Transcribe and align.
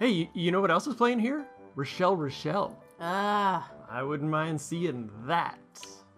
Hey, 0.00 0.30
you, 0.32 0.50
know 0.50 0.62
what 0.62 0.70
else 0.70 0.86
is 0.86 0.94
playing 0.94 1.18
here? 1.18 1.44
Rochelle 1.76 2.16
Rochelle. 2.16 2.82
Ah, 3.02 3.70
I 3.90 4.02
wouldn't 4.02 4.30
mind 4.30 4.58
seeing 4.58 5.10
that. 5.26 5.58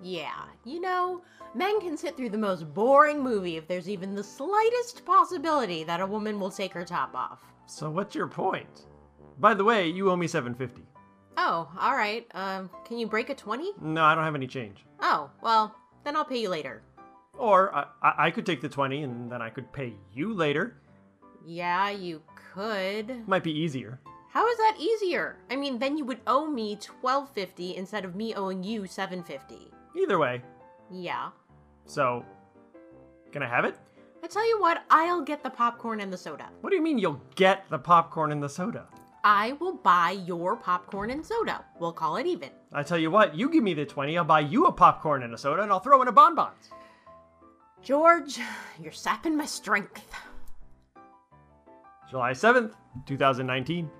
yeah. 0.00 0.44
You 0.64 0.80
know, 0.80 1.22
men 1.56 1.80
can 1.80 1.96
sit 1.96 2.16
through 2.16 2.30
the 2.30 2.38
most 2.38 2.72
boring 2.72 3.20
movie 3.20 3.56
if 3.56 3.66
there's 3.66 3.88
even 3.88 4.14
the 4.14 4.22
slightest 4.22 5.04
possibility 5.04 5.82
that 5.82 6.00
a 6.00 6.06
woman 6.06 6.38
will 6.38 6.50
take 6.52 6.72
her 6.74 6.84
top 6.84 7.16
off. 7.16 7.42
So 7.66 7.90
what's 7.90 8.14
your 8.14 8.28
point? 8.28 8.86
By 9.40 9.52
the 9.52 9.64
way, 9.64 9.88
you 9.88 10.12
owe 10.12 10.16
me 10.16 10.28
750. 10.28 10.86
Oh, 11.36 11.68
all 11.80 11.96
right. 11.96 12.24
Um, 12.34 12.70
can 12.84 12.98
you 12.98 13.08
break 13.08 13.30
a 13.30 13.34
20? 13.34 13.72
No, 13.80 14.04
I 14.04 14.14
don't 14.14 14.22
have 14.22 14.36
any 14.36 14.46
change. 14.46 14.84
Oh, 15.00 15.28
well, 15.42 15.74
then 16.04 16.14
I'll 16.14 16.24
pay 16.24 16.38
you 16.40 16.50
later. 16.50 16.82
Or 17.36 17.74
I, 17.74 17.86
I 18.00 18.26
I 18.26 18.30
could 18.30 18.46
take 18.46 18.60
the 18.60 18.68
20 18.68 19.02
and 19.02 19.32
then 19.32 19.42
I 19.42 19.50
could 19.50 19.72
pay 19.72 19.94
you 20.14 20.32
later. 20.34 20.76
Yeah, 21.44 21.90
you 21.90 22.22
could. 22.52 23.26
Might 23.26 23.44
be 23.44 23.58
easier. 23.58 24.00
How 24.30 24.46
is 24.48 24.56
that 24.58 24.76
easier? 24.78 25.36
I 25.50 25.56
mean, 25.56 25.78
then 25.78 25.96
you 25.96 26.04
would 26.04 26.20
owe 26.26 26.46
me 26.46 26.74
1250 26.74 27.76
instead 27.76 28.04
of 28.04 28.14
me 28.14 28.34
owing 28.34 28.62
you 28.62 28.86
750. 28.86 29.70
Either 29.96 30.18
way. 30.18 30.42
Yeah. 30.90 31.30
So, 31.86 32.24
can 33.30 33.42
I 33.42 33.48
have 33.48 33.64
it? 33.64 33.76
I 34.22 34.26
tell 34.26 34.46
you 34.48 34.60
what, 34.60 34.84
I'll 34.90 35.22
get 35.22 35.42
the 35.42 35.50
popcorn 35.50 36.00
and 36.00 36.12
the 36.12 36.16
soda. 36.16 36.48
What 36.60 36.70
do 36.70 36.76
you 36.76 36.82
mean 36.82 36.98
you'll 36.98 37.20
get 37.34 37.68
the 37.70 37.78
popcorn 37.78 38.32
and 38.32 38.42
the 38.42 38.48
soda? 38.48 38.86
I 39.24 39.52
will 39.52 39.74
buy 39.74 40.12
your 40.12 40.56
popcorn 40.56 41.10
and 41.10 41.24
soda. 41.24 41.64
We'll 41.78 41.92
call 41.92 42.16
it 42.16 42.26
even. 42.26 42.50
I 42.72 42.82
tell 42.82 42.98
you 42.98 43.10
what, 43.10 43.36
you 43.36 43.48
give 43.48 43.62
me 43.62 43.74
the 43.74 43.84
20, 43.84 44.16
I'll 44.16 44.24
buy 44.24 44.40
you 44.40 44.66
a 44.66 44.72
popcorn 44.72 45.22
and 45.22 45.34
a 45.34 45.38
soda, 45.38 45.62
and 45.62 45.70
I'll 45.70 45.80
throw 45.80 46.02
in 46.02 46.08
a 46.08 46.12
bonbons. 46.12 46.70
George, 47.82 48.38
you're 48.80 48.92
sapping 48.92 49.36
my 49.36 49.46
strength. 49.46 50.14
July 52.12 52.32
7th, 52.32 52.74
2019. 53.06 53.90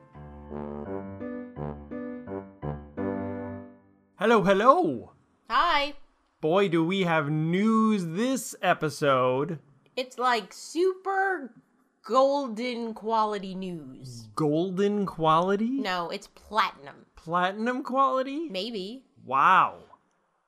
Hello, 4.17 4.43
hello! 4.43 5.13
Hi. 5.49 5.95
Boy, 6.43 6.69
do 6.69 6.85
we 6.85 7.05
have 7.05 7.31
news 7.31 8.05
this 8.09 8.55
episode. 8.61 9.61
It's 9.97 10.19
like 10.19 10.53
super 10.53 11.55
golden 12.05 12.93
quality 12.93 13.55
news. 13.55 14.29
Golden 14.37 15.07
quality? 15.07 15.71
No, 15.71 16.11
it's 16.11 16.27
platinum. 16.27 17.07
Platinum 17.17 17.83
quality? 17.83 18.47
Maybe. 18.51 19.07
Wow. 19.25 19.79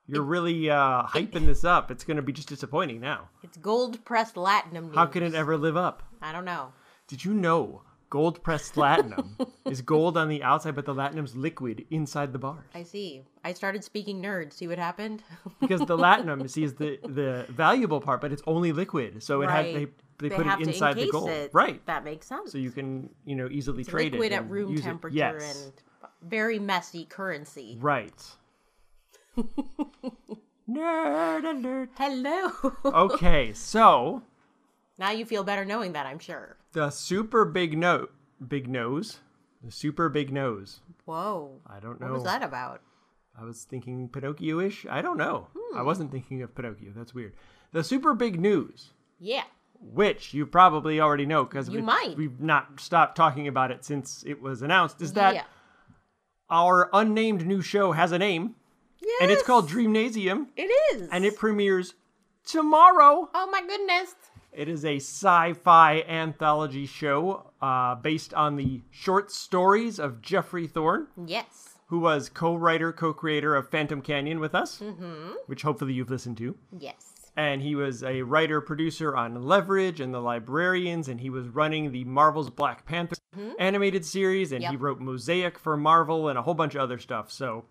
You're 0.05 0.21
really 0.21 0.69
uh, 0.69 1.01
hyping 1.07 1.47
this 1.47 1.63
up. 1.63 1.89
It's 1.89 2.03
going 2.03 2.17
to 2.17 2.21
be 2.21 2.31
just 2.31 2.47
disappointing 2.47 2.99
now. 2.99 3.29
It's 3.41 3.57
gold 3.57 4.05
pressed 4.05 4.35
latinum 4.35 4.83
news. 4.83 4.95
How 4.95 5.07
can 5.07 5.23
it 5.23 5.33
ever 5.33 5.57
live 5.57 5.75
up? 5.75 6.03
I 6.21 6.31
don't 6.31 6.45
know. 6.45 6.71
Did 7.07 7.23
you 7.23 7.33
know 7.33 7.83
gold 8.09 8.41
pressed 8.43 8.73
platinum 8.73 9.37
is 9.65 9.81
gold 9.81 10.17
on 10.17 10.29
the 10.29 10.41
outside, 10.43 10.75
but 10.75 10.85
the 10.85 10.93
latinum's 10.93 11.35
liquid 11.35 11.85
inside 11.91 12.33
the 12.33 12.39
bars? 12.39 12.63
I 12.73 12.83
see. 12.83 13.23
I 13.43 13.53
started 13.53 13.83
speaking 13.83 14.21
nerd. 14.21 14.53
See 14.53 14.67
what 14.67 14.77
happened? 14.77 15.21
Because 15.59 15.81
the 15.81 15.97
latinum, 15.97 16.49
see, 16.49 16.63
is 16.63 16.73
the, 16.75 16.97
the 17.03 17.45
valuable 17.49 18.01
part, 18.01 18.21
but 18.21 18.31
it's 18.31 18.41
only 18.47 18.71
liquid. 18.71 19.21
So 19.21 19.41
it 19.41 19.49
had 19.49 19.65
they, 19.65 19.87
they, 20.17 20.29
put 20.29 20.45
have 20.45 20.61
it 20.61 20.67
inside 20.67 20.95
the 20.97 21.09
gold. 21.11 21.29
it. 21.29 21.51
Right. 21.53 21.85
That 21.85 22.03
makes 22.03 22.25
sense. 22.27 22.51
So 22.51 22.57
you 22.57 22.71
can, 22.71 23.09
you 23.25 23.35
know, 23.35 23.47
easily 23.51 23.81
It's 23.81 23.89
trade 23.89 24.13
liquid 24.13 24.31
it. 24.31 24.35
at 24.35 24.49
room 24.49 24.75
temperature 24.77 25.15
Yes. 25.15 25.65
and 25.65 25.73
very 26.29 26.57
messy 26.57 27.05
currency. 27.05 27.77
Right. 27.79 28.23
Nerd 30.69 31.43
alert. 31.43 31.89
Hello. 31.97 32.51
Okay, 32.85 33.53
so 33.53 34.23
now 34.97 35.11
you 35.11 35.25
feel 35.25 35.43
better 35.43 35.65
knowing 35.65 35.93
that, 35.93 36.05
I'm 36.05 36.19
sure. 36.19 36.57
the 36.73 36.89
super 36.89 37.45
big 37.45 37.77
note, 37.77 38.11
big 38.45 38.67
nose, 38.67 39.19
the 39.63 39.71
super 39.71 40.09
big 40.09 40.31
nose. 40.31 40.81
Whoa. 41.05 41.59
I 41.67 41.79
don't 41.79 41.99
know. 41.99 42.07
What 42.07 42.13
was 42.15 42.23
that 42.23 42.43
about? 42.43 42.81
I 43.39 43.43
was 43.43 43.63
thinking 43.63 44.07
Pinocchio-ish. 44.09 44.85
I 44.89 45.01
don't 45.01 45.17
know. 45.17 45.47
I 45.75 45.79
Hmm. 45.79 45.85
wasn't 45.85 46.11
thinking 46.11 46.41
of 46.41 46.55
Pinocchio. 46.55 46.91
That's 46.95 47.13
weird. 47.13 47.33
The 47.71 47.83
super 47.83 48.13
big 48.13 48.39
news, 48.39 48.91
Yeah. 49.19 49.43
which 49.81 50.33
you 50.33 50.45
probably 50.45 50.99
already 51.01 51.25
know 51.25 51.43
because 51.43 51.69
we, 51.69 51.81
might. 51.81 52.15
we've 52.17 52.39
not 52.39 52.79
stopped 52.79 53.15
talking 53.17 53.47
about 53.47 53.71
it 53.71 53.83
since 53.83 54.23
it 54.25 54.41
was 54.41 54.61
announced, 54.61 55.01
is 55.01 55.13
that 55.13 55.35
yeah. 55.35 55.43
our 56.49 56.89
unnamed 56.93 57.45
new 57.45 57.61
show 57.61 57.91
has 57.91 58.11
a 58.11 58.17
name, 58.19 58.55
Yeah. 59.01 59.11
and 59.21 59.31
it's 59.31 59.43
called 59.43 59.67
Dreamnasium, 59.69 60.47
It 60.55 60.71
is. 60.95 61.09
and 61.11 61.25
it 61.25 61.37
premieres 61.37 61.95
tomorrow. 62.45 63.29
Oh 63.33 63.47
my 63.51 63.61
goodness. 63.61 64.15
It 64.55 64.69
is 64.69 64.85
a 64.85 64.95
sci-fi 64.97 66.01
anthology 66.07 66.85
show 66.85 67.51
uh, 67.61 67.95
based 67.95 68.33
on 68.33 68.55
the 68.55 68.81
short 68.89 69.31
stories 69.31 69.99
of 69.99 70.21
Geoffrey 70.21 70.65
Thorne, 70.67 71.07
Yes. 71.25 71.75
who 71.87 71.99
was 71.99 72.29
co-writer, 72.29 72.93
co-creator 72.93 73.55
of 73.55 73.69
Phantom 73.69 74.01
Canyon 74.01 74.39
with 74.39 74.55
us, 74.55 74.79
Mm-hmm. 74.79 75.31
which 75.47 75.63
hopefully 75.63 75.93
you've 75.93 76.09
listened 76.09 76.37
to. 76.37 76.55
Yes. 76.77 77.11
And 77.37 77.61
he 77.61 77.75
was 77.75 78.01
a 78.01 78.21
writer 78.21 78.61
producer 78.61 79.13
on 79.13 79.43
Leverage 79.43 79.99
and 79.99 80.13
The 80.13 80.21
Librarians, 80.21 81.09
and 81.09 81.19
he 81.19 81.29
was 81.29 81.49
running 81.49 81.91
the 81.91 82.05
Marvel's 82.05 82.49
Black 82.49 82.85
Panther 82.85 83.17
animated 83.59 84.05
series, 84.05 84.53
and 84.53 84.63
he 84.63 84.69
Mm-hmm. 84.69 84.83
Wrote 84.83 84.99
Mosaic 85.01 85.59
for 85.59 85.75
Marvel 85.75 86.29
and 86.29 86.39
a 86.39 86.41
whole 86.43 86.53
bunch 86.53 86.75
of 86.75 86.81
other 86.81 86.97
stuff. 86.97 87.29
So 87.29 87.65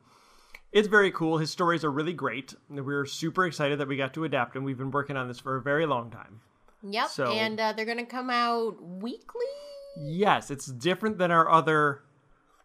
it's 0.70 0.88
very 0.88 1.10
cool. 1.10 1.38
His 1.38 1.50
stories 1.50 1.82
are 1.82 1.90
really 1.90 2.12
great. 2.12 2.54
and 2.68 2.84
We're 2.84 3.06
super 3.06 3.46
excited 3.46 3.78
that 3.80 3.88
we 3.88 3.96
got 3.96 4.12
to 4.14 4.24
adapt, 4.24 4.54
and 4.54 4.66
we've 4.66 4.76
been 4.76 4.90
working 4.90 5.16
on 5.16 5.28
this 5.28 5.40
for 5.40 5.56
a 5.56 5.62
very 5.62 5.86
long 5.86 6.10
time. 6.10 6.40
Yep. 6.84 7.08
So- 7.08 7.32
and 7.32 7.58
uh, 7.58 7.72
they're 7.72 7.86
gonna 7.86 8.06
come 8.06 8.30
out 8.30 8.76
weekly. 8.82 9.40
Yes, 9.96 10.50
it's 10.50 10.66
different 10.66 11.18
than 11.18 11.30
our 11.30 11.48
other 11.50 12.02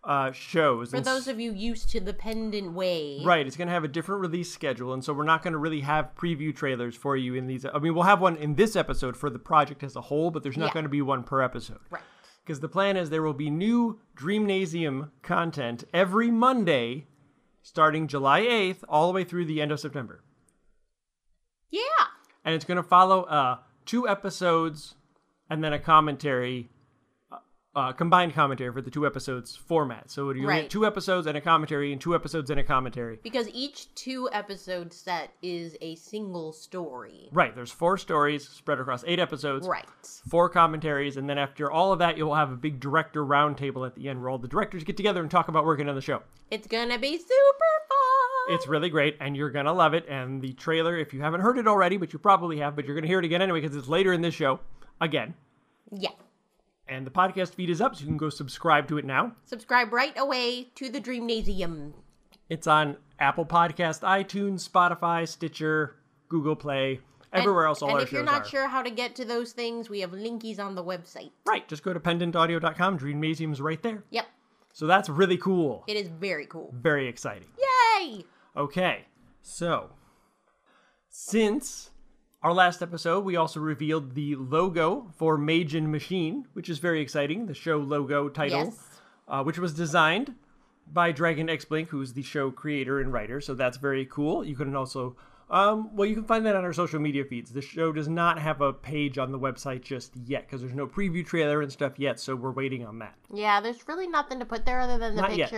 uh, 0.04 0.32
shows. 0.32 0.92
For 0.92 0.98
and 0.98 1.06
those 1.06 1.28
of 1.28 1.40
you 1.40 1.52
used 1.52 1.90
to 1.92 2.00
the 2.00 2.14
pendant 2.14 2.74
way. 2.74 3.22
Right, 3.24 3.46
it's 3.46 3.56
going 3.58 3.68
to 3.68 3.74
have 3.74 3.84
a 3.84 3.88
different 3.90 4.22
release 4.22 4.52
schedule, 4.52 4.94
and 4.94 5.04
so 5.04 5.14
we're 5.14 5.26
not 5.26 5.44
going 5.44 5.52
to 5.52 5.60
really 5.60 5.82
have 5.82 6.16
preview 6.16 6.56
trailers 6.56 6.96
for 6.96 7.16
you 7.18 7.36
in 7.36 7.46
these. 7.48 7.66
I 7.66 7.78
mean, 7.80 7.94
we'll 7.94 8.04
have 8.06 8.22
one 8.22 8.38
in 8.38 8.56
this 8.56 8.76
episode 8.78 9.16
for 9.18 9.30
the 9.30 9.38
project 9.38 9.84
as 9.84 9.96
a 9.98 10.02
whole, 10.02 10.32
but 10.32 10.42
there's 10.42 10.58
not 10.58 10.68
Yeah. 10.68 10.74
going 10.74 10.84
to 10.86 10.90
be 10.90 11.02
one 11.02 11.24
per 11.24 11.42
episode. 11.42 11.80
Right. 11.92 12.02
Because 12.44 12.62
the 12.62 12.70
plan 12.70 12.96
is 12.98 13.10
there 13.12 13.22
will 13.22 13.34
be 13.34 13.50
new 13.52 14.00
Dreamnasium 14.16 15.10
content 15.22 15.84
every 15.94 16.32
Monday, 16.32 17.08
starting 17.62 18.08
July 18.08 18.42
8th, 18.42 18.84
all 18.88 19.08
the 19.08 19.14
way 19.14 19.24
through 19.26 19.46
the 19.46 19.62
end 19.62 19.72
of 19.72 19.80
September. 19.82 20.24
Yeah. 21.70 21.82
And 22.46 22.56
it's 22.56 22.66
going 22.66 22.78
to 22.78 22.84
follow 22.84 23.24
uh, 23.24 23.58
two 23.90 24.08
episodes 24.08 24.94
and 25.50 25.64
then 25.64 25.74
a 25.74 25.80
commentary. 25.80 26.70
uh, 27.32 27.38
Uh, 27.76 27.92
combined 27.94 28.34
commentary 28.34 28.72
for 28.74 28.82
the 28.82 28.90
two 28.90 29.06
episodes 29.06 29.56
format. 29.56 30.10
So 30.12 30.32
you 30.32 30.48
Right. 30.48 30.64
get 30.64 30.72
two 30.72 30.86
episodes 30.88 31.28
and 31.28 31.38
a 31.38 31.42
commentary, 31.42 31.92
and 31.94 32.02
two 32.02 32.14
episodes 32.16 32.50
and 32.50 32.60
a 32.60 32.64
commentary. 32.64 33.20
Because 33.24 33.48
each 33.54 33.94
two 33.96 34.28
episode 34.32 34.92
set 34.92 35.34
is 35.42 35.78
a 35.80 35.94
single 35.96 36.52
story. 36.52 37.30
Right. 37.32 37.54
There's 37.56 37.72
four 37.72 37.98
stories 37.98 38.48
spread 38.50 38.80
across 38.80 39.04
eight 39.08 39.20
episodes. 39.20 39.68
Right. 39.68 39.86
Four 40.30 40.50
commentaries, 40.50 41.16
and 41.18 41.30
then 41.30 41.38
after 41.38 41.72
all 41.72 41.94
of 41.94 42.00
that, 42.00 42.18
you'll 42.18 42.36
have 42.36 42.52
a 42.52 42.56
big 42.58 42.80
director 42.80 43.24
roundtable 43.24 43.86
at 43.88 43.94
the 43.96 44.10
end 44.10 44.20
where 44.22 44.30
all 44.30 44.40
the 44.40 44.48
directors 44.48 44.84
get 44.84 44.98
together 44.98 45.22
and 45.22 45.30
talk 45.32 45.48
about 45.48 45.64
working 45.66 45.88
on 45.88 45.96
the 45.96 46.02
show. 46.02 46.24
It's 46.52 46.68
gonna 46.68 46.98
be 47.00 47.18
super. 47.18 47.79
It's 48.48 48.68
really 48.68 48.90
great, 48.90 49.18
and 49.20 49.36
you're 49.38 49.52
gonna 49.52 49.74
love 49.74 49.94
it. 49.94 50.06
And 50.08 50.42
the 50.42 50.54
trailer, 50.54 50.98
if 50.98 51.14
you 51.14 51.22
haven't 51.22 51.42
heard 51.42 51.58
it 51.58 51.68
already, 51.68 51.98
but 51.98 52.14
you 52.14 52.20
probably 52.20 52.58
have, 52.60 52.76
but 52.76 52.86
you're 52.86 52.96
gonna 52.96 53.08
hear 53.08 53.20
it 53.20 53.26
again 53.26 53.42
anyway 53.42 53.62
because 53.62 53.76
it's 53.76 53.88
later 53.88 54.12
in 54.14 54.22
this 54.22 54.34
show 54.34 54.60
again. 55.02 55.34
yeah. 55.92 56.10
And 56.88 57.06
the 57.06 57.12
podcast 57.12 57.54
feed 57.54 57.70
is 57.70 57.82
up, 57.82 57.96
so 57.96 58.02
you 58.02 58.08
can 58.08 58.18
go 58.18 58.30
subscribe 58.30 58.88
to 58.88 58.98
it 58.98 59.06
now. 59.06 59.34
Subscribe 59.46 59.94
right 59.94 60.18
away 60.18 60.70
to 60.74 60.90
the 60.90 61.00
Dreamnasium. 61.00 61.94
It's 62.50 62.66
on 62.66 62.98
Apple 63.20 63.46
Podcast, 63.46 64.00
iTunes, 64.02 64.68
Spotify, 64.68 65.28
Stitcher, 65.28 65.98
Google 66.30 66.56
Play, 66.56 67.00
everywhere 67.32 67.66
else. 67.68 67.84
All 67.84 67.90
and 67.90 67.98
our 68.00 68.04
if 68.04 68.12
you're 68.12 68.22
shows 68.22 68.26
not 68.32 68.42
are. 68.42 68.50
sure 68.50 68.68
how 68.68 68.82
to 68.82 68.90
get 68.90 69.16
to 69.18 69.26
those 69.26 69.52
things, 69.52 69.88
we 69.88 70.00
have 70.00 70.14
linkies 70.14 70.58
on 70.60 70.74
the 70.74 70.84
website. 70.84 71.30
Right, 71.46 71.68
just 71.68 71.84
go 71.84 71.94
to 71.94 72.00
pendantaudio.com. 72.00 72.98
Dreamnasium's 72.98 73.62
right 73.62 73.84
there. 73.84 74.04
Yep. 74.10 74.26
So 74.74 74.88
that's 74.88 75.10
really 75.10 75.38
cool. 75.38 75.84
It 75.88 75.96
is 75.96 76.08
very 76.08 76.48
cool. 76.48 76.74
Very 76.76 77.08
exciting. 77.08 77.50
Yay! 78.00 78.26
Okay, 78.56 79.06
so 79.42 79.92
since 81.10 81.92
our 82.42 82.54
last 82.54 82.82
episode, 82.82 83.26
we 83.26 83.36
also 83.36 83.60
revealed 83.60 84.16
the 84.16 84.36
logo 84.36 85.12
for 85.18 85.36
and 85.36 85.92
Machine, 85.92 86.48
which 86.54 86.70
is 86.70 86.80
very 86.80 87.02
exciting. 87.02 87.46
The 87.46 87.54
show 87.54 87.78
logo 87.78 88.30
title, 88.30 88.66
Yes. 88.66 89.00
uh, 89.28 89.44
which 89.44 89.60
was 89.60 89.74
designed 89.74 90.36
by 90.92 91.12
Dragon 91.12 91.50
X 91.50 91.66
Blink, 91.66 91.90
who's 91.90 92.14
the 92.14 92.24
show 92.24 92.50
creator 92.52 93.00
and 93.00 93.14
writer. 93.14 93.42
So 93.42 93.54
that's 93.54 93.78
very 93.78 94.06
cool. 94.06 94.44
You 94.44 94.56
can 94.56 94.76
also, 94.76 95.16
um, 95.50 95.96
well, 95.96 96.08
you 96.08 96.16
can 96.16 96.24
find 96.24 96.46
that 96.46 96.56
on 96.56 96.64
our 96.64 96.74
social 96.74 97.00
media 97.00 97.26
feeds. 97.26 97.52
The 97.52 97.62
show 97.62 97.92
does 97.92 98.08
not 98.08 98.40
have 98.40 98.62
a 98.62 98.74
page 98.74 99.18
on 99.18 99.32
the 99.32 99.40
website 99.40 99.82
just 99.82 100.16
yet 100.26 100.48
because 100.48 100.62
there's 100.62 100.74
no 100.74 100.88
preview 100.88 101.26
trailer 101.26 101.62
and 101.62 101.72
stuff 101.72 102.00
yet. 102.00 102.20
So 102.20 102.36
we're 102.36 102.52
waiting 102.52 102.86
on 102.86 103.00
that. 103.00 103.16
Yeah, 103.32 103.62
there's 103.62 103.88
really 103.88 104.08
nothing 104.08 104.40
to 104.40 104.46
put 104.46 104.66
there 104.66 104.80
other 104.80 104.98
than 104.98 105.16
the 105.16 105.22
Not 105.22 105.36
yet. 105.36 105.50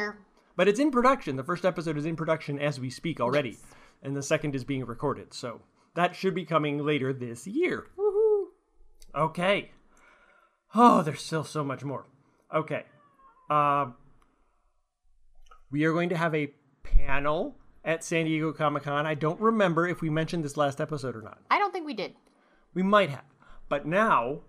But 0.56 0.68
it's 0.68 0.80
in 0.80 0.92
production. 0.92 1.36
The 1.36 1.44
first 1.44 1.65
episode 1.65 1.98
is 1.98 2.06
in 2.06 2.15
production 2.15 2.59
as 2.59 2.80
we 2.80 2.89
speak 2.89 3.19
already, 3.19 3.57
and 4.03 4.15
the 4.15 4.24
second 4.24 4.56
is 4.56 4.63
being 4.63 4.86
recorded. 4.86 5.33
So 5.33 5.62
that 5.95 6.15
should 6.15 6.36
be 6.36 6.45
coming 6.45 6.86
later 6.86 7.13
this 7.13 7.48
year. 7.48 7.88
Woohoo! 7.98 8.45
Okay. 9.15 9.71
Oh, 10.74 11.01
there's 11.01 11.21
still 11.21 11.44
so 11.44 11.63
much 11.63 11.83
more. 11.83 12.06
Okay. 12.53 12.83
Uh, 13.50 13.88
we 15.69 15.83
are 15.86 15.94
going 15.94 16.09
to 16.09 16.18
have 16.18 16.36
a 16.36 16.53
panel 16.83 17.56
at 17.83 18.03
San 18.03 18.25
Diego 18.25 18.53
Comic 18.53 18.83
Con. 18.83 19.06
I 19.06 19.15
don't 19.15 19.39
remember 19.39 19.88
if 19.88 20.01
we 20.01 20.09
mentioned 20.09 20.44
this 20.45 20.57
last 20.57 20.80
episode 20.80 21.15
or 21.15 21.21
not. 21.21 21.39
I 21.50 21.57
don't 21.57 21.74
think 21.74 21.86
we 21.86 21.94
did. 21.94 22.15
We 22.74 22.83
might 22.83 23.09
have. 23.09 23.24
But 23.69 23.86
now 23.86 24.42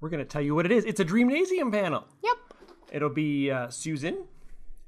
we're 0.00 0.10
going 0.10 0.24
to 0.24 0.28
tell 0.28 0.42
you 0.42 0.54
what 0.54 0.66
it 0.66 0.72
is. 0.72 0.84
It's 0.84 1.00
a 1.00 1.04
Dreamnasium 1.04 1.72
panel. 1.72 2.04
Yep. 2.22 2.36
It'll 2.92 3.10
be 3.10 3.50
uh, 3.50 3.68
Susan 3.68 4.24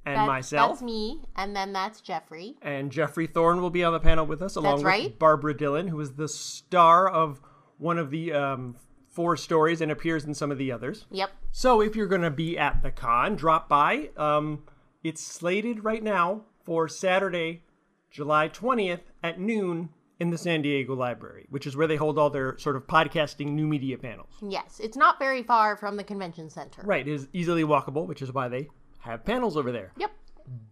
and 0.09 0.17
That- 0.17 0.27
myself. 0.27 0.71
That's 0.73 0.83
me, 0.83 1.21
and 1.37 1.55
then 1.55 1.73
that's 1.73 2.01
Geoffrey. 2.01 2.57
and 2.63 2.91
Geoffrey 2.91 3.27
Thorne 3.27 3.61
will 3.61 3.71
be 3.71 3.85
on 3.85 3.93
the 3.93 4.01
panel 4.01 4.27
with 4.27 4.43
us, 4.43 4.57
along 4.57 4.83
That's 4.83 4.85
with 4.85 4.87
right. 4.87 5.19
Barbara 5.19 5.57
Dillon, 5.57 5.89
who 5.89 6.01
is 6.01 6.15
the 6.15 6.29
star 6.29 7.09
of 7.09 7.41
one 7.79 7.99
of 7.99 8.11
the 8.11 8.33
um, 8.33 8.77
four 9.09 9.37
stories 9.37 9.81
and 9.81 9.91
appears 9.91 10.25
in 10.25 10.35
some 10.35 10.51
of 10.51 10.59
the 10.59 10.73
others. 10.73 11.07
Yep. 11.11 11.31
So 11.53 11.81
if 11.81 11.95
you're 11.97 12.07
going 12.07 12.23
to 12.23 12.31
be 12.31 12.57
at 12.59 12.83
the 12.83 12.91
con, 12.91 13.37
drop 13.37 13.69
by. 13.69 14.11
Um, 14.17 14.65
it's 15.05 15.23
slated 15.23 15.85
right 15.85 16.03
now 16.03 16.43
for 16.65 16.89
Saturday, 16.89 17.63
July 18.11 18.49
20th 18.49 19.01
at 19.23 19.39
noon 19.39 19.91
in 20.21 20.31
the 20.31 20.39
San 20.39 20.63
Diego 20.63 20.95
Library, 20.95 21.47
which 21.51 21.67
is 21.67 21.77
where 21.77 21.87
they 21.87 21.95
hold 21.97 22.19
all 22.19 22.31
their 22.31 22.59
sort 22.59 22.75
of 22.75 22.87
podcasting 22.89 23.53
new 23.53 23.67
media 23.67 23.97
panels. 23.97 24.35
Yes, 24.43 24.81
it's 24.83 24.97
not 24.97 25.19
very 25.21 25.45
far 25.45 25.77
from 25.77 25.97
the 25.97 26.03
convention 26.05 26.51
center. 26.51 26.83
Right, 26.85 27.07
it 27.07 27.13
is 27.13 27.29
easily 27.33 27.63
walkable, 27.63 28.07
which 28.07 28.21
is 28.23 28.33
why 28.33 28.49
they 28.49 28.69
have 29.01 29.25
panels 29.25 29.57
over 29.57 29.73
there. 29.73 29.93
Yep. 29.97 30.11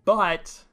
but 0.05 0.65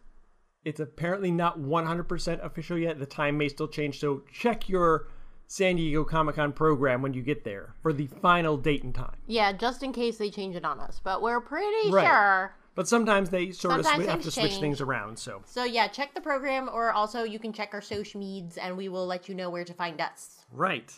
it's 0.65 0.79
apparently 0.79 1.29
not 1.31 1.59
100% 1.59 2.43
official 2.45 2.77
yet. 2.77 2.97
The 2.99 3.05
time 3.05 3.37
may 3.37 3.49
still 3.49 3.67
change, 3.67 3.99
so 3.99 4.23
check 4.31 4.69
your 4.69 5.07
San 5.47 5.75
Diego 5.75 6.03
Comic 6.05 6.35
Con 6.35 6.53
program 6.53 7.01
when 7.01 7.13
you 7.13 7.21
get 7.21 7.43
there 7.43 7.75
for 7.81 7.91
the 7.91 8.07
final 8.07 8.55
date 8.57 8.83
and 8.83 8.95
time. 8.95 9.17
Yeah, 9.27 9.51
just 9.51 9.83
in 9.83 9.91
case 9.91 10.17
they 10.17 10.29
change 10.29 10.55
it 10.55 10.63
on 10.63 10.79
us, 10.79 11.01
but 11.03 11.21
we're 11.21 11.41
pretty 11.41 11.91
Right. 11.91 12.05
sure. 12.07 12.55
But 12.75 12.87
sometimes 12.87 13.29
they 13.29 13.51
sort 13.51 13.79
of 13.79 13.85
Sometimes 13.85 14.05
swi- 14.05 14.09
have 14.09 14.17
to 14.19 14.23
things 14.23 14.33
switch 14.35 14.49
change. 14.51 14.61
things 14.61 14.81
around, 14.81 15.19
so. 15.19 15.41
So 15.45 15.63
yeah, 15.65 15.87
check 15.87 16.13
the 16.15 16.21
program, 16.21 16.69
or 16.71 16.91
also 16.91 17.23
you 17.23 17.37
can 17.39 17.51
check 17.53 17.71
our 17.73 17.81
social 17.81 18.19
medias, 18.21 18.57
and 18.57 18.77
we 18.77 18.87
will 18.89 19.05
let 19.05 19.27
you 19.29 19.35
know 19.35 19.49
where 19.49 19.65
to 19.65 19.73
find 19.73 19.99
us. 20.01 20.45
Right. 20.51 20.91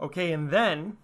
Okay, 0.00 0.32
and 0.32 0.50
then 0.50 0.96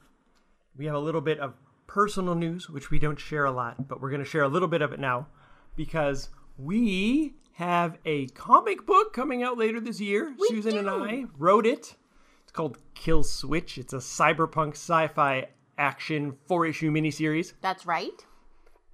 we 0.76 0.86
have 0.86 0.94
a 0.94 0.98
little 0.98 1.20
bit 1.22 1.38
of 1.38 1.54
personal 1.96 2.34
news, 2.34 2.68
which 2.68 2.90
we 2.90 2.98
don't 2.98 3.18
share 3.18 3.46
a 3.46 3.50
lot, 3.50 3.88
but 3.88 4.02
we're 4.02 4.10
going 4.10 4.22
to 4.22 4.28
share 4.28 4.42
a 4.42 4.48
little 4.48 4.68
bit 4.68 4.82
of 4.82 4.92
it 4.92 5.00
now 5.00 5.26
because 5.76 6.28
we 6.58 7.32
have 7.54 7.96
a 8.04 8.26
comic 8.26 8.84
book 8.84 9.14
coming 9.14 9.42
out 9.42 9.56
later 9.56 9.80
this 9.80 9.98
year. 9.98 10.34
Susan 10.48 10.76
and. 10.76 10.90
I 10.90 11.24
wrote 11.38 11.64
it. 11.64 11.94
It's 12.42 12.52
called 12.52 12.76
Kill 12.94 13.24
Switch. 13.24 13.78
It's 13.78 13.94
a 13.94 13.96
cyberpunk 13.96 14.72
sci 14.72 15.08
fi 15.08 15.46
action 15.78 16.36
four 16.44 16.66
issue 16.66 16.90
miniseries. 16.90 17.54
That's 17.62 17.86
right. 17.86 18.26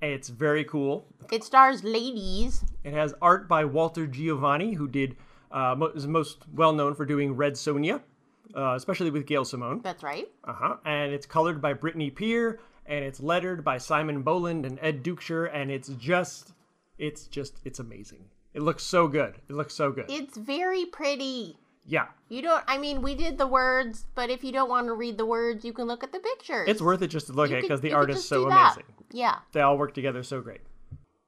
It's 0.00 0.28
very 0.28 0.62
cool. 0.62 1.04
It 1.32 1.42
stars 1.42 1.82
ladies. 1.82 2.64
It 2.84 2.94
has 2.94 3.14
art 3.20 3.48
by 3.48 3.64
Walter 3.64 4.06
Geovani, 4.06 4.76
who 4.76 4.86
did 4.86 5.16
uh, 5.50 5.74
is 5.96 6.06
most 6.06 6.44
well 6.54 6.72
known 6.72 6.94
for 6.94 7.04
doing 7.04 7.34
Red 7.34 7.54
Sonja, 7.54 8.00
uh, 8.54 8.74
especially 8.76 9.10
with 9.10 9.26
Gail 9.26 9.44
Simone. 9.44 9.80
That's 9.82 10.04
right. 10.04 10.28
Uh 10.44 10.52
huh. 10.52 10.76
And 10.84 11.12
it's 11.12 11.26
colored 11.26 11.60
by 11.60 11.72
Brittany 11.72 12.08
Peer, 12.08 12.60
and 12.86 13.04
it's 13.04 13.20
lettered 13.20 13.64
by 13.64 13.78
Simon 13.78 14.22
Bowland 14.22 14.66
and 14.66 14.78
Ed 14.82 15.02
Dukeshire, 15.02 15.50
and 15.52 15.70
it's 15.70 15.88
just, 15.88 16.52
it's 16.98 17.26
just, 17.26 17.60
it's 17.64 17.78
amazing. 17.78 18.24
It 18.54 18.62
looks 18.62 18.82
so 18.82 19.08
good. 19.08 19.36
It 19.48 19.54
looks 19.54 19.74
so 19.74 19.90
good. 19.92 20.06
It's 20.08 20.36
very 20.36 20.84
pretty. 20.86 21.56
yeah, 21.86 22.06
You 22.28 22.42
don't. 22.42 22.62
I 22.68 22.76
mean, 22.78 23.00
we 23.00 23.14
did 23.14 23.38
the 23.38 23.46
words, 23.46 24.04
but 24.14 24.28
if 24.30 24.44
you 24.44 24.52
don't 24.52 24.68
want 24.68 24.86
to 24.88 24.92
read 24.94 25.16
the 25.16 25.26
words, 25.26 25.64
you 25.64 25.72
can 25.72 25.86
look 25.86 26.04
at 26.04 26.12
the 26.12 26.18
pictures. 26.20 26.68
it's 26.68 26.82
worth 26.82 27.00
it 27.02 27.08
just 27.08 27.28
to 27.28 27.32
look 27.32 27.50
You 27.50 27.56
at 27.56 27.62
because 27.62 27.80
the 27.80 27.92
art 27.94 28.10
is 28.10 28.26
so 28.28 28.48
amazing. 28.48 28.84
Yeah. 29.10 29.36
They 29.52 29.60
all 29.62 29.78
work 29.78 29.94
together 29.94 30.22
so 30.22 30.40
great. 30.42 30.60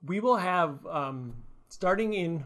We 0.05 0.19
will 0.19 0.37
have 0.37 0.85
um, 0.85 1.33
starting 1.67 2.13
in 2.13 2.45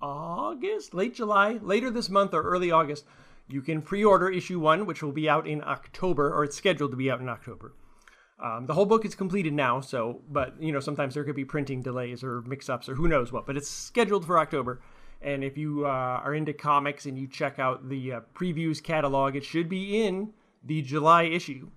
August, 0.00 0.94
late 0.94 1.14
July, 1.14 1.58
later 1.62 1.90
this 1.90 2.08
month 2.08 2.32
or 2.32 2.42
early 2.42 2.70
August. 2.70 3.04
You 3.48 3.60
can 3.60 3.82
pre-order 3.82 4.30
issue 4.30 4.60
one, 4.60 4.86
which 4.86 5.02
will 5.02 5.12
be 5.12 5.28
out 5.28 5.46
in 5.46 5.62
October, 5.64 6.32
or 6.32 6.44
it's 6.44 6.56
scheduled 6.56 6.92
to 6.92 6.96
be 6.96 7.10
out 7.10 7.20
in 7.20 7.28
October. 7.28 7.74
Um, 8.42 8.66
the 8.66 8.74
whole 8.74 8.86
book 8.86 9.04
is 9.04 9.14
completed 9.14 9.52
now, 9.52 9.80
so 9.80 10.22
but 10.30 10.54
you 10.60 10.72
know 10.72 10.80
sometimes 10.80 11.14
there 11.14 11.24
could 11.24 11.36
be 11.36 11.44
printing 11.44 11.82
delays 11.82 12.24
or 12.24 12.42
mix-ups 12.42 12.88
or 12.88 12.94
who 12.94 13.08
knows 13.08 13.32
what. 13.32 13.46
But 13.46 13.56
it's 13.56 13.68
scheduled 13.68 14.24
for 14.24 14.38
October. 14.38 14.80
And 15.22 15.44
if 15.44 15.58
you 15.58 15.84
uh, 15.84 16.22
are 16.24 16.34
into 16.34 16.54
comics 16.54 17.04
and 17.04 17.18
you 17.18 17.26
check 17.26 17.58
out 17.58 17.88
the 17.88 18.12
uh, 18.12 18.20
previews 18.34 18.82
catalog, 18.82 19.36
it 19.36 19.44
should 19.44 19.68
be 19.68 20.02
in 20.02 20.32
the 20.64 20.80
July 20.80 21.24
issue. 21.24 21.68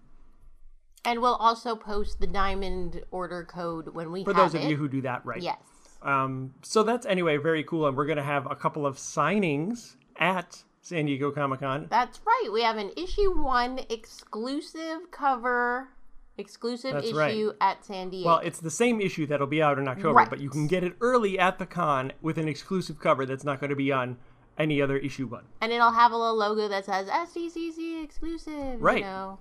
And 1.05 1.21
we'll 1.21 1.35
also 1.35 1.75
post 1.75 2.21
the 2.21 2.27
diamond 2.27 3.03
order 3.11 3.43
code 3.43 3.89
when 3.93 4.11
we 4.11 4.23
For 4.23 4.33
those 4.33 4.53
of 4.53 4.61
it. 4.61 4.69
you 4.69 4.77
who 4.77 4.87
do 4.87 5.01
that 5.01 5.25
right. 5.25 5.41
Yes. 5.41 5.57
Um, 6.01 6.53
so 6.61 6.83
that's 6.83 7.05
anyway 7.05 7.37
very 7.37 7.63
cool, 7.63 7.87
and 7.87 7.97
we're 7.97 8.05
gonna 8.05 8.23
have 8.23 8.49
a 8.49 8.55
couple 8.55 8.85
of 8.85 8.97
signings 8.97 9.95
at 10.17 10.63
San 10.81 11.05
Diego 11.05 11.31
Comic 11.31 11.61
Con. 11.61 11.87
That's 11.89 12.19
right. 12.25 12.49
We 12.51 12.61
have 12.61 12.77
an 12.77 12.91
issue 12.97 13.41
one 13.41 13.79
exclusive 13.89 15.11
cover, 15.11 15.89
exclusive 16.37 16.93
That's 16.93 17.07
issue 17.07 17.15
right. 17.17 17.47
at 17.61 17.85
San 17.85 18.09
Diego. 18.09 18.27
Well, 18.27 18.39
it's 18.39 18.59
the 18.59 18.71
same 18.71 18.99
issue 19.01 19.25
that'll 19.27 19.47
be 19.47 19.61
out 19.61 19.77
in 19.77 19.87
October, 19.87 20.13
Right. 20.15 20.29
but 20.29 20.39
you 20.39 20.49
can 20.49 20.67
get 20.67 20.83
it 20.83 20.93
early 21.01 21.37
at 21.37 21.59
the 21.59 21.65
con 21.65 22.11
with 22.21 22.37
an 22.37 22.47
exclusive 22.47 22.99
cover 22.99 23.25
that's 23.25 23.43
not 23.43 23.59
going 23.59 23.69
to 23.69 23.75
be 23.75 23.91
on 23.91 24.17
any 24.57 24.81
other 24.81 24.97
issue 24.97 25.27
one. 25.27 25.45
and 25.61 25.71
it'll 25.71 25.91
have 25.91 26.11
a 26.11 26.17
little 26.17 26.35
logo 26.37 26.67
that 26.67 26.85
says 26.85 27.07
SDCC 27.07 28.03
exclusive. 28.03 28.81
Right. 28.81 28.99
You 28.99 29.03
know, 29.03 29.39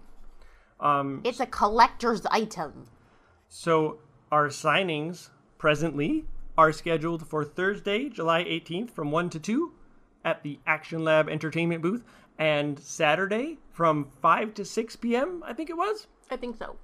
Um, 0.81 1.21
it's 1.25 1.39
a 1.41 1.47
collector's 1.47 2.25
item. 2.27 2.87
so 3.49 3.99
our 4.31 4.49
signings 4.49 5.29
presently 5.59 6.25
are 6.59 6.73
scheduled 6.73 7.27
for 7.27 7.44
Thursday, 7.44 8.09
July 8.09 8.43
18th 8.44 8.91
from 8.91 9.11
1 9.11 9.31
to 9.31 9.39
2 9.39 9.73
at 10.25 10.43
the 10.43 10.59
Action 10.67 11.05
Lab 11.05 11.29
Entertainment 11.29 11.83
booth, 11.83 12.05
and 12.39 12.79
Saturday 12.79 13.59
from 13.71 14.05
5 14.21 14.55
to 14.55 14.65
6 14.65 14.97
p.m., 14.97 15.43
I 15.47 15.53
think 15.53 15.69
it 15.71 15.77
was. 15.77 16.06
I 16.32 16.37
think 16.37 16.56
so. 16.58 16.76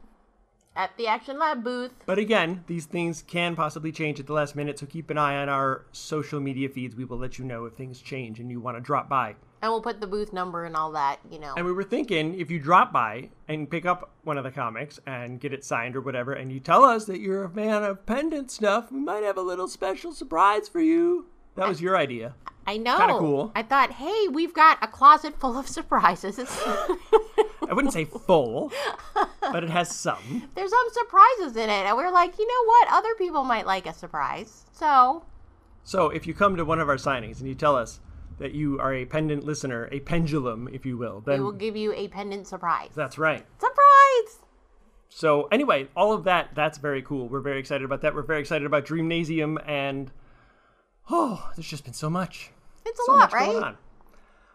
At 0.77 0.97
the 0.97 1.09
Action 1.09 1.39
Lab 1.39 1.65
booth. 1.65 1.91
But 2.07 2.19
again, 2.19 2.63
these 2.69 2.85
things 2.85 3.23
can 3.27 3.57
possibly 3.57 3.91
change 3.91 4.21
at 4.21 4.27
the 4.27 4.33
last 4.33 4.55
minute, 4.55 4.79
so 4.79 4.87
keep 4.87 5.11
an 5.11 5.19
eye 5.19 5.37
on 5.43 5.49
our 5.49 5.87
social 5.91 6.39
media 6.39 6.69
feeds. 6.69 6.95
We 6.95 7.05
will 7.05 7.19
let 7.19 7.39
you 7.39 7.45
know 7.45 7.65
if 7.65 7.73
things 7.75 8.01
change 8.01 8.39
and 8.39 8.51
you 8.51 8.61
want 8.61 8.77
to 8.77 8.81
drop 8.81 9.09
by. 9.09 9.35
And 9.61 9.73
we'll 9.73 9.81
put 9.81 10.01
the 10.01 10.07
booth 10.07 10.33
number 10.33 10.67
and 10.67 10.77
all 10.77 10.93
that, 10.93 11.19
you 11.29 11.41
know. 11.41 11.55
And 11.57 11.67
we 11.67 11.73
were 11.73 11.83
thinking 11.83 12.39
if 12.39 12.49
you 12.49 12.61
drop 12.61 12.93
by 12.93 13.31
and 13.49 13.69
pick 13.69 13.87
up 13.87 14.13
one 14.23 14.39
of 14.39 14.45
the 14.45 14.53
comics 14.53 15.01
and 15.05 15.41
get 15.41 15.53
it 15.53 15.65
signed 15.65 15.97
or 15.97 16.01
whatever, 16.01 16.33
and 16.35 16.53
you 16.53 16.61
tell 16.61 16.85
us 16.85 17.07
that 17.07 17.19
you're 17.19 17.43
a 17.43 17.51
fan 17.51 17.83
of 17.83 18.07
pendant 18.07 18.53
stuff, 18.53 18.93
we 18.93 19.01
might 19.01 19.25
have 19.25 19.37
a 19.39 19.43
little 19.43 19.67
special 19.67 20.13
surprise 20.13 20.69
for 20.69 20.81
you. 20.81 21.27
That 21.57 21.67
was 21.67 21.81
your 21.81 21.97
idea. 21.97 22.35
I 22.69 22.77
know. 22.77 22.99
kinda 22.99 23.19
cool. 23.19 23.51
I 23.57 23.65
thought, 23.65 23.93
hey, 23.95 24.29
we've 24.29 24.55
got 24.55 24.79
a 24.81 24.87
closet 24.87 25.41
full 25.41 25.59
of 25.59 25.67
surprises. 25.67 26.39
I 27.69 27.75
wouldn't 27.75 27.93
say 27.93 28.05
full, 28.07 28.73
but 29.41 29.63
it 29.63 29.71
has 29.71 29.95
some. 29.95 30.49
There's 30.55 30.71
some 30.71 30.89
surprises 30.93 31.57
in 31.57 31.69
it. 31.69 31.87
And 31.87 31.97
we're 31.97 32.11
like, 32.11 32.39
you 32.39 32.47
know 32.47 32.65
what? 32.67 32.89
Other 32.91 33.15
people 33.17 33.45
might 33.45 33.67
like 33.67 33.87
a 33.87 33.93
surprise. 33.93 34.65
So, 34.73 35.25
So 35.85 36.09
if 36.11 36.27
you 36.27 36.35
come 36.35 36.57
to 36.57 36.65
one 36.65 36.81
of 36.81 36.89
our 36.89 36.97
signings 36.97 37.41
and 37.41 37.49
you 37.49 37.55
tell 37.55 37.77
us 37.77 38.01
that 38.39 38.53
you 38.53 38.79
are 38.81 38.95
a 38.95 39.05
pendant 39.05 39.45
listener, 39.45 39.89
a 39.93 40.01
pendulum, 40.01 40.69
if 40.73 40.87
you 40.87 40.97
will, 40.97 41.21
then 41.21 41.41
we 41.41 41.45
will 41.45 41.53
give 41.53 41.77
you 41.77 41.93
a 41.93 42.09
pendant 42.09 42.47
surprise. 42.47 42.91
that's 42.95 43.19
right. 43.19 43.45
Surprise! 43.59 44.39
So 45.09 45.45
anyway, 45.51 45.89
all 45.97 46.13
of 46.13 46.25
that 46.25 46.51
that's 46.55 46.79
very 46.79 47.03
cool. 47.03 47.29
We're 47.29 47.41
very 47.41 47.59
excited 47.59 47.85
about 47.85 48.03
that. 48.03 48.15
We're 48.15 48.23
very 48.23 48.41
excited 48.41 48.65
about 48.67 48.85
Dreamnasium 48.87 49.59
and 49.67 50.13
oh, 51.11 51.51
there's 51.57 51.67
just 51.67 51.85
been 51.85 51.95
so 51.95 52.09
much. 52.09 52.51
It's 52.87 53.01
a 53.01 53.03
so 53.07 53.13
lot, 53.13 53.19
much 53.19 53.33
right? 53.33 53.77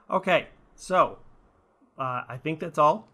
Okay, 0.09 0.47
so 0.75 1.17
uh, 1.97 2.23
I 2.27 2.39
think 2.41 2.59
that's 2.59 2.77
all. 2.77 3.07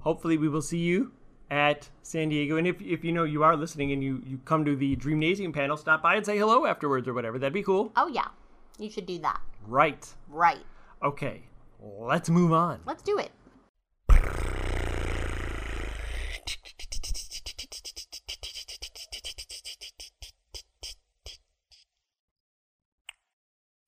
Hopefully, 0.00 0.36
we 0.36 0.48
will 0.48 0.62
see 0.62 0.78
you 0.78 1.12
at 1.50 1.88
San 2.02 2.28
Diego. 2.28 2.56
And 2.56 2.66
if, 2.66 2.80
if 2.80 3.04
you 3.04 3.12
know 3.12 3.24
you 3.24 3.42
are 3.42 3.56
listening 3.56 3.92
and 3.92 4.02
you, 4.02 4.22
you 4.26 4.38
come 4.44 4.64
to 4.64 4.74
the 4.74 4.96
Dreamnasium 4.96 5.52
panel, 5.54 5.76
stop 5.76 6.02
by 6.02 6.16
and 6.16 6.26
say 6.26 6.36
hello 6.36 6.66
afterwards 6.66 7.06
or 7.06 7.14
whatever. 7.14 7.38
That'd 7.38 7.52
be 7.52 7.62
cool. 7.62 7.92
Oh, 7.96 8.08
yeah. 8.08 8.28
You 8.78 8.90
should 8.90 9.06
do 9.06 9.18
that. 9.20 9.40
Right. 9.66 10.06
Right. 10.28 10.64
Okay, 11.02 11.42
let's 11.80 12.30
move 12.30 12.52
on. 12.52 12.80
Let's 12.86 13.02
do 13.02 13.18
it. 13.18 13.30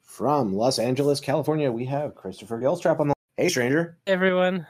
From 0.02 0.52
Los 0.52 0.78
Angeles, 0.78 1.20
California, 1.20 1.70
we 1.70 1.84
have 1.86 2.14
Christopher 2.14 2.58
Gilstrap 2.60 3.00
on 3.00 3.08
the. 3.08 3.17
Hey, 3.38 3.48
stranger. 3.48 3.96
everyone. 4.08 4.66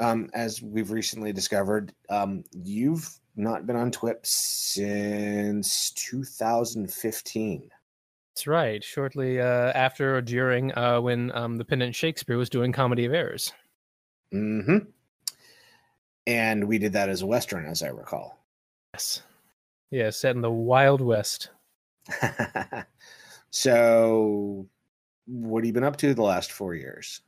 Um, 0.00 0.30
as 0.32 0.62
we've 0.62 0.90
recently 0.90 1.30
discovered, 1.30 1.92
um, 2.08 2.42
you've 2.52 3.06
not 3.36 3.66
been 3.66 3.76
on 3.76 3.90
TWIP 3.90 4.24
since 4.24 5.90
2015. 5.90 7.68
That's 8.34 8.46
right. 8.46 8.82
Shortly 8.82 9.42
uh, 9.42 9.72
after 9.74 10.16
or 10.16 10.22
during 10.22 10.72
uh, 10.72 11.02
when 11.02 11.30
um, 11.36 11.58
the 11.58 11.66
Pendant 11.66 11.94
Shakespeare 11.94 12.38
was 12.38 12.48
doing 12.48 12.72
Comedy 12.72 13.04
of 13.04 13.12
Errors. 13.12 13.52
Mm-hmm. 14.32 14.78
And 16.26 16.68
we 16.68 16.78
did 16.78 16.94
that 16.94 17.10
as 17.10 17.20
a 17.20 17.26
western, 17.26 17.66
as 17.66 17.82
I 17.82 17.88
recall. 17.88 18.38
Yes. 18.94 19.20
Yeah, 19.90 20.08
set 20.08 20.34
in 20.34 20.40
the 20.40 20.50
Wild 20.50 21.02
West. 21.02 21.50
so, 23.50 24.66
what 25.26 25.62
have 25.62 25.66
you 25.66 25.74
been 25.74 25.84
up 25.84 25.98
to 25.98 26.14
the 26.14 26.22
last 26.22 26.52
four 26.52 26.74
years? 26.74 27.20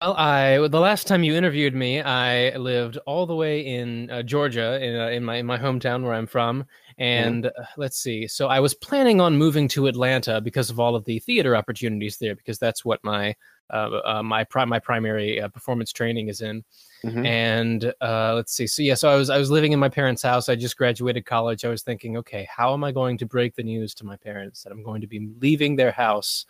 Well, 0.00 0.14
I 0.16 0.68
the 0.68 0.78
last 0.78 1.08
time 1.08 1.24
you 1.24 1.34
interviewed 1.34 1.74
me, 1.74 2.00
I 2.00 2.56
lived 2.56 2.98
all 3.06 3.26
the 3.26 3.34
way 3.34 3.60
in 3.66 4.08
uh, 4.10 4.22
Georgia, 4.22 4.80
in, 4.80 4.94
uh, 4.96 5.08
in 5.08 5.24
my 5.24 5.36
in 5.36 5.46
my 5.46 5.58
hometown 5.58 6.04
where 6.04 6.14
I'm 6.14 6.26
from, 6.28 6.64
and 6.98 7.46
uh, 7.46 7.50
let's 7.76 7.98
see. 7.98 8.28
So 8.28 8.46
I 8.46 8.60
was 8.60 8.74
planning 8.74 9.20
on 9.20 9.36
moving 9.36 9.66
to 9.68 9.88
Atlanta 9.88 10.40
because 10.40 10.70
of 10.70 10.78
all 10.78 10.94
of 10.94 11.04
the 11.04 11.18
theater 11.18 11.56
opportunities 11.56 12.16
there, 12.16 12.36
because 12.36 12.60
that's 12.60 12.84
what 12.84 13.02
my 13.02 13.34
uh, 13.72 13.98
uh, 14.04 14.22
my 14.22 14.44
pri- 14.44 14.66
my 14.66 14.78
primary 14.78 15.40
uh, 15.40 15.48
performance 15.48 15.92
training 15.92 16.28
is 16.28 16.42
in. 16.42 16.62
Mhm. 17.04 17.26
And 17.26 17.92
uh, 18.00 18.34
let's 18.36 18.52
see. 18.54 18.68
So 18.68 18.82
yeah, 18.82 18.94
so 18.94 19.08
I 19.10 19.16
was 19.16 19.30
I 19.30 19.38
was 19.38 19.50
living 19.50 19.72
in 19.72 19.80
my 19.80 19.88
parents' 19.88 20.22
house. 20.22 20.48
I 20.48 20.54
just 20.56 20.76
graduated 20.76 21.26
college. 21.26 21.64
I 21.64 21.68
was 21.70 21.82
thinking, 21.82 22.16
okay, 22.18 22.46
how 22.54 22.72
am 22.72 22.84
I 22.84 22.92
going 22.92 23.18
to 23.18 23.26
break 23.26 23.56
the 23.56 23.64
news 23.64 23.94
to 23.96 24.06
my 24.06 24.16
parents 24.16 24.62
that 24.62 24.70
I'm 24.72 24.82
going 24.84 25.00
to 25.00 25.08
be 25.08 25.28
leaving 25.40 25.76
their 25.76 25.92
house 25.92 26.46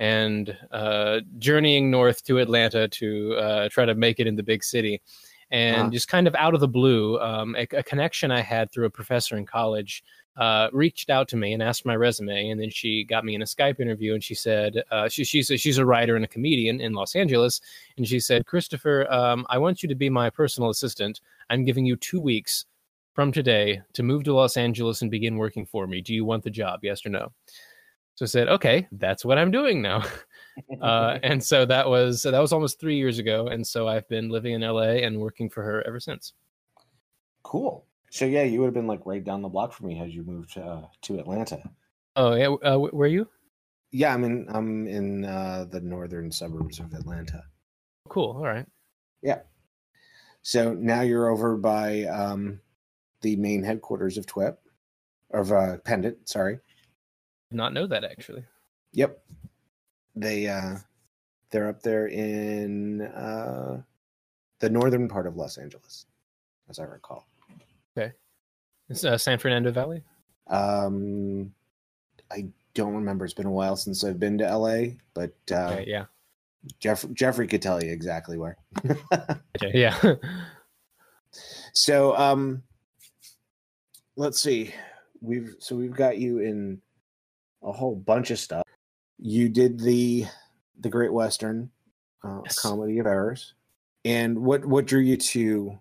and 0.00 0.56
uh, 0.72 1.20
journeying 1.38 1.90
north 1.90 2.24
to 2.24 2.38
Atlanta 2.38 2.88
to 2.88 3.34
uh, 3.34 3.68
try 3.68 3.84
to 3.84 3.94
make 3.94 4.18
it 4.18 4.26
in 4.26 4.34
the 4.34 4.42
big 4.42 4.64
city. 4.64 5.00
And 5.52 5.76
Uh-huh. 5.76 5.90
just 5.90 6.08
kind 6.08 6.26
of 6.26 6.34
out 6.36 6.54
of 6.54 6.60
the 6.60 6.68
blue, 6.68 7.18
um, 7.20 7.54
a, 7.56 7.66
a 7.76 7.82
connection 7.82 8.30
I 8.30 8.40
had 8.40 8.70
through 8.70 8.86
a 8.86 8.90
professor 8.90 9.36
in 9.36 9.44
college 9.44 10.02
uh, 10.36 10.68
reached 10.72 11.10
out 11.10 11.28
to 11.28 11.36
me 11.36 11.52
and 11.52 11.62
asked 11.62 11.84
my 11.84 11.96
resume, 11.96 12.50
and 12.50 12.60
then 12.60 12.70
she 12.70 13.04
got 13.04 13.24
me 13.24 13.34
in 13.34 13.42
a 13.42 13.44
Skype 13.44 13.80
interview. 13.80 14.14
And 14.14 14.22
she 14.22 14.34
said, 14.34 14.82
uh, 14.90 15.08
she, 15.08 15.24
she's 15.24 15.50
a, 15.50 15.56
she's 15.58 15.78
a 15.78 15.84
writer 15.84 16.14
and 16.16 16.24
a 16.24 16.28
comedian 16.28 16.80
in 16.80 16.92
Los 16.94 17.16
Angeles, 17.16 17.60
and 17.96 18.06
she 18.06 18.20
said, 18.20 18.46
Christopher, 18.46 19.06
um, 19.12 19.44
I 19.50 19.58
want 19.58 19.82
you 19.82 19.88
to 19.88 19.96
be 19.96 20.08
my 20.08 20.30
personal 20.30 20.70
assistant. 20.70 21.20
I'm 21.50 21.64
giving 21.64 21.84
you 21.84 21.96
two 21.96 22.20
weeks 22.20 22.64
from 23.12 23.32
today 23.32 23.82
to 23.92 24.02
move 24.04 24.22
to 24.24 24.32
Los 24.32 24.56
Angeles 24.56 25.02
and 25.02 25.10
begin 25.10 25.36
working 25.36 25.66
for 25.66 25.86
me. 25.86 26.00
Do 26.00 26.14
you 26.14 26.24
want 26.24 26.44
the 26.44 26.50
job? 26.50 26.80
Yes 26.84 27.04
or 27.04 27.10
no? 27.10 27.32
So 28.14 28.24
I 28.24 28.26
said, 28.26 28.48
okay, 28.48 28.86
that's 28.92 29.24
what 29.24 29.38
I'm 29.38 29.50
doing 29.50 29.80
now. 29.80 30.04
uh, 30.82 31.18
and 31.22 31.42
so 31.42 31.64
that 31.64 31.88
was 31.88 32.22
that 32.22 32.38
was 32.38 32.52
almost 32.52 32.78
three 32.78 32.96
years 32.96 33.18
ago, 33.18 33.46
and 33.46 33.66
so 33.66 33.88
I've 33.88 34.08
been 34.08 34.28
living 34.28 34.54
in 34.54 34.60
LA 34.60 35.02
and 35.04 35.18
working 35.18 35.48
for 35.48 35.62
her 35.62 35.86
ever 35.86 36.00
since. 36.00 36.34
cool. 37.42 37.86
So, 38.10 38.24
yeah, 38.24 38.42
you 38.42 38.58
would 38.58 38.66
have 38.66 38.74
been 38.74 38.88
like 38.88 39.06
right 39.06 39.22
down 39.22 39.40
the 39.40 39.48
block 39.48 39.72
from 39.72 39.86
me 39.86 39.96
had 39.96 40.10
you 40.10 40.24
moved 40.24 40.58
uh, 40.58 40.82
to 41.02 41.20
Atlanta. 41.20 41.62
Oh 42.16 42.34
yeah, 42.34 42.48
uh, 42.48 42.88
are 42.92 43.06
you? 43.06 43.28
Yeah, 43.92 44.12
I'm 44.12 44.24
in. 44.24 44.46
I'm 44.50 44.86
in 44.88 45.24
uh, 45.24 45.66
the 45.70 45.80
northern 45.80 46.30
suburbs 46.30 46.80
of 46.80 46.92
Atlanta. 46.92 47.44
Cool. 48.08 48.32
All 48.36 48.42
right. 48.42 48.66
Yeah. 49.22 49.40
So 50.42 50.74
now 50.74 51.02
you're 51.02 51.28
over 51.28 51.56
by 51.56 52.04
um, 52.04 52.60
the 53.20 53.36
main 53.36 53.62
headquarters 53.62 54.18
of 54.18 54.26
TWIP, 54.26 54.56
of 55.32 55.52
uh, 55.52 55.76
Pendant. 55.84 56.28
Sorry. 56.28 56.58
Not 57.50 57.72
know 57.72 57.86
that 57.86 58.04
actually. 58.04 58.44
Yep. 58.92 59.22
They 60.16 60.48
uh, 60.48 60.76
they're 61.50 61.68
up 61.68 61.82
there 61.82 62.06
in 62.08 63.02
uh, 63.02 63.82
the 64.60 64.70
northern 64.70 65.08
part 65.08 65.26
of 65.26 65.36
Los 65.36 65.58
Angeles, 65.58 66.06
as 66.68 66.78
I 66.78 66.84
recall. 66.84 67.26
Okay. 67.96 68.12
It's 68.88 69.04
uh, 69.04 69.18
San 69.18 69.38
Fernando 69.38 69.70
Valley. 69.70 70.02
Um, 70.48 71.52
I 72.30 72.48
don't 72.74 72.94
remember. 72.94 73.24
It's 73.24 73.34
been 73.34 73.46
a 73.46 73.52
while 73.52 73.76
since 73.76 74.04
I've 74.04 74.18
been 74.20 74.38
to 74.38 74.56
LA, 74.56 74.94
but 75.14 75.34
uh, 75.52 75.70
Okay, 75.72 75.84
yeah. 75.86 76.06
Jeff 76.78 77.04
Jeffrey 77.12 77.46
could 77.46 77.62
tell 77.62 77.82
you 77.82 77.90
exactly 77.92 78.36
where. 78.36 78.56
Okay, 79.62 79.72
yeah. 79.74 80.14
So 81.74 82.16
um 82.16 82.62
let's 84.16 84.40
see. 84.40 84.74
We've 85.20 85.54
so 85.58 85.76
we've 85.76 85.94
got 85.94 86.18
you 86.18 86.38
in 86.38 86.80
a 87.62 87.72
whole 87.72 87.96
bunch 87.96 88.30
of 88.30 88.38
stuff. 88.38 88.64
You 89.18 89.48
did 89.48 89.80
the 89.80 90.26
the 90.78 90.88
Great 90.88 91.12
Western 91.12 91.70
uh, 92.24 92.40
Yes. 92.44 92.58
Comedy 92.58 92.98
of 92.98 93.06
Errors. 93.06 93.54
And 94.04 94.40
what 94.40 94.64
what 94.64 94.86
drew 94.86 95.00
you 95.00 95.16
to 95.16 95.78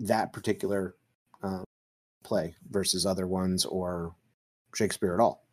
that 0.00 0.32
particular 0.32 0.94
uh, 1.42 1.64
play 2.22 2.54
versus 2.70 3.04
other 3.04 3.26
ones 3.26 3.64
or 3.64 4.14
Shakespeare 4.74 5.14
at 5.14 5.20
all? 5.20 5.44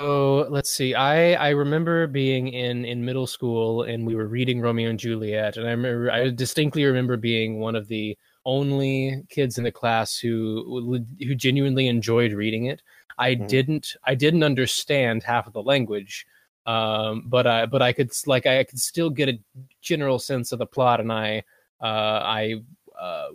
Oh, 0.00 0.46
let's 0.48 0.70
see. 0.70 0.94
I 0.94 1.34
I 1.34 1.50
remember 1.50 2.06
being 2.06 2.48
in 2.48 2.84
in 2.84 3.04
middle 3.04 3.26
school 3.26 3.82
and 3.82 4.06
we 4.06 4.14
were 4.14 4.26
reading 4.26 4.60
Romeo 4.60 4.90
and 4.90 4.98
Juliet, 4.98 5.56
and 5.56 5.66
I 5.66 5.70
remember 5.72 6.10
I 6.10 6.30
distinctly 6.30 6.84
remember 6.84 7.16
being 7.16 7.60
one 7.60 7.76
of 7.76 7.86
the 7.88 8.16
only 8.46 9.22
kids 9.28 9.58
in 9.58 9.64
the 9.64 9.70
class 9.70 10.16
who 10.16 11.04
who 11.20 11.34
genuinely 11.34 11.86
enjoyed 11.86 12.32
reading 12.32 12.64
it. 12.64 12.82
I 13.20 13.36
Mhm. 13.36 13.48
didn't 13.48 13.96
I 14.04 14.14
didn't 14.14 14.42
understand 14.42 15.22
half 15.22 15.46
of 15.46 15.52
the 15.52 15.62
language, 15.62 16.26
um, 16.66 17.24
but 17.26 17.46
I 17.46 17.66
but 17.66 17.82
I 17.82 17.92
could 17.92 18.10
like 18.26 18.46
I 18.46 18.64
could 18.64 18.80
still 18.80 19.10
get 19.10 19.28
a 19.28 19.38
general 19.80 20.18
sense 20.18 20.52
of 20.52 20.58
the 20.58 20.66
plot, 20.66 21.00
and 21.00 21.12
I 21.12 21.44
uh, 21.80 22.20
I. 22.40 22.62
Uh, 23.00 23.28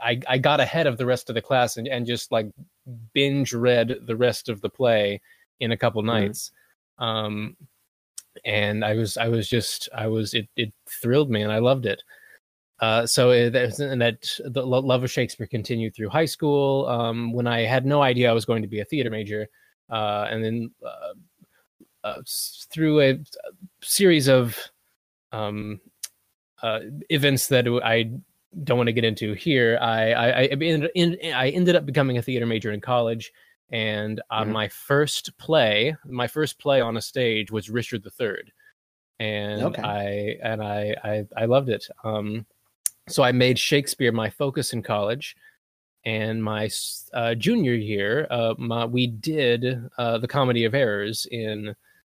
I, 0.00 0.18
I 0.26 0.38
got 0.38 0.60
ahead 0.60 0.86
of 0.86 0.96
the 0.96 1.06
rest 1.06 1.28
of 1.28 1.34
the 1.34 1.42
class 1.42 1.76
and, 1.76 1.86
and 1.86 2.06
just 2.06 2.32
like 2.32 2.46
binge 3.12 3.52
read 3.52 3.94
the 4.06 4.16
rest 4.16 4.48
of 4.48 4.60
the 4.60 4.68
play 4.68 5.20
in 5.60 5.72
a 5.72 5.76
couple 5.76 6.02
nights 6.02 6.50
um 6.98 7.56
and 8.44 8.84
i 8.84 8.94
was 8.94 9.16
i 9.16 9.28
was 9.28 9.48
just 9.48 9.88
i 9.94 10.06
was 10.06 10.34
it 10.34 10.48
it 10.56 10.72
thrilled 10.88 11.30
me 11.30 11.42
and 11.42 11.52
i 11.52 11.58
loved 11.58 11.86
it 11.86 12.02
uh 12.80 13.06
so 13.06 13.30
it, 13.30 13.54
and 13.78 14.00
that 14.00 14.28
the 14.46 14.64
love 14.64 15.02
of 15.04 15.10
shakespeare 15.10 15.46
continued 15.46 15.94
through 15.94 16.08
high 16.08 16.24
school 16.24 16.86
um 16.88 17.32
when 17.32 17.46
i 17.46 17.60
had 17.60 17.86
no 17.86 18.02
idea 18.02 18.28
i 18.28 18.32
was 18.32 18.44
going 18.44 18.62
to 18.62 18.68
be 18.68 18.80
a 18.80 18.84
theater 18.84 19.10
major 19.10 19.46
uh 19.90 20.26
and 20.30 20.42
then 20.44 20.70
uh, 20.84 21.12
uh 22.04 22.22
through 22.72 23.00
a, 23.00 23.18
series 23.82 24.28
of 24.28 24.58
um 25.32 25.80
uh 26.62 26.80
events 27.10 27.46
that 27.48 27.66
i 27.84 28.10
don't 28.64 28.76
want 28.78 28.86
to 28.88 28.92
get 28.92 29.04
into 29.04 29.34
here 29.34 29.78
i 29.80 30.12
i 30.12 30.28
i, 30.28 30.44
ended- 30.46 30.90
in, 30.94 31.16
I 31.32 31.50
ended 31.50 31.76
up 31.76 31.86
becoming 31.86 32.18
a 32.18 32.22
theater 32.22 32.46
major 32.46 32.72
in 32.72 32.80
college 32.80 33.32
and 33.70 34.20
Mhm. 34.32 34.52
my 34.52 34.68
first 34.68 35.36
play 35.38 35.96
my 36.06 36.26
first 36.26 36.58
play 36.58 36.80
on 36.80 36.96
a 36.96 37.02
stage 37.02 37.50
was 37.50 37.70
richard 37.70 38.04
iii 38.20 38.52
and 39.20 39.62
Okay. 39.62 39.82
i 39.82 40.36
and 40.42 40.62
I, 40.62 40.94
I 41.04 41.26
i 41.36 41.44
loved 41.44 41.68
it 41.68 41.86
um 42.04 42.46
so 43.08 43.22
i 43.22 43.32
made 43.32 43.58
shakespeare 43.58 44.12
my 44.12 44.30
focus 44.30 44.72
in 44.72 44.82
college 44.82 45.36
and 46.06 46.42
my 46.42 46.68
uh, 47.14 47.34
junior 47.34 47.72
year 47.74 48.26
uh, 48.30 48.54
my, 48.58 48.84
we 48.84 49.06
did 49.06 49.80
uh, 49.98 50.18
the 50.18 50.28
comedy 50.28 50.64
of 50.64 50.74
errors 50.74 51.26
in 51.30 51.74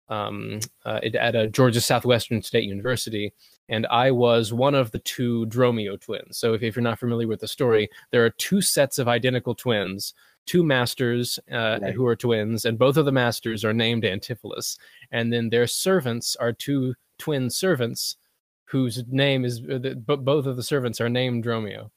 um, 0.08 0.58
uh, 0.84 1.00
it- 1.02 1.14
at 1.14 1.34
a 1.34 1.48
georgia 1.48 1.80
southwestern 1.80 2.42
state 2.42 2.64
university 2.64 3.32
and 3.68 3.86
i 3.88 4.10
was 4.10 4.52
one 4.52 4.74
of 4.74 4.90
the 4.90 4.98
two 5.00 5.46
dromio 5.46 6.00
twins 6.00 6.38
so 6.38 6.54
if, 6.54 6.62
if 6.62 6.76
you're 6.76 6.82
not 6.82 6.98
familiar 6.98 7.26
with 7.28 7.40
the 7.40 7.48
story 7.48 7.88
there 8.10 8.24
are 8.24 8.30
two 8.30 8.60
sets 8.60 8.98
of 8.98 9.08
identical 9.08 9.54
twins 9.54 10.14
two 10.46 10.62
masters 10.64 11.38
uh, 11.52 11.78
Right. 11.82 11.92
who 11.92 12.06
are 12.06 12.16
twins, 12.16 12.64
and 12.64 12.78
both 12.78 12.96
of 12.96 13.04
the 13.04 13.12
masters 13.12 13.66
are 13.66 13.74
named 13.74 14.04
Antipholus. 14.04 14.78
And 15.10 15.30
then 15.30 15.50
their 15.50 15.66
servants 15.66 16.36
are 16.36 16.54
two 16.54 16.94
twin 17.18 17.50
servants 17.50 18.16
whose 18.70 19.02
name 19.08 19.44
is, 19.44 19.62
uh, 19.70 19.94
bo- 19.96 20.16
both 20.16 20.46
of 20.46 20.56
the 20.56 20.62
servants 20.62 21.00
are 21.00 21.08
named 21.08 21.44
Dromio. 21.44 21.90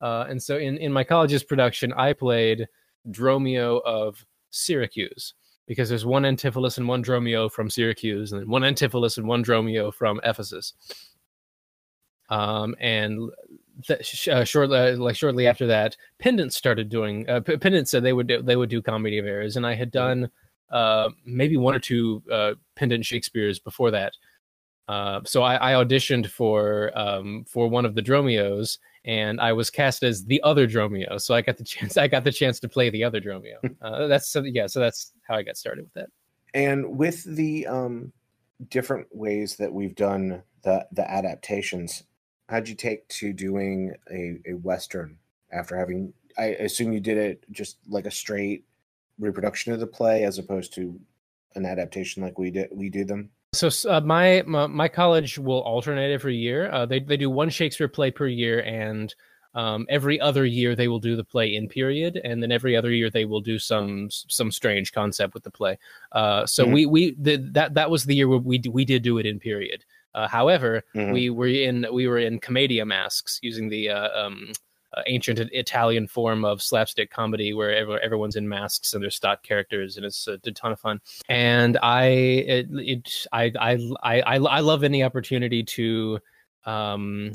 Uh, 0.00 0.26
and 0.28 0.42
so 0.42 0.58
in, 0.58 0.76
in 0.78 0.92
my 0.92 1.04
college's 1.04 1.44
production, 1.44 1.92
I 1.92 2.12
played 2.12 2.68
Dromio 3.10 3.80
of 3.84 4.24
Syracuse 4.50 5.34
because 5.66 5.88
there's 5.88 6.04
one 6.04 6.22
Antipholus 6.22 6.78
and 6.78 6.86
one 6.86 7.02
Dromio 7.02 7.50
from 7.50 7.70
Syracuse, 7.70 8.32
and 8.32 8.40
then 8.40 8.48
one 8.48 8.62
Antipholus 8.62 9.18
and 9.18 9.26
one 9.26 9.44
Dromio 9.44 9.92
from 9.92 10.20
Ephesus. 10.22 10.74
Um, 12.28 12.74
and 12.80 13.30
th- 13.86 14.28
uh, 14.28 14.44
shortly, 14.44 14.78
uh, 14.78 14.96
like 14.96 15.16
shortly 15.16 15.46
after 15.46 15.66
that, 15.68 15.96
Pendant 16.18 16.52
started 16.52 16.88
doing. 16.88 17.28
Uh, 17.28 17.40
Pendant 17.40 17.88
said 17.88 18.02
they 18.02 18.12
would 18.12 18.26
do, 18.26 18.42
they 18.42 18.56
would 18.56 18.70
do 18.70 18.82
comedy 18.82 19.18
of 19.18 19.26
errors, 19.26 19.56
and 19.56 19.66
I 19.66 19.74
had 19.74 19.90
done 19.90 20.30
uh, 20.70 21.10
maybe 21.24 21.56
one 21.56 21.74
or 21.74 21.78
two 21.78 22.22
uh, 22.30 22.54
Pendant 22.74 23.04
Shakespeare's 23.04 23.58
before 23.58 23.90
that. 23.92 24.14
Uh, 24.88 25.20
so 25.24 25.42
I, 25.42 25.72
I 25.72 25.84
auditioned 25.84 26.28
for 26.28 26.96
um, 26.96 27.44
for 27.48 27.68
one 27.68 27.84
of 27.84 27.94
the 27.94 28.02
Dromios, 28.02 28.78
and 29.04 29.40
I 29.40 29.52
was 29.52 29.70
cast 29.70 30.02
as 30.02 30.24
the 30.24 30.42
other 30.42 30.66
Dromio. 30.66 31.20
So 31.20 31.34
I 31.34 31.40
got 31.40 31.56
the 31.56 31.64
chance. 31.72 31.96
I 31.96 32.08
got 32.08 32.24
the 32.24 32.32
chance 32.32 32.60
to 32.60 32.68
play 32.68 32.90
the 32.90 33.04
other 33.04 33.20
Dromio. 33.20 33.56
Uh, 33.82 34.06
that's 34.06 34.28
so, 34.28 34.42
yeah. 34.42 34.66
So 34.66 34.80
that's 34.80 35.12
how 35.28 35.36
I 35.36 35.42
got 35.42 35.56
started 35.56 35.84
with 35.84 35.92
that. 35.94 36.08
And 36.54 36.98
with 36.98 37.22
the 37.24 37.66
um, 37.66 38.12
different 38.70 39.06
ways 39.12 39.56
that 39.56 39.72
we've 39.72 39.94
done 39.94 40.42
the 40.62 40.86
the 40.92 41.08
adaptations, 41.08 42.04
how'd 42.48 42.68
you 42.68 42.74
take 42.74 43.06
to 43.08 43.32
doing 43.32 43.94
a, 44.10 44.38
a 44.46 44.54
western 44.54 45.18
after 45.52 45.76
having? 45.76 46.12
I 46.38 46.46
assume 46.46 46.92
you 46.92 47.00
did 47.00 47.18
it 47.18 47.44
just 47.50 47.78
like 47.88 48.06
a 48.06 48.10
straight 48.10 48.64
reproduction 49.18 49.72
of 49.72 49.80
the 49.80 49.86
play, 49.86 50.24
as 50.24 50.38
opposed 50.38 50.74
to 50.74 50.98
an 51.54 51.64
adaptation 51.64 52.22
like 52.22 52.38
we 52.38 52.50
did 52.50 52.68
we 52.72 52.88
do 52.88 53.04
them. 53.04 53.30
So 53.56 53.68
uh, 53.90 54.00
my, 54.00 54.42
my 54.46 54.66
my 54.66 54.88
college 54.88 55.38
will 55.38 55.60
alternate 55.62 56.12
every 56.12 56.36
year. 56.36 56.70
Uh, 56.70 56.86
they 56.86 57.00
they 57.00 57.16
do 57.16 57.30
one 57.30 57.50
Shakespeare 57.50 57.88
play 57.88 58.10
per 58.10 58.26
year, 58.28 58.60
and 58.62 59.14
Um, 59.56 59.86
every 59.88 60.20
other 60.20 60.44
year 60.44 60.76
they 60.76 60.86
will 60.88 61.00
do 61.00 61.16
the 61.16 61.24
play 61.24 61.54
in 61.56 61.66
period, 61.68 62.20
and 62.28 62.42
then 62.42 62.52
every 62.52 62.76
other 62.76 62.92
year 62.92 63.08
they 63.10 63.24
will 63.24 63.40
do 63.40 63.58
some 63.58 64.10
some 64.10 64.50
strange 64.52 64.92
concept 64.92 65.32
with 65.32 65.44
the 65.44 65.50
play. 65.50 65.78
Uh, 66.12 66.44
so 66.44 66.66
Mhm. 66.66 66.72
we 66.74 66.86
we 66.86 67.02
the, 67.18 67.36
that 67.56 67.72
that 67.72 67.88
was 67.90 68.04
the 68.04 68.14
year 68.14 68.28
where 68.28 68.44
we 68.50 68.60
we 68.70 68.84
did 68.84 69.02
do 69.02 69.16
it 69.18 69.24
in 69.24 69.38
period. 69.40 69.80
Uh, 70.14 70.28
however, 70.28 70.84
Mhm. 70.94 71.12
we 71.12 71.30
were 71.30 71.48
in 71.48 71.86
we 71.90 72.04
were 72.06 72.20
in 72.20 72.38
commedia 72.38 72.84
masks 72.84 73.40
using 73.42 73.70
the 73.70 73.88
uh, 73.88 74.10
um, 74.26 74.52
uh, 74.94 75.02
ancient 75.06 75.38
Italian 75.52 76.06
form 76.06 76.44
of 76.44 76.62
slapstick 76.62 77.10
comedy 77.10 77.52
where 77.52 78.00
everyone's 78.02 78.36
in 78.36 78.48
masks 78.48 78.94
and 78.94 79.02
they're 79.02 79.10
stock 79.10 79.42
characters 79.42 79.96
and 79.96 80.06
it's 80.06 80.26
a, 80.28 80.38
ton 80.52 80.72
of 80.72 80.80
fun. 80.80 81.00
And 81.28 81.76
I 81.82 82.06
it, 82.06 82.66
it 82.72 83.26
I, 83.32 83.52
I 83.58 84.20
I 84.22 84.36
I 84.36 84.60
love 84.60 84.84
any 84.84 85.02
opportunity 85.02 85.62
to 85.64 86.18
um 86.64 87.32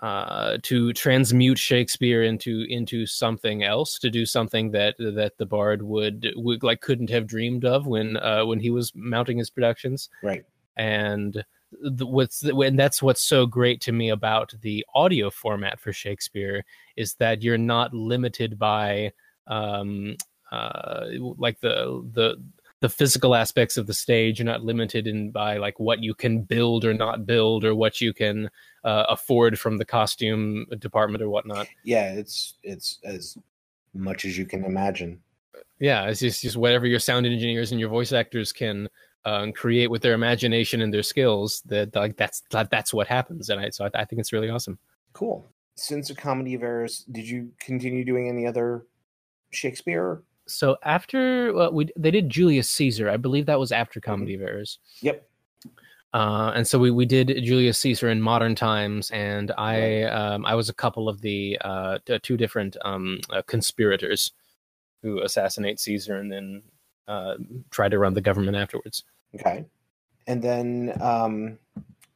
uh 0.00 0.58
to 0.62 0.92
transmute 0.92 1.58
Shakespeare 1.58 2.22
into 2.24 2.66
into 2.68 3.06
something 3.06 3.62
else 3.62 3.98
to 4.00 4.10
do 4.10 4.26
something 4.26 4.70
that 4.72 4.96
that 4.98 5.32
the 5.38 5.46
bard 5.46 5.82
would 5.82 6.32
would 6.36 6.62
like 6.62 6.80
couldn't 6.80 7.10
have 7.10 7.26
dreamed 7.26 7.64
of 7.64 7.86
when 7.86 8.16
uh 8.18 8.44
when 8.44 8.60
he 8.60 8.70
was 8.70 8.92
mounting 8.94 9.38
his 9.38 9.50
productions 9.50 10.10
Right. 10.22 10.44
and 10.76 11.44
what's 11.82 12.42
and 12.42 12.78
that's 12.78 13.02
what's 13.02 13.22
so 13.22 13.46
great 13.46 13.80
to 13.82 13.92
me 13.92 14.10
about 14.10 14.54
the 14.60 14.84
audio 14.94 15.30
format 15.30 15.80
for 15.80 15.92
Shakespeare 15.92 16.64
is 16.96 17.14
that 17.14 17.42
you're 17.42 17.58
not 17.58 17.92
limited 17.94 18.58
by 18.58 19.12
um 19.46 20.16
uh 20.52 21.06
like 21.38 21.60
the 21.60 22.02
the 22.12 22.36
the 22.80 22.88
physical 22.88 23.34
aspects 23.34 23.76
of 23.78 23.86
the 23.86 23.94
stage 23.94 24.38
you're 24.38 24.44
not 24.46 24.62
limited 24.62 25.06
in 25.06 25.30
by 25.30 25.56
like 25.56 25.80
what 25.80 26.02
you 26.02 26.14
can 26.14 26.42
build 26.42 26.84
or 26.84 26.92
not 26.92 27.24
build 27.24 27.64
or 27.64 27.74
what 27.74 28.00
you 28.00 28.12
can 28.12 28.50
uh, 28.84 29.06
afford 29.08 29.58
from 29.58 29.78
the 29.78 29.84
costume 29.86 30.66
department 30.78 31.22
or 31.22 31.30
whatnot 31.30 31.66
Yeah, 31.82 32.12
it's 32.12 32.54
it's 32.62 32.98
as 33.04 33.38
much 33.94 34.24
as 34.24 34.36
you 34.36 34.44
can 34.44 34.64
imagine. 34.64 35.20
yeah 35.80 36.08
it's 36.08 36.20
just, 36.20 36.42
just 36.42 36.56
whatever 36.56 36.86
your 36.86 36.98
sound 36.98 37.24
engineers 37.26 37.70
and 37.70 37.80
your 37.80 37.88
voice 37.88 38.12
actors 38.12 38.52
can 38.52 38.88
um, 39.24 39.52
create 39.52 39.90
with 39.90 40.02
their 40.02 40.14
imagination 40.14 40.80
and 40.82 40.92
their 40.92 41.02
skills 41.02 41.62
that 41.66 41.94
like 41.94 42.16
that's 42.16 42.42
that, 42.50 42.70
that's 42.70 42.92
what 42.92 43.06
happens 43.06 43.48
and 43.48 43.60
i 43.60 43.70
so 43.70 43.84
I, 43.86 43.90
I 44.00 44.04
think 44.04 44.20
it's 44.20 44.32
really 44.32 44.50
awesome 44.50 44.78
Cool. 45.12 45.48
Since 45.76 46.08
the 46.08 46.14
comedy 46.14 46.54
of 46.54 46.62
errors, 46.62 47.04
did 47.10 47.28
you 47.28 47.50
continue 47.60 48.04
doing 48.04 48.28
any 48.28 48.46
other 48.46 48.86
Shakespeare? 49.50 50.22
so 50.46 50.76
after 50.82 51.52
well, 51.54 51.72
we 51.72 51.88
they 51.96 52.10
did 52.10 52.28
julius 52.28 52.68
caesar 52.68 53.08
i 53.08 53.16
believe 53.16 53.46
that 53.46 53.58
was 53.58 53.72
after 53.72 53.98
comedy 53.98 54.34
of 54.34 54.42
errors 54.42 54.78
Yep. 55.00 55.26
uh, 56.12 56.52
and 56.54 56.68
so 56.68 56.78
we, 56.78 56.90
we 56.90 57.06
did 57.06 57.28
Julius 57.42 57.78
Caesar 57.78 58.08
in 58.10 58.20
modern 58.20 58.54
times, 58.54 59.10
and 59.10 59.50
I 59.58 60.02
um, 60.02 60.44
I 60.46 60.54
was 60.54 60.68
a 60.68 60.74
couple 60.74 61.08
of 61.08 61.20
the 61.22 61.58
uh, 61.62 61.98
t- 62.06 62.18
two 62.20 62.36
different 62.36 62.76
um, 62.84 63.18
uh, 63.30 63.42
conspirators 63.46 64.30
who 65.02 65.20
assassinate 65.22 65.80
Caesar 65.80 66.16
and 66.16 66.30
then 66.30 66.62
uh, 67.08 67.34
try 67.70 67.88
to 67.88 67.98
run 67.98 68.14
the 68.14 68.20
government 68.20 68.56
afterwards. 68.56 69.02
Okay. 69.34 69.64
And 70.26 70.42
then 70.42 70.96
um, 71.00 71.58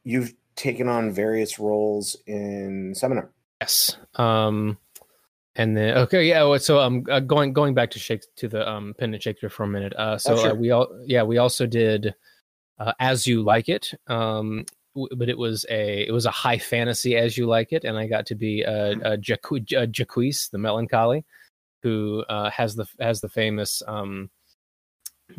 you've 0.03 0.33
taken 0.55 0.87
on 0.87 1.11
various 1.11 1.59
roles 1.59 2.15
in 2.25 2.93
seminar. 2.95 3.29
Yes. 3.61 3.97
Um, 4.15 4.77
and 5.55 5.75
then 5.75 5.97
okay, 5.97 6.25
yeah. 6.27 6.43
well, 6.43 6.59
So 6.59 6.79
um, 6.79 7.05
uh, 7.09 7.19
going 7.19 7.53
going 7.53 7.73
back 7.73 7.91
to 7.91 7.99
Shakespeare 7.99 8.33
to 8.37 8.47
the 8.47 8.69
um, 8.69 8.93
Pendant 8.97 9.21
Shakespeare 9.21 9.49
for 9.49 9.63
a 9.63 9.67
minute. 9.67 9.93
Uh, 9.95 10.17
so 10.17 10.33
Oh, 10.33 10.37
sure. 10.37 10.51
uh, 10.51 10.55
we 10.55 10.71
all 10.71 10.87
yeah 11.05 11.23
we 11.23 11.37
also 11.37 11.65
did 11.65 12.13
uh, 12.79 12.93
As 12.99 13.27
You 13.27 13.43
Like 13.43 13.67
It. 13.67 13.91
Um, 14.07 14.65
w- 14.95 15.13
but 15.15 15.27
it 15.29 15.37
was 15.37 15.65
a 15.69 16.07
it 16.07 16.11
was 16.11 16.25
a 16.25 16.31
high 16.31 16.57
fantasy 16.57 17.17
As 17.17 17.37
You 17.37 17.45
Like 17.45 17.73
It, 17.73 17.83
and 17.83 17.97
I 17.97 18.07
got 18.07 18.25
to 18.27 18.35
be 18.35 18.61
a, 18.61 18.93
uh, 19.03 19.17
Jacques, 19.17 19.51
uh 19.75 19.85
Jacques 19.85 20.15
the 20.51 20.57
Melancholy, 20.57 21.25
who 21.83 22.23
uh, 22.29 22.49
has 22.51 22.75
the 22.75 22.85
has 22.99 23.19
the 23.19 23.29
famous 23.29 23.83
um, 23.87 24.29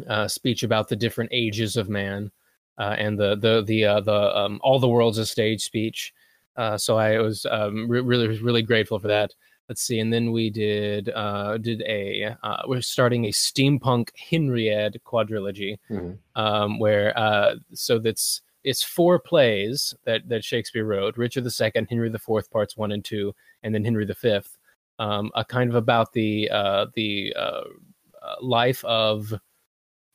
uh, 0.09 0.29
speech 0.29 0.63
about 0.63 0.89
the 0.89 0.97
different 0.97 1.31
ages 1.33 1.77
of 1.77 1.89
man, 1.89 2.31
uh, 2.79 2.95
and 2.99 3.19
the 3.19 3.37
the 3.37 3.63
the 3.67 3.85
uh, 3.85 4.01
the 4.01 4.37
um, 4.37 4.61
all 4.63 4.79
the 4.79 4.89
world's 4.89 5.19
a 5.19 5.27
stage 5.27 5.63
speech. 5.63 6.13
Uh, 6.57 6.77
so 6.77 6.99
I 6.99 7.19
was 7.21 7.47
um, 7.51 7.89
re- 7.89 8.01
really 8.01 8.39
really 8.41 8.63
grateful 8.63 8.99
for 8.99 9.09
that. 9.09 9.33
Let's 9.69 9.83
see, 9.83 10.01
and 10.01 10.13
then 10.13 10.33
we 10.33 10.51
did 10.51 11.11
uh, 11.11 11.57
did 11.59 11.83
a 11.83 12.37
uh, 12.43 12.63
we're 12.67 12.81
starting 12.81 13.27
a 13.27 13.29
steampunk 13.29 14.09
Henriad 14.19 14.97
quadrilogy, 15.07 15.79
Mhm. 15.91 16.19
um, 16.35 16.79
where 16.81 17.17
uh, 17.17 17.55
so 17.73 17.99
that's 17.99 18.43
it's 18.65 18.83
four 18.83 19.19
plays 19.21 19.95
that 20.05 20.29
that 20.29 20.45
Shakespeare 20.45 20.85
wrote: 20.85 21.17
Richard 21.17 21.47
II, 21.47 21.87
Henry 21.89 22.13
IV, 22.13 22.51
parts 22.51 22.77
one 22.77 22.93
and 22.93 23.05
two, 23.05 23.33
and 23.63 23.75
then 23.75 23.85
Henry 23.85 24.05
V. 24.07 24.41
Um, 24.99 25.31
a 25.35 25.45
kind 25.45 25.71
of 25.71 25.77
about 25.77 26.13
the 26.13 26.51
uh, 26.51 26.87
the 26.95 27.33
life 28.41 28.85
of 28.85 29.33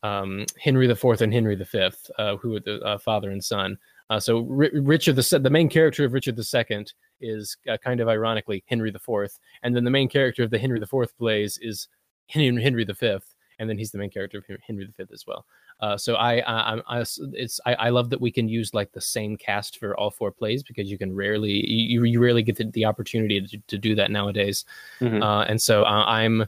um, 0.04 0.46
Henry 0.60 0.90
IV 0.90 1.22
and 1.22 1.34
Henry 1.34 1.56
V, 1.56 1.90
uh, 2.18 2.36
who 2.38 2.52
were 2.52 2.60
the 2.60 2.80
uh, 2.82 2.98
father 2.98 3.32
and 3.32 3.44
son. 3.44 3.78
Uh, 4.10 4.20
so 4.20 4.40
R- 4.40 4.70
Richard 4.74 5.16
the 5.16 5.40
the 5.40 5.50
main 5.50 5.68
character 5.70 6.06
of 6.06 6.14
Richard 6.14 6.38
II 6.40 6.86
is 7.22 7.58
uh, 7.70 7.78
kind 7.78 8.00
of 8.00 8.08
ironically 8.08 8.64
Henry 8.68 8.90
IV, 8.90 9.30
and 9.64 9.76
then 9.76 9.84
the 9.84 9.92
main 9.92 10.08
character 10.10 10.44
of 10.44 10.52
the 10.52 10.60
Henry 10.60 10.80
IV 10.80 11.18
plays 11.18 11.58
is 11.62 11.88
Henry 12.28 12.62
Henry 12.62 12.84
V, 12.84 13.18
and 13.58 13.70
then 13.70 13.78
he's 13.78 13.92
the 13.92 13.98
main 13.98 14.10
character 14.12 14.38
of 14.40 14.46
Hen- 14.46 14.58
Henry 14.68 14.86
V 14.98 15.04
as 15.12 15.26
well. 15.26 15.46
Uh, 15.82 15.98
so 15.98 16.16
I, 16.16 16.38
I, 16.40 16.76
I'm- 16.76 17.06
it's 17.34 17.60
I, 17.66 17.74
I 17.76 17.90
love 17.90 18.10
that 18.12 18.22
we 18.22 18.32
can 18.32 18.48
use 18.48 18.74
like 18.74 18.92
the 18.92 19.02
same 19.02 19.36
cast 19.38 19.78
for 19.80 19.98
all 20.00 20.12
four 20.12 20.32
plays 20.32 20.62
because 20.64 20.90
you 20.90 20.98
can 20.98 21.14
rarely 21.14 21.66
you, 21.70 22.04
you 22.04 22.22
rarely 22.22 22.44
get 22.44 22.58
the, 22.58 22.66
the 22.66 22.86
opportunity 22.86 23.42
to, 23.42 23.58
to 23.68 23.78
do 23.78 23.96
that 23.96 24.12
nowadays. 24.12 24.66
Mhm. 25.02 25.22
Uh, 25.24 25.46
and 25.50 25.62
so 25.62 25.84
I'm 25.84 26.46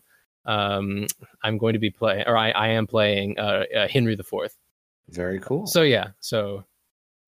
um, 0.47 1.05
I'm 1.43 1.57
going 1.57 1.73
to 1.73 1.79
be 1.79 1.89
playing, 1.91 2.23
or 2.25 2.35
I, 2.35 2.51
I 2.51 2.67
am 2.69 2.87
playing 2.87 3.37
uh, 3.37 3.65
uh, 3.75 3.87
Henry 3.87 4.15
the 4.15 4.23
Fourth. 4.23 4.57
Very 5.09 5.39
cool. 5.39 5.67
So 5.67 5.83
yeah, 5.83 6.09
so 6.19 6.63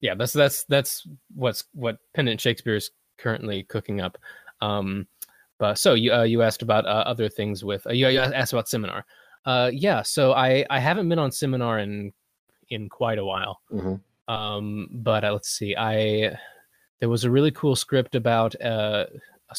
yeah, 0.01 0.15
that's 0.15 0.33
that's 0.33 0.63
that's 0.63 1.07
what's 1.35 1.65
what 1.73 1.99
Pendant 2.13 2.41
Shakespeare 2.41 2.75
is 2.75 2.91
currently 3.17 3.63
cooking 3.63 4.01
up. 4.01 4.17
Um, 4.61 5.07
but 5.57 5.77
so 5.77 5.93
you 5.93 6.13
uh, 6.13 6.23
you 6.23 6.41
asked 6.41 6.61
about 6.61 6.85
uh, 6.85 7.03
other 7.05 7.29
things 7.29 7.63
with 7.63 7.85
uh, 7.85 7.91
you, 7.91 8.07
you 8.07 8.19
asked 8.19 8.53
about 8.53 8.67
seminar. 8.69 9.05
Uh, 9.45 9.69
yeah, 9.73 10.01
so 10.01 10.33
I 10.33 10.65
I 10.69 10.79
haven't 10.79 11.07
been 11.09 11.19
on 11.19 11.31
seminar 11.31 11.79
in 11.79 12.13
in 12.69 12.89
quite 12.89 13.17
a 13.17 13.25
while. 13.25 13.61
Mhm. 13.71 13.99
Um, 14.27 14.87
but 14.91 15.23
uh, 15.23 15.33
let's 15.33 15.49
see, 15.49 15.75
I 15.75 16.37
there 16.99 17.09
was 17.09 17.23
a 17.23 17.31
really 17.31 17.51
cool 17.51 17.75
script 17.75 18.15
about 18.15 18.59
uh, 18.61 19.05
a 19.49 19.55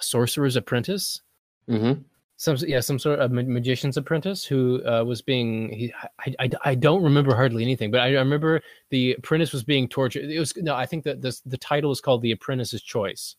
sorcerer's 0.00 0.56
apprentice 0.56 1.20
Mhm. 1.68 2.04
Some 2.36 2.56
yeah 2.66 2.80
some 2.80 2.98
sort 2.98 3.18
of 3.18 3.32
magician's 3.32 3.96
apprentice 3.96 4.44
who 4.44 4.86
uh, 4.86 5.02
was 5.02 5.22
being 5.22 5.70
he, 5.72 5.92
I, 6.20 6.34
I 6.38 6.50
I 6.64 6.74
don't 6.74 7.02
remember 7.02 7.34
hardly 7.34 7.62
anything 7.62 7.90
but 7.90 8.00
I, 8.00 8.08
I 8.08 8.18
remember 8.18 8.60
the 8.90 9.12
apprentice 9.14 9.52
was 9.52 9.64
being 9.64 9.88
tortured. 9.88 10.30
It 10.30 10.38
was 10.38 10.54
no 10.56 10.74
I 10.74 10.86
think 10.86 11.04
that 11.04 11.22
this 11.22 11.40
the 11.40 11.56
title 11.56 11.90
is 11.90 12.00
called 12.00 12.22
the 12.22 12.32
apprentice's 12.32 12.82
choice. 12.82 13.36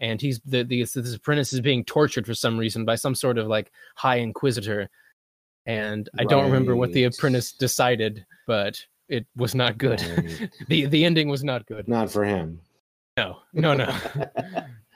And 0.00 0.20
he's 0.20 0.38
the, 0.44 0.62
the 0.62 0.84
this 0.84 1.14
apprentice 1.14 1.52
is 1.52 1.60
being 1.60 1.84
tortured 1.84 2.24
for 2.24 2.34
some 2.34 2.56
reason 2.56 2.84
by 2.84 2.94
some 2.94 3.16
sort 3.16 3.36
of 3.36 3.48
like 3.48 3.72
high 3.96 4.16
inquisitor. 4.16 4.88
And 5.66 6.08
I 6.16 6.22
don't 6.22 6.44
remember 6.44 6.76
what 6.76 6.92
the 6.92 7.04
apprentice 7.04 7.52
decided 7.52 8.24
but 8.46 8.80
it 9.08 9.26
was 9.36 9.54
not 9.54 9.76
good. 9.76 10.00
Right. 10.00 10.50
the 10.68 10.86
the 10.86 11.04
ending 11.04 11.28
was 11.28 11.42
not 11.42 11.66
good. 11.66 11.88
Not 11.88 12.10
for 12.10 12.24
him. 12.24 12.60
no. 13.16 13.38
No 13.52 13.74
no 13.74 13.86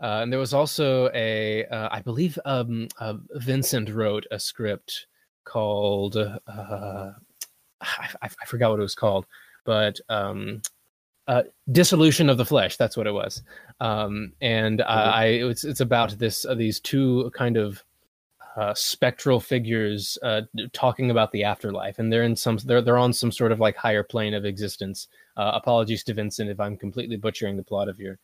Uh, 0.00 0.20
and 0.22 0.32
there 0.32 0.38
was 0.38 0.54
also 0.54 1.10
a, 1.12 1.64
uh, 1.66 1.88
I 1.90 2.00
believe, 2.00 2.38
um, 2.44 2.88
uh, 3.00 3.14
Vincent 3.34 3.90
wrote 3.90 4.26
a 4.30 4.38
script 4.38 5.06
called, 5.44 6.16
uh, 6.16 6.38
I, 6.46 8.08
I, 8.22 8.28
I 8.40 8.44
forgot 8.46 8.70
what 8.70 8.78
it 8.78 8.82
was 8.82 8.94
called, 8.94 9.26
but 9.64 9.98
um, 10.08 10.62
uh, 11.26 11.42
Dissolution 11.70 12.30
of 12.30 12.38
the 12.38 12.44
Flesh. 12.44 12.76
That's 12.76 12.96
what 12.96 13.06
it 13.06 13.12
was. 13.12 13.42
Um, 13.80 14.32
and. 14.40 14.82
I, 14.82 15.26
it's 15.26 15.64
it's 15.64 15.80
about 15.80 16.18
this 16.18 16.46
uh, 16.46 16.54
these 16.54 16.80
two 16.80 17.30
kind 17.34 17.56
of 17.56 17.82
uh, 18.58 18.74
spectral 18.74 19.38
figures 19.38 20.18
uh, 20.22 20.42
talking 20.72 21.12
about 21.12 21.30
the 21.30 21.44
afterlife, 21.44 22.00
and 22.00 22.12
they're 22.12 22.24
in 22.24 22.34
some 22.34 22.58
they're 22.64 22.82
they're 22.82 22.98
on 22.98 23.12
some 23.12 23.30
sort 23.30 23.52
of 23.52 23.60
like 23.60 23.76
higher 23.76 24.02
plane 24.02 24.34
of 24.34 24.44
existence. 24.44 25.06
Uh, 25.36 25.52
apologies 25.54 26.02
to 26.02 26.12
Vincent 26.12 26.50
if 26.50 26.58
I'm 26.58 26.76
completely 26.76 27.16
butchering 27.16 27.56
the 27.56 27.62
plot 27.62 27.88
of 27.88 28.00
your 28.00 28.18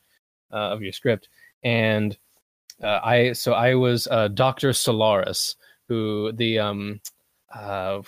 uh, 0.53 0.73
of 0.73 0.83
your 0.83 0.93
script. 0.93 1.29
And 1.65 2.17
uh, 2.83 3.01
I 3.03 3.33
so 3.33 3.55
I 3.55 3.75
was 3.75 4.07
uh, 4.11 4.29
Doctor 4.29 4.73
Solaris, 4.73 5.57
who 5.89 6.33
the 6.33 6.59
um 6.59 7.01
uh, 7.55 8.03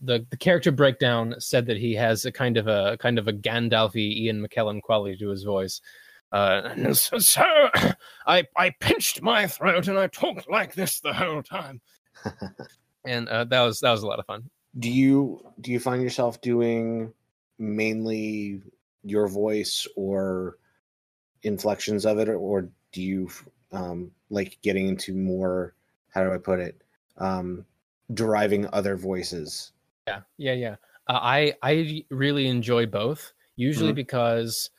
the 0.00 0.26
the 0.30 0.36
character 0.36 0.72
breakdown 0.72 1.34
said 1.38 1.66
that 1.66 1.76
he 1.76 1.94
has 1.94 2.24
a 2.24 2.32
kind 2.32 2.56
of 2.56 2.66
a 2.66 2.96
kind 2.98 3.18
of 3.18 3.28
a 3.28 3.32
Gandalfy 3.32 4.16
Ian 4.16 4.46
McKellen 4.46 4.82
quality 4.82 5.16
to 5.18 5.28
his 5.28 5.44
voice. 5.44 5.80
Uh, 6.32 6.92
so, 6.94 7.18
so 7.18 7.44
I 8.26 8.44
I 8.56 8.70
pinched 8.80 9.22
my 9.22 9.46
throat 9.46 9.88
and 9.88 9.98
I 9.98 10.06
talked 10.06 10.50
like 10.50 10.74
this 10.74 11.00
the 11.00 11.12
whole 11.12 11.42
time, 11.42 11.80
and 13.06 13.28
uh, 13.28 13.44
that 13.44 13.60
was 13.60 13.80
that 13.80 13.90
was 13.90 14.02
a 14.02 14.06
lot 14.06 14.18
of 14.18 14.26
fun. 14.26 14.48
do 14.78 14.90
you 14.90 15.44
do 15.60 15.70
you 15.70 15.78
find 15.78 16.02
yourself 16.02 16.40
doing 16.40 17.12
mainly 17.58 18.62
your 19.04 19.28
voice 19.28 19.86
or 19.96 20.56
inflections 21.42 22.06
of 22.06 22.18
it, 22.18 22.28
or, 22.28 22.36
or 22.36 22.68
do 22.92 23.02
you 23.02 23.30
um, 23.72 24.10
like 24.30 24.58
getting 24.62 24.88
into 24.88 25.14
more? 25.14 25.74
How 26.10 26.24
do 26.24 26.32
I 26.32 26.38
put 26.38 26.60
it? 26.60 26.80
Um, 27.18 27.64
deriving 28.12 28.68
other 28.72 28.96
voices. 28.96 29.72
Yeah, 30.06 30.22
yeah, 30.36 30.52
yeah. 30.52 30.76
Uh, 31.08 31.18
I 31.22 31.54
I 31.62 32.04
really 32.10 32.46
enjoy 32.48 32.86
both. 32.86 33.32
Usually 33.56 33.92
Mhm. 33.92 33.96
because 33.96 34.70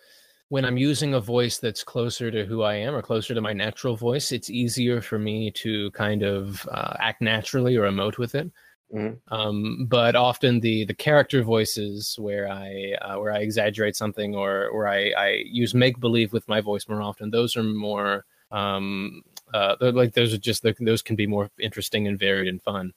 when 0.49 0.65
I'm 0.65 0.77
using 0.77 1.13
a 1.13 1.19
voice 1.19 1.57
that's 1.57 1.83
closer 1.83 2.29
to 2.29 2.45
who 2.45 2.61
I 2.61 2.75
am 2.75 2.93
or 2.93 3.01
closer 3.01 3.33
to 3.33 3.41
my 3.41 3.53
natural 3.53 3.95
voice, 3.95 4.31
it's 4.31 4.49
easier 4.49 5.01
for 5.01 5.17
me 5.17 5.51
to 5.51 5.89
kind 5.91 6.23
of 6.23 6.67
uh, 6.71 6.95
act 6.99 7.21
naturally 7.21 7.75
or 7.75 7.89
emote 7.89 8.17
with 8.17 8.35
it. 8.35 8.51
Mhm. 8.91 9.19
Um, 9.29 9.85
but 9.89 10.15
often 10.15 10.59
the 10.59 10.85
the 10.85 10.93
character 10.93 11.43
voices 11.43 12.15
where 12.19 12.49
I 12.49 12.93
uh, 13.01 13.19
where 13.19 13.31
I 13.31 13.39
exaggerate 13.39 13.95
something 13.95 14.35
or 14.35 14.67
or 14.67 14.87
I, 14.87 15.11
I 15.17 15.43
use 15.45 15.73
make 15.73 15.99
believe 15.99 16.33
with 16.33 16.47
my 16.47 16.61
voice 16.61 16.87
more 16.87 17.01
often, 17.01 17.31
those 17.31 17.55
are 17.55 17.63
more 17.63 18.25
um, 18.51 19.21
uh, 19.53 19.75
like 19.79 20.13
those 20.13 20.33
are 20.33 20.37
just 20.37 20.63
those 20.79 21.01
can 21.01 21.15
be 21.15 21.27
more 21.27 21.49
interesting 21.59 22.07
and 22.07 22.19
varied 22.19 22.47
and 22.47 22.61
fun 22.61 22.93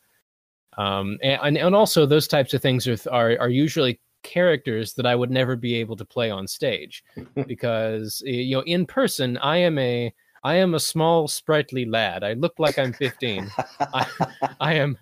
um, 0.77 1.19
and 1.23 1.57
and 1.57 1.75
also 1.75 2.07
those 2.07 2.29
types 2.29 2.55
of 2.55 2.63
things 2.63 2.87
are 2.87 2.97
are 3.11 3.39
are 3.39 3.49
usually 3.49 4.01
characters 4.23 4.95
that 4.95 5.07
I 5.07 5.15
would 5.15 5.31
never 5.31 5.57
be 5.57 5.75
able 5.77 5.97
to 5.97 6.05
play 6.05 6.31
on 6.31 6.47
stage 6.47 7.03
because 7.47 8.23
you 8.25 8.57
know 8.57 8.63
in 8.63 8.87
person 8.87 9.37
I 9.39 9.59
am 9.59 9.79
a 9.79 10.13
I 10.45 10.57
am 10.57 10.75
a 10.75 10.81
small 10.81 11.27
sprightly 11.29 11.87
lad. 11.87 12.23
I 12.23 12.35
look 12.35 12.59
like 12.59 12.79
I'm 12.79 12.93
15. 12.93 13.51
I, 13.93 14.07
I 14.61 14.75
am 14.75 14.97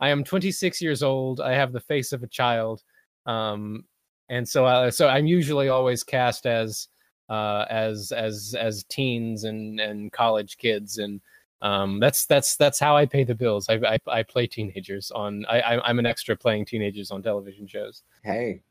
I 0.00 0.08
am 0.10 0.24
26 0.24 0.80
years 0.80 1.02
old. 1.02 1.40
I 1.40 1.52
have 1.54 1.72
the 1.72 1.80
face 1.80 2.12
of 2.12 2.22
a 2.22 2.26
child. 2.28 2.82
Um, 3.26 3.84
and 4.28 4.48
so 4.48 4.64
I, 4.66 4.90
so 4.90 5.08
I'm 5.08 5.26
usually 5.26 5.68
always 5.68 6.02
cast 6.02 6.46
as 6.46 6.88
uh, 7.28 7.64
as 7.68 8.12
as 8.12 8.54
as 8.58 8.84
teens 8.84 9.44
and 9.44 9.80
and 9.80 10.12
college 10.12 10.58
kids 10.58 10.98
and 10.98 11.20
um, 11.62 11.98
that's 12.00 12.26
that's 12.26 12.56
that's 12.56 12.78
how 12.78 12.96
I 12.96 13.06
pay 13.06 13.24
the 13.24 13.34
bills. 13.34 13.68
I 13.68 13.74
I, 13.74 13.98
I 14.06 14.22
play 14.22 14.46
teenagers 14.46 15.10
on. 15.10 15.44
I 15.48 15.60
I- 15.60 15.88
I'm 15.88 15.98
an 15.98 16.06
extra 16.06 16.36
playing 16.36 16.66
teenagers 16.66 17.10
on 17.10 17.22
television 17.22 17.66
shows. 17.66 18.02
hey, 18.24 18.62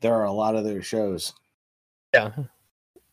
there 0.00 0.14
are 0.14 0.24
a 0.24 0.32
lot 0.32 0.56
of 0.56 0.64
their 0.64 0.82
shows. 0.82 1.34
Yeah, 2.14 2.30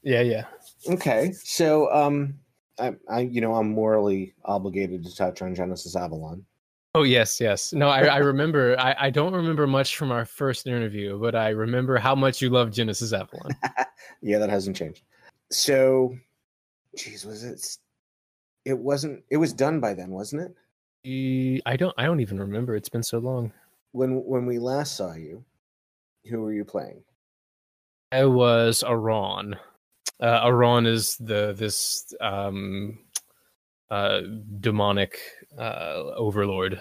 yeah, 0.02 0.22
yeah. 0.22 0.46
Okay, 0.88 1.34
so 1.34 1.92
um, 1.92 2.40
I, 2.80 2.96
I 3.10 3.20
you 3.22 3.42
know 3.42 3.56
I'm 3.56 3.70
morally 3.70 4.34
obligated 4.46 5.04
to 5.06 5.16
touch 5.16 5.42
on 5.42 5.54
Genesis 5.54 5.96
Avalon. 5.96 6.46
Oh 6.96 7.04
yes, 7.04 7.42
yes. 7.42 7.74
No, 7.74 7.90
I 7.90 8.06
I 8.06 8.18
remember. 8.32 8.80
I 8.80 8.96
I 8.98 9.10
don't 9.10 9.34
remember 9.34 9.68
much 9.68 9.98
from 9.98 10.12
our 10.12 10.24
first 10.24 10.66
interview, 10.66 11.20
but 11.20 11.36
I 11.36 11.50
remember 11.50 11.98
how 11.98 12.16
much 12.16 12.42
you 12.42 12.50
love 12.50 12.72
Genesis 12.72 13.12
Avalon. 13.12 13.52
yeah, 14.22 14.38
that 14.38 14.50
hasn't 14.50 14.78
changed. 14.78 15.04
So, 15.52 16.16
geez, 16.98 17.26
was 17.26 17.44
it? 17.44 17.78
It 18.64 18.80
wasn't. 18.80 19.24
It 19.30 19.38
was 19.38 19.52
done 19.52 19.82
by 19.82 19.94
then, 19.94 20.10
wasn't 20.12 20.44
it? 21.04 21.62
I 21.66 21.76
don't. 21.76 21.94
I 21.98 22.06
don't 22.06 22.22
even 22.22 22.40
remember. 22.40 22.78
It's 22.78 22.90
been 22.90 23.04
so 23.04 23.20
long. 23.20 23.52
When 23.92 24.24
when 24.24 24.46
we 24.46 24.58
last 24.58 24.96
saw 24.96 25.16
you, 25.16 25.44
who 26.30 26.42
were 26.42 26.54
you 26.54 26.64
playing? 26.64 27.04
I 28.14 28.24
was 28.24 28.84
Aron. 28.84 29.58
Uh, 30.22 30.40
Aron 30.46 30.86
is 30.86 31.18
the 31.18 31.54
this 31.58 32.14
um, 32.22 33.00
uh, 33.92 34.22
demonic 34.62 35.20
uh, 35.58 36.13
overlord, 36.15 36.80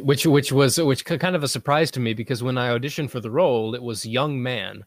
which 0.00 0.26
which 0.26 0.52
was 0.52 0.78
which 0.78 1.04
kind 1.04 1.36
of 1.36 1.42
a 1.42 1.48
surprise 1.48 1.90
to 1.92 2.00
me 2.00 2.14
because 2.14 2.42
when 2.42 2.58
I 2.58 2.76
auditioned 2.76 3.10
for 3.10 3.20
the 3.20 3.30
role, 3.30 3.74
it 3.74 3.82
was 3.82 4.06
young 4.06 4.42
man, 4.42 4.84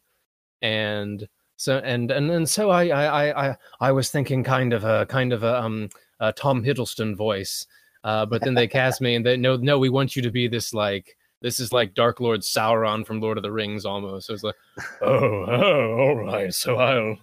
and 0.61 1.27
so 1.57 1.77
and 1.77 2.11
and 2.11 2.29
and 2.31 2.49
so 2.49 2.69
I 2.69 2.87
I 2.87 3.49
I 3.49 3.57
I, 3.79 3.91
was 3.91 4.09
thinking 4.09 4.43
kind 4.43 4.73
of 4.73 4.83
a 4.83 5.05
kind 5.05 5.33
of 5.33 5.43
a 5.43 5.61
um 5.61 5.89
a 6.19 6.33
Tom 6.33 6.63
Hiddleston 6.63 7.15
voice, 7.15 7.65
uh, 8.03 8.25
but 8.25 8.41
then 8.41 8.53
they 8.53 8.67
cast 8.67 9.01
me 9.01 9.15
and 9.15 9.25
they 9.25 9.37
no 9.37 9.55
no 9.55 9.79
we 9.79 9.89
want 9.89 10.15
you 10.15 10.21
to 10.21 10.31
be 10.31 10.47
this 10.47 10.73
like. 10.73 11.17
This 11.41 11.59
is 11.59 11.71
like 11.71 11.93
Dark 11.93 12.19
Lord 12.21 12.39
Sauron 12.39 13.05
from 13.05 13.19
Lord 13.19 13.37
of 13.37 13.43
the 13.43 13.51
Rings 13.51 13.85
almost. 13.85 14.25
So 14.25 14.33
it's 14.33 14.41
like, 14.41 14.55
oh, 15.01 15.45
oh, 15.47 15.97
all 15.99 16.15
right. 16.15 16.51
So 16.51 16.77
I'll, 16.77 17.17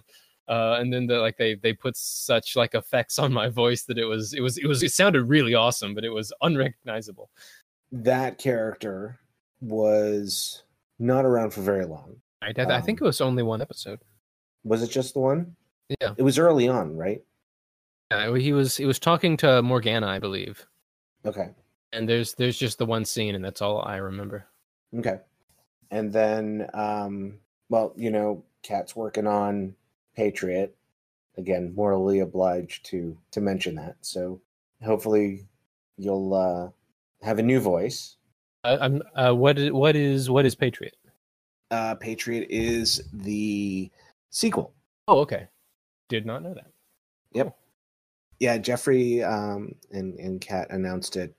uh, 0.47 0.77
and 0.79 0.91
then 0.93 1.07
the, 1.07 1.19
like 1.19 1.37
they 1.37 1.55
they 1.55 1.73
put 1.73 1.95
such 1.97 2.55
like 2.55 2.75
effects 2.75 3.17
on 3.19 3.31
my 3.33 3.49
voice 3.49 3.83
that 3.83 3.97
it 3.97 4.05
was 4.05 4.33
it 4.33 4.41
was 4.41 4.57
it 4.57 4.67
was 4.67 4.83
it 4.83 4.91
sounded 4.91 5.23
really 5.23 5.53
awesome, 5.55 5.93
but 5.95 6.03
it 6.03 6.09
was 6.09 6.31
unrecognizable. 6.41 7.29
That 7.91 8.37
character 8.37 9.19
was 9.61 10.63
not 10.99 11.25
around 11.25 11.51
for 11.51 11.61
very 11.61 11.85
long. 11.85 12.15
I, 12.41 12.53
I 12.57 12.81
think 12.81 12.99
it 12.99 13.03
was 13.05 13.21
only 13.21 13.43
one 13.43 13.61
episode. 13.61 13.99
Was 14.65 14.83
it 14.83 14.89
just 14.91 15.13
the 15.13 15.19
one? 15.19 15.55
Yeah, 16.01 16.13
It 16.17 16.23
was 16.23 16.37
early 16.39 16.67
on, 16.67 16.95
right? 16.97 17.21
uh, 18.11 18.33
he 18.33 18.53
was 18.53 18.75
he 18.77 18.85
was 18.85 18.99
talking 18.99 19.37
to 19.37 19.61
Morgana, 19.61 20.07
I 20.07 20.19
believe, 20.19 20.65
Okay. 21.25 21.49
and 21.93 22.07
there's 22.07 22.33
there's 22.35 22.57
just 22.57 22.77
the 22.77 22.85
one 22.85 23.05
scene, 23.05 23.35
and 23.35 23.43
that's 23.43 23.61
all 23.61 23.81
I 23.81 23.97
remember. 23.97 24.45
Okay. 24.97 25.19
And 25.91 26.11
then, 26.11 26.67
um, 26.73 27.39
well, 27.69 27.93
you 27.95 28.09
know, 28.11 28.43
Kat's 28.63 28.95
working 28.95 29.27
on 29.27 29.75
Patriot. 30.15 30.75
Again, 31.37 31.73
morally 31.75 32.19
obliged 32.19 32.85
to 32.87 33.17
to 33.31 33.41
mention 33.41 33.75
that. 33.75 33.95
So 34.01 34.39
hopefully 34.83 35.45
you'll 35.97 36.33
uh, 36.33 36.69
have 37.25 37.39
a 37.39 37.43
new 37.43 37.59
voice. 37.59 38.17
Uh, 38.63 38.77
I'm 38.79 39.01
uh, 39.15 39.33
what 39.33 39.57
is 39.57 39.71
what 39.71 39.95
is 39.95 40.29
what 40.29 40.45
is 40.45 40.55
Patriot? 40.55 40.95
Uh, 41.71 41.95
Patriot 41.95 42.47
is 42.49 43.01
the 43.13 43.89
sequel. 44.29 44.73
Oh, 45.07 45.19
okay, 45.19 45.47
did 46.07 46.25
not 46.25 46.43
know 46.43 46.53
that. 46.53 46.71
Yep. 47.33 47.57
Yeah, 48.39 48.57
Jeffrey 48.57 49.23
um, 49.23 49.75
and 49.91 50.19
and 50.19 50.39
Kat 50.39 50.67
announced 50.69 51.15
it 51.15 51.35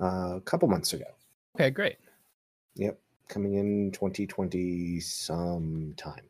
uh, 0.00 0.36
a 0.36 0.40
couple 0.44 0.68
months 0.68 0.92
ago. 0.92 1.04
Okay, 1.54 1.70
great. 1.70 1.96
Yep, 2.76 2.98
coming 3.28 3.54
in 3.54 3.92
2020 3.92 5.00
sometime. 5.00 6.28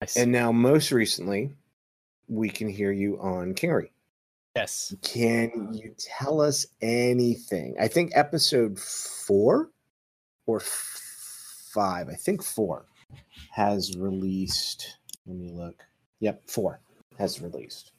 Nice. 0.00 0.16
And 0.16 0.32
now, 0.32 0.50
most 0.50 0.92
recently, 0.92 1.50
we 2.28 2.48
can 2.48 2.68
hear 2.68 2.90
you 2.92 3.18
on 3.20 3.54
Kingery. 3.54 3.90
yes, 4.56 4.94
Can 5.02 5.74
you 5.74 5.94
tell 5.98 6.40
us 6.40 6.66
anything? 6.80 7.74
I 7.78 7.88
think 7.88 8.12
episode 8.14 8.78
four 8.78 9.70
or 10.46 10.60
five, 10.60 12.08
I 12.08 12.14
think 12.14 12.42
four, 12.42 12.86
has 13.50 13.96
released. 13.96 14.98
Let 15.26 15.36
me 15.36 15.50
look. 15.52 15.84
Yep, 16.20 16.42
four 16.48 16.80
has 17.18 17.40
released. 17.42 17.92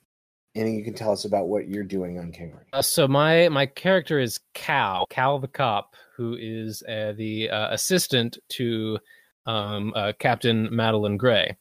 Anything 0.56 0.78
you 0.80 0.84
can 0.84 0.94
tell 0.96 1.12
us 1.12 1.24
about 1.26 1.48
what 1.48 1.70
you're 1.70 1.84
doing 1.84 2.20
on 2.20 2.32
Kingery? 2.32 2.66
Uh, 2.74 2.82
so 2.82 3.08
my 3.08 3.48
my 3.50 3.66
character 3.66 4.20
is 4.20 4.40
Cal, 4.54 5.06
Cal 5.10 5.40
the 5.40 5.48
cop, 5.48 5.96
who 6.18 6.36
is 6.38 6.84
uh, 6.90 7.14
the 7.16 7.50
uh, 7.50 7.74
assistant 7.74 8.38
to 8.50 8.98
um, 9.46 9.94
uh, 9.96 10.12
Captain 10.20 10.68
Madeline 10.76 11.16
Gray. 11.18 11.56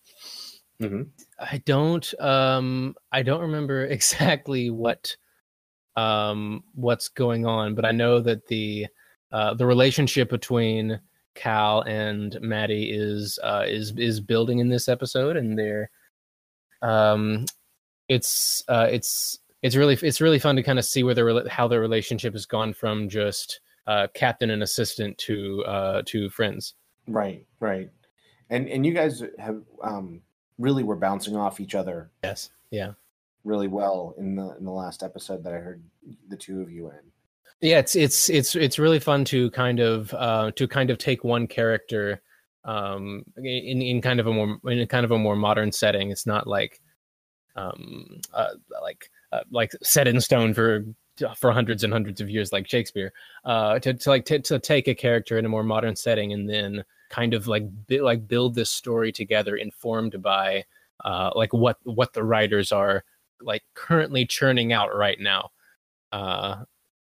Mhm. 0.81 1.09
I 1.39 1.59
don't 1.65 2.21
um 2.21 2.95
I 3.13 3.23
don't 3.23 3.43
remember 3.43 3.85
exactly 3.87 4.71
what 4.71 5.17
um 5.97 6.65
what's 6.75 7.09
going 7.09 7.47
on, 7.47 7.75
but 7.75 7.85
I 7.85 7.93
know 7.93 8.21
that 8.21 8.47
the 8.47 8.87
uh, 9.33 9.55
the 9.55 9.67
relationship 9.67 10.29
between 10.29 11.01
Cal 11.37 11.83
and 11.83 12.37
Maddie 12.41 12.91
is 12.91 13.39
uh, 13.43 13.65
is 13.67 13.93
is 13.97 14.21
building 14.21 14.59
in 14.59 14.69
this 14.69 14.89
episode, 14.89 15.37
and 15.37 15.59
they're 15.59 15.91
um 16.83 17.45
it's 18.09 18.65
uh 18.69 18.89
it's 18.91 19.39
it's 19.63 19.77
really 19.77 19.99
it's 20.03 20.21
really 20.21 20.39
fun 20.39 20.57
to 20.57 20.63
kind 20.63 20.79
of 20.79 20.85
see 20.85 21.03
where 21.03 21.15
the 21.15 21.47
how 21.51 21.69
their 21.69 21.81
relationship 21.81 22.33
has 22.33 22.47
gone 22.47 22.73
from 22.73 23.09
just 23.09 23.61
uh 23.87 24.07
captain 24.15 24.51
and 24.51 24.63
assistant 24.63 25.17
to 25.19 25.63
uh 25.67 26.03
to 26.07 26.31
friends 26.31 26.75
Right, 27.07 27.47
right. 27.59 27.91
And 28.51 28.69
and 28.69 28.85
you 28.85 28.93
guys 28.93 29.23
have 29.39 29.63
um, 29.83 30.23
really 30.61 30.83
were 30.85 30.97
bouncing 30.97 31.37
off 31.37 31.59
each 31.59 31.75
other 31.75 32.11
yes. 32.23 32.51
Yeah. 32.71 32.93
really 33.45 33.67
well 33.67 34.15
in 34.19 34.37
the 34.37 34.57
in 34.59 34.65
the 34.65 34.71
last 34.71 35.03
episode 35.03 35.43
that 35.45 35.53
I 35.53 35.57
heard 35.57 35.83
the 36.29 36.37
two 36.37 36.61
of 36.61 36.71
you 36.71 36.89
in. 36.91 37.01
yeah 37.61 37.79
it's 37.79 37.97
it's 37.97 38.29
it's 38.29 38.55
it's 38.55 38.79
really 38.79 39.01
fun 39.01 39.25
to 39.27 39.51
kind 39.51 39.81
of 39.81 40.15
uh 40.15 40.51
to 40.53 40.69
kind 40.69 40.91
of 40.91 40.99
take 40.99 41.25
one 41.25 41.47
character 41.47 42.23
um 42.65 43.25
in 43.39 43.81
in 43.83 44.03
kind 44.03 44.21
of 44.21 44.27
a 44.27 44.33
more 44.33 44.59
in 44.71 44.81
a 44.81 44.87
kind 44.87 45.05
of 45.05 45.11
a 45.11 45.19
more 45.19 45.37
modern 45.37 45.73
setting. 45.73 46.11
It's 46.11 46.27
not 46.27 46.47
like 46.47 46.81
um 47.57 48.21
uh, 48.35 48.55
like 48.83 49.11
uh, 49.33 49.41
like 49.51 49.73
set 49.83 50.07
in 50.07 50.21
stone 50.21 50.53
for 50.55 50.85
for 51.37 51.53
hundreds 51.53 51.85
and 51.85 51.93
hundreds 51.93 52.21
of 52.21 52.29
years 52.29 52.53
like 52.53 52.69
shakespeare. 52.69 53.13
Uh 53.45 53.79
to, 53.79 53.95
to 53.95 54.11
like 54.11 54.27
to, 54.27 54.39
to 54.41 54.59
take 54.59 54.89
a 54.89 54.95
character 54.95 55.39
in 55.39 55.47
a 55.47 55.49
more 55.49 55.65
modern 55.65 55.97
setting 55.97 56.33
and 56.35 56.49
then 56.49 56.85
kind 57.11 57.35
of 57.35 57.47
like 57.47 57.65
bi- 57.89 57.99
like 58.01 58.27
build 58.27 58.55
this 58.55 58.71
story 58.71 59.13
together 59.13 59.57
informed 59.57 60.23
by 60.23 60.65
uh 61.05 61.31
like 61.35 61.53
what 61.53 61.77
what 61.83 62.13
the 62.15 62.25
writers 62.25 62.73
are 62.73 63.05
like 63.43 63.63
currently 63.75 64.25
churning 64.25 64.73
out 64.73 64.95
right 64.97 65.21
now 65.21 65.51
uh 66.13 66.57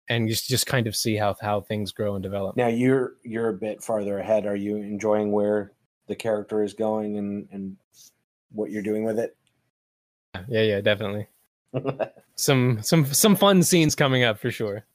and 0.08 0.28
just 0.28 0.48
just 0.48 0.66
kind 0.66 0.86
of 0.86 0.96
see 0.96 1.16
how 1.16 1.36
how 1.40 1.60
things 1.60 1.92
grow 1.92 2.14
and 2.14 2.22
develop 2.22 2.56
Now 2.56 2.68
you're 2.68 3.14
you're 3.22 3.50
a 3.50 3.54
bit 3.54 3.82
farther 3.82 4.18
ahead. 4.18 4.46
Are 4.46 4.56
you 4.56 4.76
enjoying 4.76 5.30
where 5.32 5.72
the 6.06 6.16
character 6.16 6.62
is 6.62 6.72
going 6.72 7.18
and 7.18 7.46
and 7.52 7.76
what 8.52 8.70
you're 8.70 8.82
doing 8.82 9.04
with 9.04 9.18
it? 9.18 9.36
yeah, 10.48 10.62
yeah, 10.62 10.80
definitely. 10.80 11.26
some 12.36 12.80
some 12.82 13.04
some 13.04 13.36
fun 13.36 13.62
scenes 13.62 13.94
coming 13.94 14.22
up 14.24 14.38
for 14.38 14.50
sure. 14.50 14.86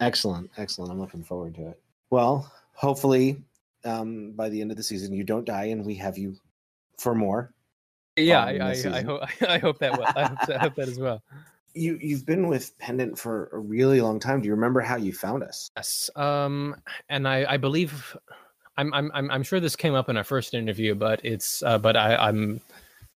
excellent, 0.00 0.50
excellent. 0.56 0.90
I'm 0.90 0.98
looking 0.98 1.22
forward 1.22 1.54
to 1.56 1.68
it. 1.68 1.80
Well, 2.10 2.50
hopefully, 2.74 3.40
um, 3.84 4.32
by 4.32 4.48
the 4.48 4.60
end 4.60 4.70
of 4.70 4.76
the 4.76 4.82
season, 4.82 5.12
you 5.12 5.24
don't 5.24 5.44
die, 5.44 5.66
and 5.66 5.84
we 5.84 5.94
have 5.96 6.18
you 6.18 6.36
for 6.98 7.14
more. 7.14 7.52
Yeah, 8.16 8.44
I, 8.44 8.52
I, 8.52 8.98
I 8.98 9.02
hope 9.02 9.22
I 9.48 9.58
hope 9.58 9.78
that 9.78 9.98
well. 9.98 10.12
I 10.14 10.24
hope, 10.24 10.38
I 10.48 10.58
hope 10.58 10.74
that 10.76 10.88
as 10.88 10.98
well. 10.98 11.22
You 11.72 12.00
you've 12.02 12.26
been 12.26 12.48
with 12.48 12.76
Pendant 12.80 13.16
for 13.16 13.48
a 13.52 13.58
really 13.60 14.00
long 14.00 14.18
time. 14.18 14.40
Do 14.40 14.48
you 14.48 14.54
remember 14.54 14.80
how 14.80 14.96
you 14.96 15.12
found 15.12 15.44
us? 15.44 15.70
Yes. 15.76 16.10
Um, 16.16 16.74
and 17.08 17.28
I, 17.28 17.46
I 17.48 17.58
believe 17.58 18.16
I'm, 18.76 18.92
I'm, 18.94 19.10
I'm, 19.14 19.30
I'm 19.30 19.42
sure 19.42 19.60
this 19.60 19.76
came 19.76 19.94
up 19.94 20.08
in 20.08 20.16
our 20.16 20.24
first 20.24 20.54
interview, 20.54 20.94
but 20.94 21.20
it's, 21.24 21.62
uh, 21.62 21.78
but 21.78 21.96
I, 21.96 22.16
I'm, 22.16 22.60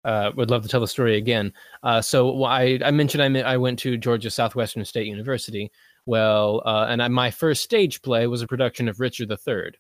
uh, 0.05 0.31
would 0.37 0.51
love 0.51 0.63
to 0.63 0.69
tell 0.69 0.81
the 0.81 0.87
story 0.87 1.17
again. 1.17 1.53
Uh, 1.83 2.03
so 2.03 2.45
I, 2.45 2.79
I 2.85 2.91
mentioned 2.91 3.23
I, 3.23 3.41
I 3.41 3.57
went 3.57 3.79
to 3.81 3.97
Georgia 3.97 4.31
Southwestern 4.31 4.85
State 4.85 5.07
University. 5.07 5.73
Well, 6.07 6.63
uh, 6.67 6.87
and 6.89 7.03
I, 7.03 7.09
my 7.09 7.31
first 7.31 7.63
stage 7.63 8.03
play 8.03 8.27
was 8.27 8.43
a 8.43 8.47
production 8.47 8.89
of 8.89 9.01
Richard 9.01 9.31
III. 9.31 9.73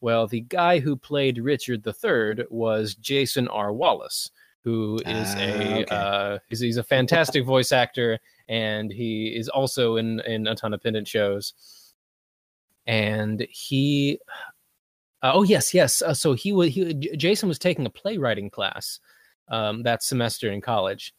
Well, 0.00 0.26
the 0.26 0.42
guy 0.42 0.78
who 0.78 0.96
played 0.96 1.38
Richard 1.38 1.86
III 1.86 2.44
was 2.50 2.94
Jason 2.94 3.48
R. 3.48 3.72
Wallace, 3.72 4.30
who 4.64 4.96
is 5.06 5.34
Ah, 5.34 5.40
a, 5.40 5.82
okay. 5.82 5.84
uh, 5.90 6.38
he's, 6.48 6.60
he's 6.60 6.76
a 6.76 6.82
fantastic 6.82 7.44
voice 7.44 7.72
actor, 7.72 8.18
and 8.48 8.92
he 8.92 9.28
is 9.36 9.48
also 9.48 9.96
in, 9.96 10.20
in 10.20 10.46
a 10.46 10.54
ton 10.54 10.72
of 10.72 10.82
pendant 10.82 11.08
shows 11.08 11.52
and 12.88 13.46
he 13.50 14.18
uh, 15.22 15.30
oh 15.34 15.44
yes 15.44 15.72
yes 15.72 16.02
uh, 16.02 16.14
so 16.14 16.32
he 16.32 16.52
was 16.52 16.70
he, 16.70 16.94
jason 16.94 17.48
was 17.48 17.58
taking 17.58 17.86
a 17.86 17.90
playwriting 17.90 18.50
class 18.50 18.98
um, 19.50 19.82
that 19.82 20.02
semester 20.02 20.50
in 20.50 20.60
college 20.60 21.14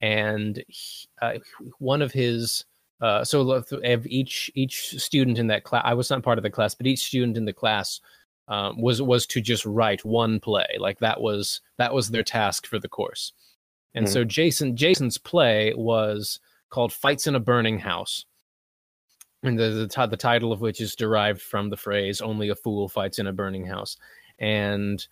and 0.00 0.62
he, 0.66 1.06
uh, 1.22 1.34
one 1.78 2.02
of 2.02 2.12
his 2.12 2.64
uh, 3.00 3.24
so 3.24 3.50
of 3.50 4.06
each 4.06 4.50
each 4.54 5.00
student 5.00 5.38
in 5.38 5.46
that 5.46 5.64
class 5.64 5.82
i 5.86 5.94
was 5.94 6.10
not 6.10 6.22
part 6.22 6.38
of 6.38 6.42
the 6.42 6.50
class 6.50 6.74
but 6.74 6.86
each 6.86 7.04
student 7.04 7.36
in 7.36 7.44
the 7.44 7.52
class 7.52 8.00
um, 8.48 8.80
was 8.80 9.00
was 9.00 9.26
to 9.28 9.40
just 9.40 9.64
write 9.64 10.04
one 10.04 10.40
play. 10.40 10.76
Like 10.78 10.98
that 11.00 11.20
was 11.20 11.60
that 11.78 11.94
was 11.94 12.10
their 12.10 12.22
task 12.22 12.66
for 12.66 12.78
the 12.78 12.88
course. 12.88 13.32
And 13.94 14.08
so 14.08 14.24
jason 14.24 14.74
jason's 14.74 15.18
play 15.18 15.74
was 15.76 16.40
called 16.70 16.92
fights 16.92 17.26
in 17.26 17.34
a 17.34 17.40
burning 17.40 17.78
house. 17.78 18.24
And 19.42 19.58
the 19.58 19.68
the, 19.70 19.88
ti- 19.88 20.06
the 20.06 20.16
title 20.16 20.52
of 20.52 20.60
which 20.60 20.80
is 20.80 20.96
derived 20.96 21.42
from 21.42 21.70
the 21.70 21.76
phrase 21.76 22.20
"only 22.20 22.48
a 22.48 22.54
fool 22.54 22.88
fights 22.88 23.18
in 23.18 23.26
a 23.26 23.32
burning 23.32 23.66
house," 23.66 23.96
and 24.38 25.06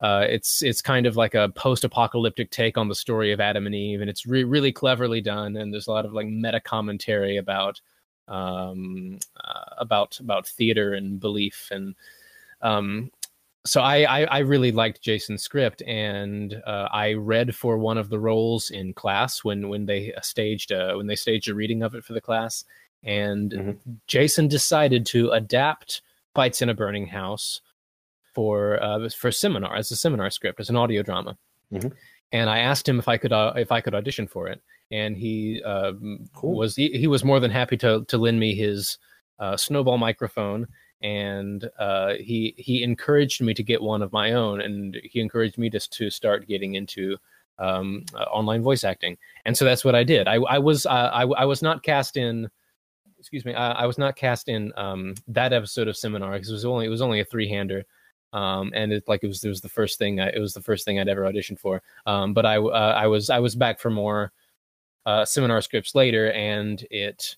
uh, 0.00 0.26
it's 0.28 0.62
it's 0.62 0.80
kind 0.82 1.06
of 1.06 1.16
like 1.16 1.34
a 1.34 1.48
post-apocalyptic 1.50 2.50
take 2.50 2.78
on 2.78 2.88
the 2.88 2.94
story 2.94 3.32
of 3.32 3.40
Adam 3.40 3.66
and 3.66 3.74
Eve, 3.74 4.00
and 4.00 4.10
it's 4.10 4.26
re- 4.26 4.44
really 4.44 4.72
cleverly 4.72 5.20
done. 5.20 5.56
And 5.56 5.72
there's 5.72 5.86
a 5.86 5.92
lot 5.92 6.04
of 6.04 6.12
like 6.12 6.26
meta 6.26 6.60
commentary 6.60 7.36
about 7.36 7.80
um, 8.28 9.18
uh, 9.42 9.74
about 9.78 10.20
about 10.20 10.46
theater 10.46 10.94
and 10.94 11.18
belief, 11.18 11.68
and 11.70 11.94
um, 12.62 13.10
so 13.66 13.82
I, 13.82 14.20
I 14.20 14.24
I 14.24 14.38
really 14.38 14.72
liked 14.72 15.02
Jason's 15.02 15.42
script, 15.42 15.82
and 15.82 16.62
uh, 16.66 16.88
I 16.90 17.12
read 17.14 17.54
for 17.54 17.76
one 17.76 17.98
of 17.98 18.08
the 18.08 18.18
roles 18.18 18.70
in 18.70 18.94
class 18.94 19.44
when 19.44 19.68
when 19.68 19.86
they 19.86 20.12
staged 20.22 20.70
a, 20.70 20.96
when 20.96 21.06
they 21.06 21.16
staged 21.16 21.48
a 21.48 21.54
reading 21.54 21.82
of 21.82 21.94
it 21.94 22.04
for 22.04 22.14
the 22.14 22.20
class, 22.22 22.64
and 23.02 23.52
Mhm. 23.52 23.78
Jason 24.06 24.48
decided 24.48 25.04
to 25.06 25.30
adapt 25.30 26.02
Fights 26.34 26.62
in 26.62 26.68
a 26.68 26.74
Burning 26.74 27.06
House 27.08 27.60
for 28.34 28.82
uh, 28.82 29.08
for 29.10 29.30
seminar 29.32 29.74
as 29.76 29.90
a 29.90 29.96
seminar 29.96 30.30
script 30.30 30.60
as 30.60 30.70
an 30.70 30.76
audio 30.76 31.02
drama. 31.02 31.36
Mhm. 31.72 31.92
And 32.32 32.48
I 32.48 32.60
asked 32.60 32.88
him 32.88 32.98
if 32.98 33.08
I 33.08 33.16
could 33.18 33.32
uh, 33.32 33.52
if 33.56 33.72
I 33.72 33.80
could 33.80 33.94
audition 33.94 34.26
for 34.28 34.46
it, 34.48 34.62
and 34.90 35.16
he 35.16 35.60
uh, 35.64 35.92
Cool. 36.32 36.56
was 36.56 36.76
he, 36.76 36.90
he 36.90 37.08
was 37.08 37.24
more 37.24 37.40
than 37.40 37.50
happy 37.50 37.76
to 37.78 38.04
to 38.06 38.16
lend 38.18 38.38
me 38.40 38.54
his 38.54 38.96
uh, 39.38 39.56
snowball 39.56 39.98
microphone, 39.98 40.68
and 41.02 41.68
uh, 41.78 42.14
he 42.14 42.54
he 42.56 42.82
encouraged 42.82 43.42
me 43.42 43.54
to 43.54 43.62
get 43.62 43.82
one 43.82 44.02
of 44.02 44.12
my 44.12 44.32
own, 44.32 44.60
and 44.60 44.98
he 45.02 45.20
encouraged 45.20 45.58
me 45.58 45.70
just 45.70 45.92
to 45.94 46.10
start 46.10 46.46
getting 46.46 46.74
into 46.74 47.16
um, 47.58 48.04
uh, 48.14 48.24
online 48.24 48.62
voice 48.62 48.84
acting, 48.84 49.16
and 49.44 49.56
so 49.56 49.64
that's 49.64 49.84
what 49.84 49.94
I 49.94 50.04
did. 50.04 50.28
I 50.28 50.34
I 50.36 50.58
was 50.58 50.86
uh, 50.86 51.10
I 51.12 51.22
I 51.22 51.44
was 51.44 51.62
not 51.62 51.82
cast 51.82 52.16
in 52.16 52.50
excuse 53.18 53.44
me 53.44 53.54
I, 53.54 53.72
I 53.72 53.86
was 53.86 53.98
not 53.98 54.16
cast 54.16 54.48
in 54.48 54.72
um, 54.76 55.14
that 55.28 55.52
episode 55.52 55.88
of 55.88 55.96
seminar 55.96 56.32
because 56.32 56.48
it 56.50 56.54
was 56.54 56.64
only 56.64 56.86
it 56.86 56.90
was 56.90 57.02
only 57.02 57.20
a 57.20 57.24
three 57.24 57.48
hander. 57.48 57.84
Um, 58.32 58.70
and 58.74 58.92
it 58.92 59.08
like 59.08 59.24
it 59.24 59.26
was 59.26 59.42
it 59.42 59.48
was 59.48 59.60
the 59.60 59.68
first 59.68 59.98
thing 59.98 60.20
I, 60.20 60.28
it 60.28 60.38
was 60.38 60.54
the 60.54 60.62
first 60.62 60.84
thing 60.84 61.00
I'd 61.00 61.08
ever 61.08 61.22
auditioned 61.22 61.58
for. 61.58 61.82
Um, 62.06 62.32
but 62.32 62.46
I 62.46 62.58
uh, 62.58 62.94
I 62.96 63.08
was 63.08 63.28
I 63.28 63.40
was 63.40 63.56
back 63.56 63.80
for 63.80 63.90
more 63.90 64.32
uh, 65.04 65.24
seminar 65.24 65.60
scripts 65.62 65.94
later, 65.94 66.30
and 66.32 66.86
it 66.90 67.36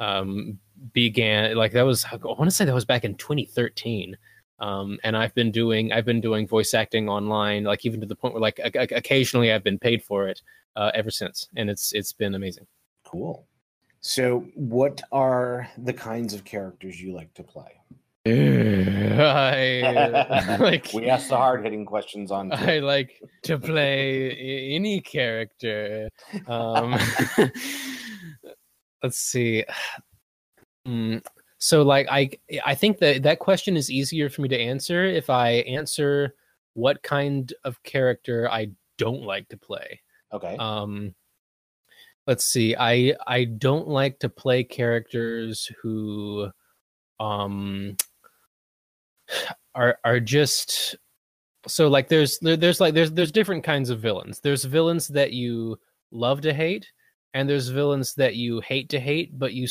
um, 0.00 0.58
began 0.92 1.56
like 1.56 1.72
that 1.72 1.82
was 1.82 2.04
I 2.10 2.16
want 2.16 2.44
to 2.44 2.50
say 2.50 2.64
that 2.64 2.74
was 2.74 2.84
back 2.84 3.04
in 3.04 3.14
2013. 3.14 4.16
Um, 4.58 4.98
and 5.04 5.16
I've 5.16 5.34
been 5.34 5.52
doing 5.52 5.92
I've 5.92 6.04
been 6.04 6.20
doing 6.20 6.48
voice 6.48 6.74
acting 6.74 7.08
online, 7.08 7.64
like 7.64 7.86
even 7.86 8.00
to 8.00 8.06
the 8.06 8.16
point 8.16 8.34
where 8.34 8.40
like 8.40 8.60
o- 8.62 8.96
occasionally 8.96 9.52
I've 9.52 9.64
been 9.64 9.78
paid 9.78 10.02
for 10.02 10.28
it 10.28 10.42
uh, 10.76 10.90
ever 10.94 11.10
since, 11.10 11.48
and 11.56 11.70
it's 11.70 11.92
it's 11.92 12.12
been 12.12 12.34
amazing. 12.34 12.66
Cool. 13.04 13.46
So, 14.02 14.46
what 14.54 15.02
are 15.12 15.68
the 15.78 15.92
kinds 15.92 16.34
of 16.34 16.44
characters 16.44 17.00
you 17.00 17.14
like 17.14 17.32
to 17.34 17.42
play? 17.42 17.80
I 18.26 20.58
like 20.60 20.92
we 20.92 21.08
ask 21.08 21.28
the 21.28 21.36
hard 21.36 21.64
hitting 21.64 21.86
questions 21.86 22.30
on. 22.30 22.52
I 22.52 22.80
like 22.80 23.22
to 23.44 23.58
play 23.58 24.32
any 24.74 25.00
character. 25.00 26.10
Um, 26.46 26.98
let's 29.02 29.18
see. 29.18 29.64
Mm, 30.88 31.22
so, 31.58 31.82
like, 31.82 32.08
I 32.10 32.30
I 32.64 32.74
think 32.74 33.00
that 33.00 33.22
that 33.24 33.38
question 33.38 33.76
is 33.76 33.90
easier 33.90 34.30
for 34.30 34.40
me 34.40 34.48
to 34.48 34.58
answer 34.58 35.04
if 35.04 35.28
I 35.28 35.50
answer 35.68 36.34
what 36.72 37.02
kind 37.02 37.52
of 37.64 37.82
character 37.82 38.50
I 38.50 38.70
don't 38.96 39.22
like 39.22 39.46
to 39.50 39.58
play. 39.58 40.00
okay. 40.32 40.56
Um, 40.58 41.14
let's 42.26 42.44
see. 42.44 42.74
I 42.76 43.14
I 43.26 43.44
don't 43.44 43.88
like 43.88 44.20
to 44.20 44.28
play 44.30 44.64
characters 44.64 45.70
who 45.82 46.50
um 47.18 47.96
are 49.74 49.98
are 50.04 50.20
just 50.20 50.96
so 51.66 51.88
like 51.88 52.08
there's 52.08 52.38
there's 52.38 52.80
like 52.80 52.94
there's 52.94 53.12
there's 53.12 53.32
different 53.32 53.64
kinds 53.64 53.90
of 53.90 54.00
villains. 54.00 54.40
There's 54.40 54.64
villains 54.64 55.08
that 55.08 55.32
you 55.32 55.78
love 56.10 56.40
to 56.42 56.54
hate 56.54 56.90
and 57.34 57.48
there's 57.48 57.68
villains 57.68 58.14
that 58.14 58.34
you 58.36 58.60
hate 58.60 58.88
to 58.90 58.98
hate 59.00 59.38
but 59.38 59.52
you 59.52 59.66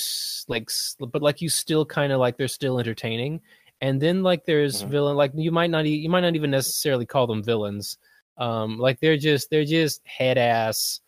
like 0.48 0.70
but 1.00 1.22
like 1.22 1.42
you 1.42 1.50
still 1.50 1.86
kind 1.86 2.12
of 2.14 2.20
like 2.20 2.38
they're 2.38 2.48
still 2.48 2.80
entertaining. 2.80 3.42
And 3.82 4.02
then 4.02 4.24
like 4.24 4.46
there's 4.46 4.84
Mhm. 4.84 4.90
villain 4.90 5.16
like 5.18 5.32
you 5.36 5.52
might 5.52 5.70
not 5.70 5.86
e- 5.86 5.98
you 5.98 6.10
might 6.10 6.22
not 6.22 6.36
even 6.36 6.52
necessarily 6.52 7.06
call 7.06 7.28
them 7.28 7.44
villains. 7.44 7.98
Um 8.38 8.78
like 8.78 9.00
they're 9.00 9.18
just 9.18 9.50
they're 9.50 9.66
just 9.66 10.02
head 10.06 10.38
ass 10.38 11.02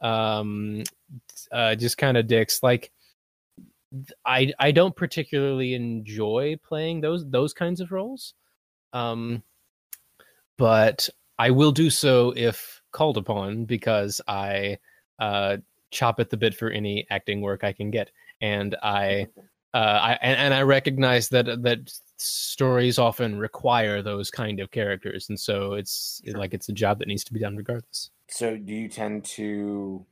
um 0.00 0.82
uh 1.52 1.74
just 1.74 1.98
kind 1.98 2.16
of 2.16 2.26
dicks 2.26 2.62
like 2.62 2.90
I 4.24 4.52
I 4.58 4.70
don't 4.72 4.94
particularly 4.94 5.74
enjoy 5.74 6.56
playing 6.62 7.00
those 7.00 7.28
those 7.28 7.52
kinds 7.52 7.80
of 7.80 7.90
roles. 7.92 8.34
Um 8.92 9.42
but 10.56 11.08
I 11.38 11.50
will 11.50 11.72
do 11.72 11.90
so 11.90 12.32
if 12.36 12.82
called 12.92 13.16
upon 13.16 13.64
because 13.64 14.20
I 14.28 14.78
uh 15.18 15.58
chop 15.90 16.20
at 16.20 16.30
the 16.30 16.36
bit 16.36 16.54
for 16.54 16.70
any 16.70 17.06
acting 17.10 17.40
work 17.40 17.64
I 17.64 17.72
can 17.72 17.90
get. 17.90 18.10
And 18.40 18.76
I 18.82 19.28
uh 19.74 19.76
I 19.76 20.18
and, 20.22 20.38
and 20.38 20.54
I 20.54 20.62
recognize 20.62 21.28
that 21.30 21.62
that 21.62 21.92
stories 22.16 22.98
often 22.98 23.38
require 23.38 24.02
those 24.02 24.30
kind 24.30 24.60
of 24.60 24.70
characters 24.70 25.28
and 25.28 25.40
so 25.40 25.72
it's 25.74 26.20
Sure. 26.24 26.36
like 26.38 26.52
it's 26.52 26.68
a 26.68 26.72
job 26.72 26.98
that 26.98 27.08
needs 27.08 27.24
to 27.24 27.32
be 27.32 27.40
done 27.40 27.56
regardless. 27.56 28.10
So, 28.28 28.56
do 28.56 28.72
you 28.72 28.88
tend 28.88 29.24
to 29.36 30.04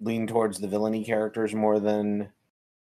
lean 0.00 0.26
towards 0.26 0.58
the 0.60 0.68
villainy 0.68 1.04
characters 1.04 1.54
more 1.54 1.80
than 1.80 2.30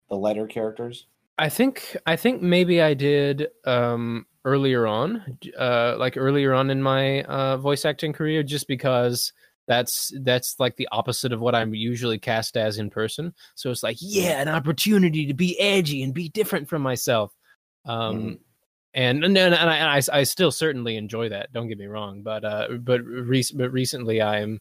the 0.09 0.15
lighter 0.15 0.47
characters? 0.47 1.07
I 1.37 1.49
think 1.49 1.95
I 2.05 2.15
think 2.15 2.41
maybe 2.41 2.81
I 2.81 2.93
did 2.93 3.47
um 3.65 4.25
earlier 4.45 4.87
on 4.87 5.37
uh 5.57 5.95
like 5.97 6.17
earlier 6.17 6.53
on 6.53 6.69
in 6.69 6.81
my 6.81 7.23
uh 7.23 7.57
voice 7.57 7.85
acting 7.85 8.13
career 8.13 8.43
just 8.43 8.67
because 8.67 9.33
that's 9.67 10.11
that's 10.21 10.59
like 10.59 10.75
the 10.77 10.87
opposite 10.91 11.33
of 11.33 11.39
what 11.41 11.53
I'm 11.55 11.75
usually 11.75 12.17
cast 12.17 12.57
as 12.57 12.77
in 12.77 12.89
person. 12.89 13.33
So 13.55 13.69
it's 13.69 13.83
like, 13.83 13.97
yeah, 13.99 14.41
an 14.41 14.47
opportunity 14.47 15.25
to 15.27 15.33
be 15.33 15.59
edgy 15.59 16.03
and 16.03 16.13
be 16.13 16.29
different 16.29 16.67
from 16.69 16.81
myself. 16.81 17.33
Um 17.85 18.13
Mhm. 18.13 18.39
and 18.93 19.23
and, 19.23 19.37
and, 19.37 19.55
I, 19.55 19.75
and 19.77 19.89
I 19.89 20.19
I 20.19 20.23
still 20.23 20.51
certainly 20.51 20.95
enjoy 20.97 21.29
that, 21.29 21.51
don't 21.53 21.67
get 21.67 21.77
me 21.77 21.85
wrong, 21.87 22.21
but 22.23 22.43
uh 22.45 22.67
but 22.79 23.01
rec- 23.05 23.53
but 23.55 23.71
recently 23.71 24.21
I'm 24.21 24.59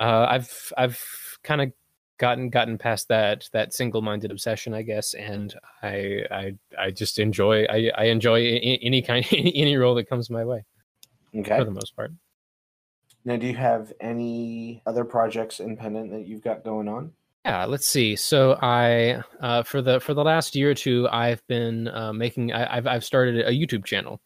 uh 0.00 0.26
I've 0.28 0.72
I've 0.76 1.04
kind 1.42 1.60
of 1.62 1.72
gotten 2.18 2.48
gotten 2.48 2.78
past 2.78 3.08
that 3.08 3.46
that 3.52 3.74
single-minded 3.74 4.30
obsession 4.30 4.72
i 4.72 4.80
guess 4.80 5.12
and 5.12 5.54
i 5.82 6.24
i 6.30 6.54
i 6.78 6.90
just 6.90 7.18
enjoy 7.18 7.64
i 7.66 7.90
i 7.94 8.04
enjoy 8.04 8.40
any 8.80 9.02
kind 9.02 9.26
any 9.32 9.76
role 9.76 9.94
that 9.94 10.08
comes 10.08 10.30
my 10.30 10.42
way 10.42 10.64
Okay. 11.36 11.58
for 11.58 11.64
the 11.66 11.70
most 11.70 11.94
part 11.94 12.10
Now, 13.26 13.36
do 13.36 13.48
you 13.48 13.56
have 13.56 13.92
any 14.00 14.82
other 14.86 15.04
projects 15.04 15.58
in 15.58 15.76
Pendant 15.76 16.12
that 16.12 16.28
you've 16.28 16.44
got 16.44 16.62
going 16.62 16.88
on? 16.88 17.10
Yeah, 17.44 17.64
let's 17.64 17.88
see. 17.88 18.14
So 18.14 18.56
I, 18.62 19.20
uh, 19.40 19.64
for 19.64 19.82
the 19.82 19.98
for 19.98 20.14
the 20.14 20.22
last 20.22 20.54
year 20.54 20.70
or 20.70 20.74
two, 20.74 21.08
I've 21.10 21.44
been 21.48 21.88
uh, 21.88 22.12
making. 22.12 22.52
I, 22.52 22.76
have 22.76 22.86
I've 22.86 23.04
started 23.04 23.44
a 23.44 23.50
YouTube 23.50 23.84
channel. 23.84 24.20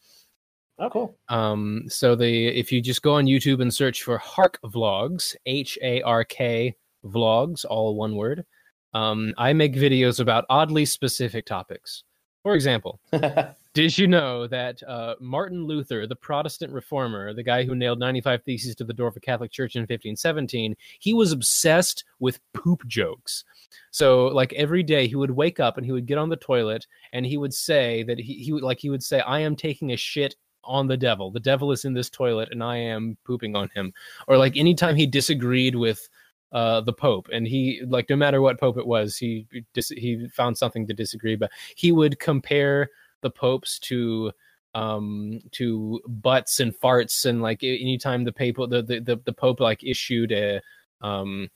Oh, 0.78 0.90
cool. 0.90 1.16
Um, 1.30 1.84
so 1.88 2.14
the 2.14 2.48
if 2.48 2.70
you 2.70 2.82
just 2.82 3.00
go 3.00 3.14
on 3.14 3.24
YouTube 3.24 3.62
and 3.62 3.72
search 3.72 4.02
for 4.02 4.18
Hark 4.18 4.58
Vlogs, 4.64 5.34
H 5.46 5.78
A 5.82 6.02
R 6.02 6.22
K 6.22 6.76
Vlogs, 7.04 7.64
all 7.68 7.96
one 7.96 8.16
word. 8.16 8.44
Um, 8.92 9.32
I 9.38 9.54
make 9.54 9.74
videos 9.74 10.20
about 10.20 10.44
oddly 10.50 10.84
specific 10.84 11.46
topics. 11.46 12.04
For 12.42 12.54
example, 12.54 13.00
did 13.72 13.96
you 13.96 14.08
know 14.08 14.48
that 14.48 14.82
uh, 14.82 15.14
Martin 15.20 15.64
Luther, 15.64 16.06
the 16.06 16.16
Protestant 16.16 16.72
reformer, 16.72 17.32
the 17.32 17.42
guy 17.42 17.62
who 17.62 17.76
nailed 17.76 18.00
95 18.00 18.42
theses 18.42 18.74
to 18.76 18.84
the 18.84 18.92
door 18.92 19.06
of 19.06 19.16
a 19.16 19.20
Catholic 19.20 19.52
church 19.52 19.76
in 19.76 19.82
1517, 19.82 20.74
he 20.98 21.14
was 21.14 21.30
obsessed 21.30 22.04
with 22.18 22.40
poop 22.52 22.84
jokes. 22.88 23.44
So, 23.92 24.26
like 24.26 24.52
every 24.54 24.82
day, 24.82 25.06
he 25.06 25.14
would 25.14 25.30
wake 25.30 25.60
up 25.60 25.76
and 25.76 25.86
he 25.86 25.92
would 25.92 26.06
get 26.06 26.18
on 26.18 26.28
the 26.28 26.36
toilet 26.36 26.86
and 27.12 27.24
he 27.24 27.36
would 27.36 27.54
say 27.54 28.02
that 28.04 28.18
he, 28.18 28.34
he 28.34 28.52
would 28.52 28.64
like 28.64 28.80
he 28.80 28.90
would 28.90 29.04
say, 29.04 29.20
"I 29.20 29.40
am 29.40 29.54
taking 29.54 29.92
a 29.92 29.96
shit 29.96 30.34
on 30.64 30.88
the 30.88 30.96
devil. 30.96 31.30
The 31.30 31.40
devil 31.40 31.70
is 31.70 31.84
in 31.84 31.94
this 31.94 32.10
toilet 32.10 32.48
and 32.50 32.64
I 32.64 32.76
am 32.76 33.16
pooping 33.24 33.54
on 33.54 33.68
him." 33.74 33.92
Or 34.26 34.36
like 34.36 34.56
anytime 34.56 34.96
he 34.96 35.06
disagreed 35.06 35.76
with 35.76 36.08
uh, 36.50 36.80
the 36.80 36.92
Pope, 36.92 37.28
and 37.32 37.46
he 37.46 37.82
like 37.86 38.10
no 38.10 38.16
matter 38.16 38.40
what 38.40 38.58
Pope 38.58 38.78
it 38.78 38.86
was, 38.86 39.16
he 39.16 39.46
he 39.74 40.26
found 40.34 40.58
something 40.58 40.88
to 40.88 40.94
disagree. 40.94 41.36
But 41.36 41.52
he 41.76 41.92
would 41.92 42.18
compare 42.18 42.90
the 43.22 43.30
popes 43.30 43.78
to 43.78 44.32
um 44.74 45.40
to 45.50 46.00
butts 46.06 46.60
and 46.60 46.72
farts 46.72 47.26
and 47.26 47.42
like 47.42 47.64
anytime 47.64 48.22
the 48.24 48.32
papal 48.32 48.68
the, 48.68 48.82
the 48.82 49.00
the, 49.00 49.20
the 49.24 49.32
pope 49.32 49.58
like 49.58 49.82
issued 49.82 50.30
a 50.30 50.60
um 51.00 51.48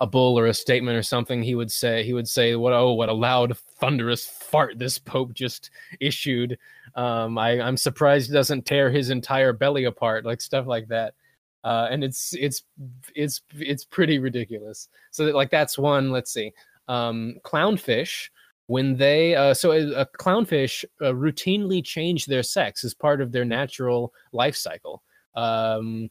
a 0.00 0.06
bull 0.06 0.38
or 0.38 0.46
a 0.46 0.54
statement 0.54 0.96
or 0.96 1.02
something 1.02 1.42
he 1.42 1.54
would 1.54 1.72
say 1.72 2.04
he 2.04 2.12
would 2.12 2.28
say 2.28 2.54
what 2.54 2.72
oh 2.72 2.92
what 2.92 3.08
a 3.08 3.12
loud 3.12 3.56
thunderous 3.80 4.26
fart 4.26 4.78
this 4.78 4.98
pope 4.98 5.32
just 5.32 5.70
issued 6.00 6.58
um 6.96 7.38
i 7.38 7.60
i'm 7.62 7.78
surprised 7.78 8.28
he 8.28 8.34
doesn't 8.34 8.66
tear 8.66 8.90
his 8.90 9.08
entire 9.08 9.54
belly 9.54 9.84
apart 9.84 10.26
like 10.26 10.40
stuff 10.40 10.66
like 10.66 10.86
that 10.88 11.14
uh, 11.64 11.88
and 11.90 12.04
it's 12.04 12.34
it's 12.38 12.62
it's 13.14 13.42
it's 13.54 13.84
pretty 13.84 14.18
ridiculous. 14.18 14.88
So 15.10 15.26
that, 15.26 15.34
like 15.34 15.50
that's 15.50 15.76
one. 15.76 16.10
Let's 16.10 16.32
see, 16.32 16.52
um, 16.86 17.36
clownfish 17.44 18.30
when 18.68 18.96
they 18.96 19.34
uh, 19.34 19.52
so 19.52 19.72
a, 19.72 20.02
a 20.02 20.06
clownfish 20.06 20.84
uh, 21.00 21.06
routinely 21.06 21.84
change 21.84 22.26
their 22.26 22.42
sex 22.42 22.84
as 22.84 22.94
part 22.94 23.20
of 23.20 23.32
their 23.32 23.44
natural 23.44 24.12
life 24.32 24.54
cycle. 24.54 25.02
Um, 25.34 26.10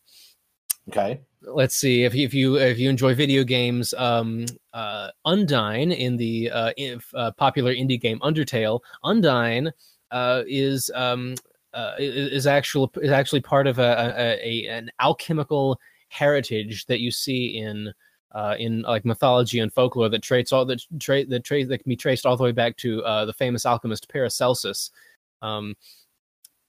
okay. 0.89 1.21
Let's 1.43 1.75
see 1.75 2.03
if 2.03 2.15
if 2.15 2.33
you 2.33 2.57
if 2.57 2.79
you 2.79 2.89
enjoy 2.89 3.13
video 3.13 3.43
games, 3.43 3.93
um, 3.93 4.45
uh, 4.73 5.09
Undyne 5.25 5.95
in 5.95 6.17
the 6.17 6.49
uh, 6.51 6.71
if, 6.75 7.13
uh, 7.13 7.31
popular 7.37 7.73
indie 7.73 8.01
game 8.01 8.19
Undertale, 8.19 8.79
Undyne 9.05 9.71
uh, 10.09 10.41
is 10.47 10.89
um, 10.95 11.35
uh, 11.73 11.93
is 11.99 12.47
actually 12.47 12.89
is 13.03 13.11
actually 13.11 13.41
part 13.41 13.67
of 13.67 13.77
a, 13.77 14.13
a, 14.17 14.39
a, 14.43 14.67
an 14.67 14.89
alchemical 14.99 15.79
heritage 16.09 16.87
that 16.87 17.01
you 17.01 17.11
see 17.11 17.59
in 17.59 17.93
uh, 18.31 18.55
in 18.59 18.81
like 18.81 19.05
mythology 19.05 19.59
and 19.59 19.73
folklore 19.73 20.09
that 20.09 20.21
traits 20.21 20.51
all 20.51 20.65
that 20.65 20.81
trait 20.99 21.29
that 21.29 21.43
trait 21.43 21.69
that 21.69 21.79
can 21.79 21.89
be 21.89 21.95
traced 21.95 22.25
all 22.25 22.37
the 22.37 22.43
way 22.43 22.51
back 22.51 22.75
to 22.77 23.03
uh, 23.03 23.25
the 23.25 23.33
famous 23.33 23.65
alchemist 23.65 24.09
Paracelsus. 24.09 24.91
Um, 25.41 25.75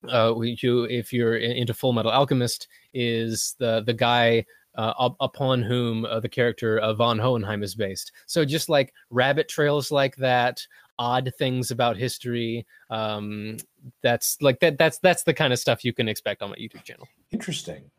uh, 0.09 0.33
if 0.39 1.13
you're 1.13 1.37
into 1.37 1.75
Full 1.75 1.93
Metal 1.93 2.11
Alchemist, 2.11 2.69
is 2.95 3.57
the 3.59 3.83
the 3.83 3.93
guy 3.93 4.45
uh, 4.77 5.11
upon 5.21 5.63
whom 5.63 6.05
uh, 6.05 6.21
the 6.21 6.29
character 6.29 6.79
of 6.79 6.99
von 6.99 7.19
Hohenheim 7.19 7.65
is 7.65 7.75
based. 7.75 8.13
So 8.27 8.45
just 8.45 8.69
like 8.69 8.95
rabbit 9.11 9.49
trails 9.49 9.91
like 9.91 10.15
that, 10.17 10.65
odd 10.99 11.33
things 11.37 11.73
about 11.73 11.97
history. 11.97 12.65
Um, 12.89 13.57
that's 14.03 14.41
like 14.41 14.61
that. 14.61 14.79
That's 14.79 14.99
that's 14.99 15.25
the 15.25 15.35
kind 15.35 15.53
of 15.53 15.59
stuff 15.59 15.85
you 15.85 15.93
can 15.93 16.09
expect 16.09 16.43
on 16.43 16.51
my 16.51 16.57
YouTube 16.57 16.85
channel. 16.85 17.09
Interesting. 17.33 17.91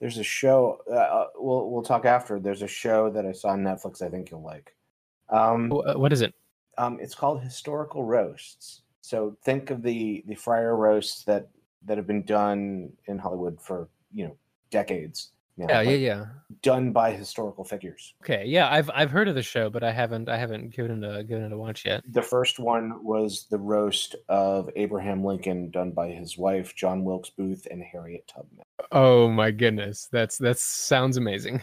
There's 0.00 0.18
a 0.18 0.24
show. 0.24 0.78
Uh, 0.90 0.94
uh 0.94 1.26
we'll 1.36 1.70
we'll 1.70 1.82
talk 1.82 2.04
after. 2.04 2.38
There's 2.38 2.62
a 2.62 2.68
show 2.68 3.10
that 3.10 3.26
I 3.26 3.32
saw 3.32 3.50
on 3.50 3.62
Netflix. 3.62 4.02
I 4.02 4.08
think 4.08 4.30
you'll 4.30 4.42
like. 4.42 4.74
Um, 5.28 5.72
uh, 5.72 5.94
what 5.94 6.12
is 6.12 6.20
it? 6.20 6.34
Um, 6.78 6.98
it's 7.00 7.14
called 7.14 7.42
Historical 7.42 8.04
Roasts. 8.04 8.82
So 9.00 9.36
think 9.44 9.70
of 9.70 9.82
the 9.82 10.24
the 10.26 10.34
friar 10.34 10.76
roasts 10.76 11.24
that 11.24 11.48
that 11.84 11.96
have 11.96 12.06
been 12.06 12.24
done 12.24 12.92
in 13.06 13.18
Hollywood 13.18 13.60
for 13.60 13.88
you 14.12 14.26
know 14.26 14.36
decades 14.70 15.30
yeah, 15.56 15.80
yeah, 15.80 15.90
yeah. 15.90 16.24
Done 16.62 16.92
by 16.92 17.12
historical 17.12 17.64
figures. 17.64 18.14
Okay, 18.22 18.44
yeah, 18.46 18.70
I've 18.70 18.90
I've 18.94 19.10
heard 19.10 19.26
of 19.28 19.34
the 19.34 19.42
show, 19.42 19.70
but 19.70 19.82
I 19.82 19.90
haven't 19.90 20.28
I 20.28 20.36
haven't 20.36 20.74
given 20.74 21.02
it 21.02 21.16
a 21.16 21.24
given 21.24 21.44
it 21.44 21.52
a 21.52 21.56
watch 21.56 21.86
yet. 21.86 22.02
The 22.10 22.22
first 22.22 22.58
one 22.58 23.02
was 23.02 23.46
the 23.50 23.58
roast 23.58 24.16
of 24.28 24.68
Abraham 24.76 25.24
Lincoln, 25.24 25.70
done 25.70 25.92
by 25.92 26.10
his 26.10 26.36
wife 26.36 26.74
John 26.74 27.04
Wilkes 27.04 27.30
Booth 27.30 27.66
and 27.70 27.82
Harriet 27.82 28.28
Tubman. 28.28 28.65
Oh 28.92 29.28
my 29.28 29.50
goodness, 29.50 30.08
that's 30.10 30.38
that 30.38 30.58
sounds 30.58 31.16
amazing. 31.16 31.62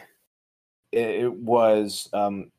It, 0.91 1.23
it 1.23 1.33
was 1.33 2.09
um, 2.13 2.51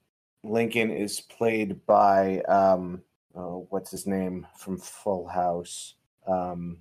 Lincoln 0.42 0.90
is 0.90 1.20
played 1.20 1.84
by 1.86 2.40
um, 2.42 3.02
oh, 3.34 3.66
what's 3.70 3.90
his 3.90 4.06
name 4.06 4.46
from 4.56 4.78
Full 4.78 5.26
House, 5.26 5.94
um, 6.26 6.78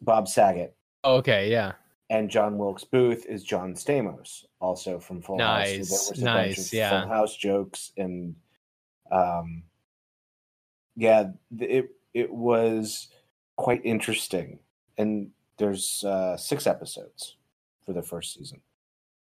Bob 0.00 0.28
Saget. 0.28 0.74
okay, 1.04 1.50
yeah 1.50 1.72
and 2.10 2.28
John 2.28 2.58
Wilkes 2.58 2.84
Booth 2.84 3.24
is 3.26 3.44
John 3.44 3.74
Stamos, 3.74 4.44
also 4.60 4.98
from 4.98 5.22
Full 5.22 5.38
nice, 5.38 5.78
House. 5.78 5.88
So 5.88 5.94
there 5.94 6.10
was 6.10 6.20
a 6.20 6.24
nice, 6.24 6.56
bunch 6.56 6.66
of 6.66 6.72
yeah. 6.72 7.00
Full 7.00 7.08
House 7.08 7.36
jokes, 7.36 7.92
and 7.96 8.34
um, 9.12 9.62
yeah, 10.96 11.28
it 11.58 11.88
it 12.12 12.30
was 12.30 13.08
quite 13.56 13.80
interesting. 13.84 14.58
And 14.98 15.30
there's 15.60 16.02
uh, 16.02 16.36
six 16.36 16.66
episodes 16.66 17.36
for 17.86 17.92
the 17.92 18.02
first 18.02 18.34
season. 18.34 18.60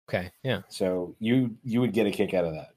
Okay, 0.08 0.30
yeah. 0.44 0.60
So 0.68 1.16
you 1.18 1.56
you 1.64 1.80
would 1.80 1.92
get 1.92 2.06
a 2.06 2.10
kick 2.10 2.34
out 2.34 2.44
of 2.44 2.54
that. 2.54 2.68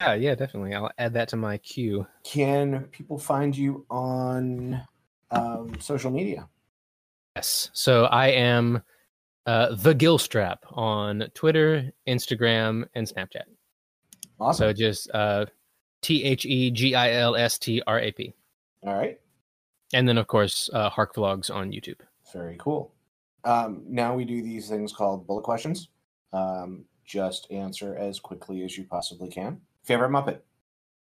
Yeah, 0.00 0.14
yeah, 0.14 0.34
definitely. 0.34 0.74
I'll 0.74 0.90
add 0.98 1.14
that 1.14 1.28
to 1.30 1.36
my 1.36 1.58
queue. 1.58 2.06
Can 2.22 2.84
people 2.92 3.18
find 3.18 3.56
you 3.56 3.84
on 3.90 4.80
um, 5.30 5.72
social 5.80 6.10
media? 6.10 6.48
Yes. 7.36 7.70
So 7.74 8.04
I 8.04 8.28
am 8.28 8.82
uh, 9.46 9.74
the 9.74 9.94
Gilstrap 9.94 10.58
on 10.70 11.24
Twitter, 11.34 11.90
Instagram, 12.08 12.84
and 12.94 13.06
Snapchat. 13.06 13.44
Awesome. 14.38 14.68
So 14.68 14.72
just 14.72 15.10
uh, 15.12 15.46
T 16.02 16.24
H 16.24 16.46
E 16.46 16.70
G 16.70 16.94
I 16.94 17.12
L 17.12 17.36
S 17.36 17.58
T 17.58 17.82
R 17.86 18.00
A 18.00 18.12
P. 18.12 18.34
All 18.86 18.94
right. 18.94 19.20
And 19.92 20.08
then, 20.08 20.18
of 20.18 20.28
course, 20.28 20.70
uh, 20.72 20.88
Hark 20.88 21.14
Vlogs 21.14 21.54
on 21.54 21.72
YouTube. 21.72 22.00
Very 22.32 22.56
cool. 22.58 22.92
Um, 23.44 23.82
now 23.86 24.14
we 24.14 24.24
do 24.24 24.42
these 24.42 24.68
things 24.68 24.92
called 24.92 25.26
bullet 25.26 25.42
questions. 25.42 25.88
Um, 26.32 26.84
just 27.04 27.50
answer 27.50 27.96
as 27.96 28.20
quickly 28.20 28.62
as 28.64 28.76
you 28.76 28.84
possibly 28.84 29.28
can. 29.28 29.60
Favorite 29.84 30.10
Muppet? 30.10 30.40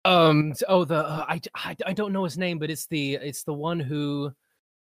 Um. 0.05 0.55
Oh, 0.69 0.85
the 0.85 1.05
uh, 1.05 1.25
I, 1.29 1.41
I 1.55 1.77
I 1.87 1.93
don't 1.93 2.13
know 2.13 2.25
his 2.25 2.39
name, 2.39 2.59
but 2.59 2.71
it's 2.71 2.87
the 2.87 3.15
it's 3.15 3.43
the 3.43 3.53
one 3.53 3.81
who 3.81 4.33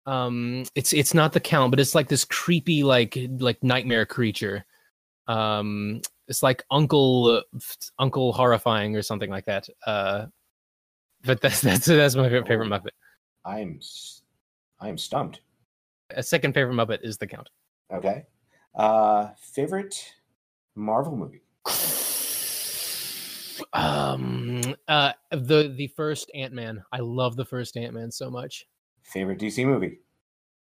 um 0.08 0.64
it's 0.74 0.94
it's 0.94 1.12
not 1.12 1.34
the 1.34 1.40
count 1.40 1.70
but 1.70 1.78
it's 1.78 1.94
like 1.94 2.08
this 2.08 2.24
creepy 2.24 2.82
like 2.82 3.18
like 3.38 3.62
nightmare 3.62 4.06
creature 4.06 4.64
um 5.26 6.00
it's 6.28 6.42
like 6.42 6.64
uncle 6.70 7.26
uh, 7.26 7.58
uncle 7.98 8.32
horrifying 8.32 8.96
or 8.96 9.02
something 9.02 9.28
like 9.28 9.44
that 9.44 9.68
uh 9.86 10.24
but 11.24 11.42
that's 11.42 11.60
that's 11.60 11.84
that's 11.84 12.14
my 12.16 12.28
favorite 12.28 12.68
muppet 12.68 12.90
i'm 13.44 13.78
i'm 14.80 14.96
stumped 14.96 15.40
a 16.10 16.22
second 16.22 16.52
favorite 16.52 16.74
muppet 16.74 16.98
is 17.02 17.16
the 17.18 17.26
count 17.26 17.48
okay 17.92 18.24
uh 18.76 19.28
favorite 19.40 20.12
marvel 20.74 21.16
movie 21.16 21.42
um 23.72 24.74
uh 24.88 25.12
the 25.30 25.72
the 25.76 25.86
first 25.96 26.30
ant-man 26.34 26.82
i 26.92 26.98
love 26.98 27.36
the 27.36 27.44
first 27.44 27.76
ant-man 27.76 28.10
so 28.10 28.30
much 28.30 28.66
Favorite 29.08 29.38
DC 29.38 29.64
movie? 29.64 30.00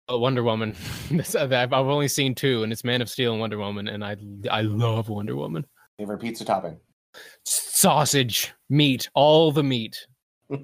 Oh, 0.08 0.18
Wonder 0.18 0.42
Woman. 0.42 0.74
I've 1.34 1.72
only 1.72 2.08
seen 2.08 2.34
two, 2.34 2.62
and 2.62 2.72
it's 2.72 2.84
Man 2.84 3.00
of 3.00 3.08
Steel 3.08 3.32
and 3.32 3.40
Wonder 3.40 3.58
Woman, 3.58 3.88
and 3.88 4.04
I 4.04 4.16
I 4.50 4.62
love 4.62 5.08
Wonder 5.08 5.34
Woman. 5.34 5.66
Favorite 5.98 6.18
pizza 6.18 6.44
topping? 6.44 6.78
Sausage, 7.44 8.52
meat, 8.68 9.08
all 9.14 9.50
the 9.50 9.62
meat. 9.62 10.06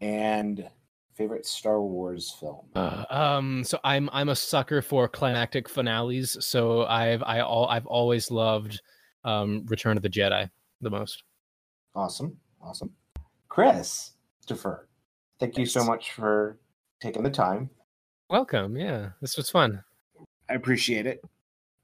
and 0.00 0.68
favorite 1.14 1.46
Star 1.46 1.80
Wars 1.80 2.34
film? 2.38 2.66
Uh, 2.74 3.04
um, 3.10 3.64
so 3.64 3.78
I'm 3.84 4.08
I'm 4.12 4.28
a 4.28 4.36
sucker 4.36 4.82
for 4.82 5.08
climactic 5.08 5.68
finales. 5.68 6.36
So 6.40 6.84
I've 6.86 7.22
I 7.22 7.40
all 7.40 7.68
I've 7.68 7.86
always 7.86 8.30
loved 8.30 8.80
um 9.24 9.64
Return 9.66 9.96
of 9.96 10.02
the 10.02 10.10
Jedi 10.10 10.50
the 10.80 10.90
most. 10.90 11.24
Awesome, 11.94 12.36
awesome. 12.60 12.90
Chris, 13.48 14.12
defer. 14.46 14.86
Thank 15.38 15.58
you 15.58 15.66
so 15.66 15.84
much 15.84 16.12
for 16.12 16.58
taking 17.00 17.22
the 17.22 17.30
time. 17.30 17.68
Welcome. 18.30 18.76
Yeah, 18.76 19.10
this 19.20 19.36
was 19.36 19.50
fun. 19.50 19.82
I 20.48 20.54
appreciate 20.54 21.06
it. 21.06 21.22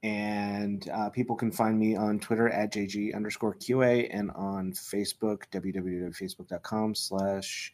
And 0.03 0.89
uh, 0.91 1.11
people 1.11 1.35
can 1.35 1.51
find 1.51 1.79
me 1.79 1.97
on 1.97 2.21
Twitter 2.21 2.49
at 2.49 2.73
JG 2.73 3.15
underscore 3.15 3.55
QA 3.57 4.09
and 4.13 4.31
on 4.31 4.73
Facebook, 4.73 5.43
www.facebook.com 5.53 6.95
slash 6.95 7.73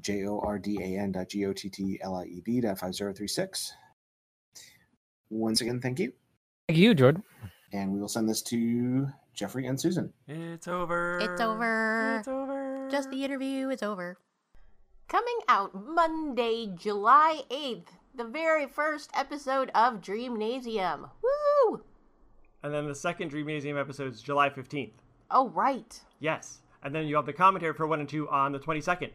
J 0.00 0.26
O 0.26 0.40
R 0.40 0.58
D 0.58 0.78
A 0.80 1.00
N 1.00 1.12
dot 1.12 1.28
G 1.28 1.44
O 1.46 1.52
T 1.52 1.68
T 1.68 1.98
L 2.02 2.16
I 2.16 2.24
E 2.24 2.42
B 2.44 2.60
dot 2.60 2.78
5036. 2.78 3.72
Once 5.30 5.60
again, 5.60 5.80
thank 5.80 5.98
you. 5.98 6.12
Thank 6.68 6.78
you, 6.78 6.94
Jordan. 6.94 7.22
And 7.72 7.92
we 7.92 8.00
will 8.00 8.08
send 8.08 8.28
this 8.28 8.42
to 8.42 9.08
Jeffrey 9.34 9.66
and 9.66 9.78
Susan. 9.78 10.12
It's 10.26 10.68
over. 10.68 11.18
It's 11.20 11.40
over. 11.40 12.18
It's 12.18 12.28
over. 12.28 12.88
Just 12.90 13.10
the 13.10 13.24
interview 13.24 13.68
is 13.68 13.82
over. 13.82 14.18
Coming 15.08 15.38
out 15.48 15.74
Monday, 15.74 16.70
July 16.76 17.42
8th, 17.50 17.88
the 18.14 18.24
very 18.24 18.66
first 18.66 19.10
episode 19.14 19.70
of 19.74 20.02
Dreamnasium. 20.02 21.08
Woo! 21.22 21.82
And 22.62 22.74
then 22.74 22.86
the 22.86 22.94
second 22.94 23.30
Dreamnasium 23.30 23.80
episode 23.80 24.12
is 24.12 24.20
July 24.20 24.50
15th. 24.50 24.92
Oh, 25.30 25.48
right. 25.50 26.00
Yes. 26.20 26.58
And 26.82 26.94
then 26.94 27.06
you 27.06 27.16
have 27.16 27.26
the 27.26 27.32
commentary 27.32 27.74
for 27.74 27.86
1 27.86 28.00
and 28.00 28.08
2 28.08 28.28
on 28.28 28.52
the 28.52 28.58
22nd. 28.58 29.10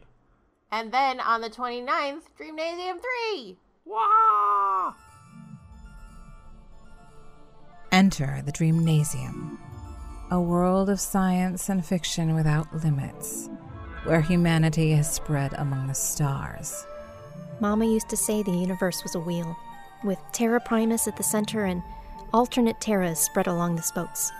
And 0.70 0.92
then 0.92 1.20
on 1.20 1.40
the 1.40 1.50
29th, 1.50 2.22
Dreamnasium 2.38 2.98
3. 3.34 3.56
Wah! 3.84 4.94
Enter 7.92 8.42
the 8.44 8.52
Dreamnasium, 8.52 9.58
a 10.30 10.40
world 10.40 10.90
of 10.90 10.98
science 10.98 11.68
and 11.68 11.84
fiction 11.84 12.34
without 12.34 12.74
limits, 12.82 13.48
where 14.02 14.20
humanity 14.20 14.90
has 14.92 15.12
spread 15.12 15.52
among 15.54 15.86
the 15.86 15.94
stars. 15.94 16.84
Mama 17.60 17.84
used 17.84 18.08
to 18.08 18.16
say 18.16 18.42
the 18.42 18.50
universe 18.50 19.04
was 19.04 19.14
a 19.14 19.20
wheel, 19.20 19.56
with 20.02 20.18
Terra 20.32 20.60
Primus 20.60 21.06
at 21.06 21.16
the 21.16 21.22
center 21.22 21.66
and 21.66 21.82
alternate 22.32 22.80
Terras 22.80 23.20
spread 23.20 23.46
along 23.46 23.76
the 23.76 23.82
spokes. 23.82 24.32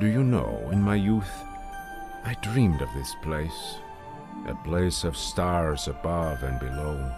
Do 0.00 0.06
you 0.06 0.22
know, 0.22 0.68
in 0.70 0.80
my 0.80 0.94
youth, 0.94 1.30
I 2.24 2.34
dreamed 2.42 2.80
of 2.80 2.94
this 2.94 3.14
place. 3.22 3.76
A 4.46 4.54
place 4.64 5.04
of 5.04 5.16
stars 5.16 5.88
above 5.88 6.42
and 6.42 6.60
below. 6.60 7.10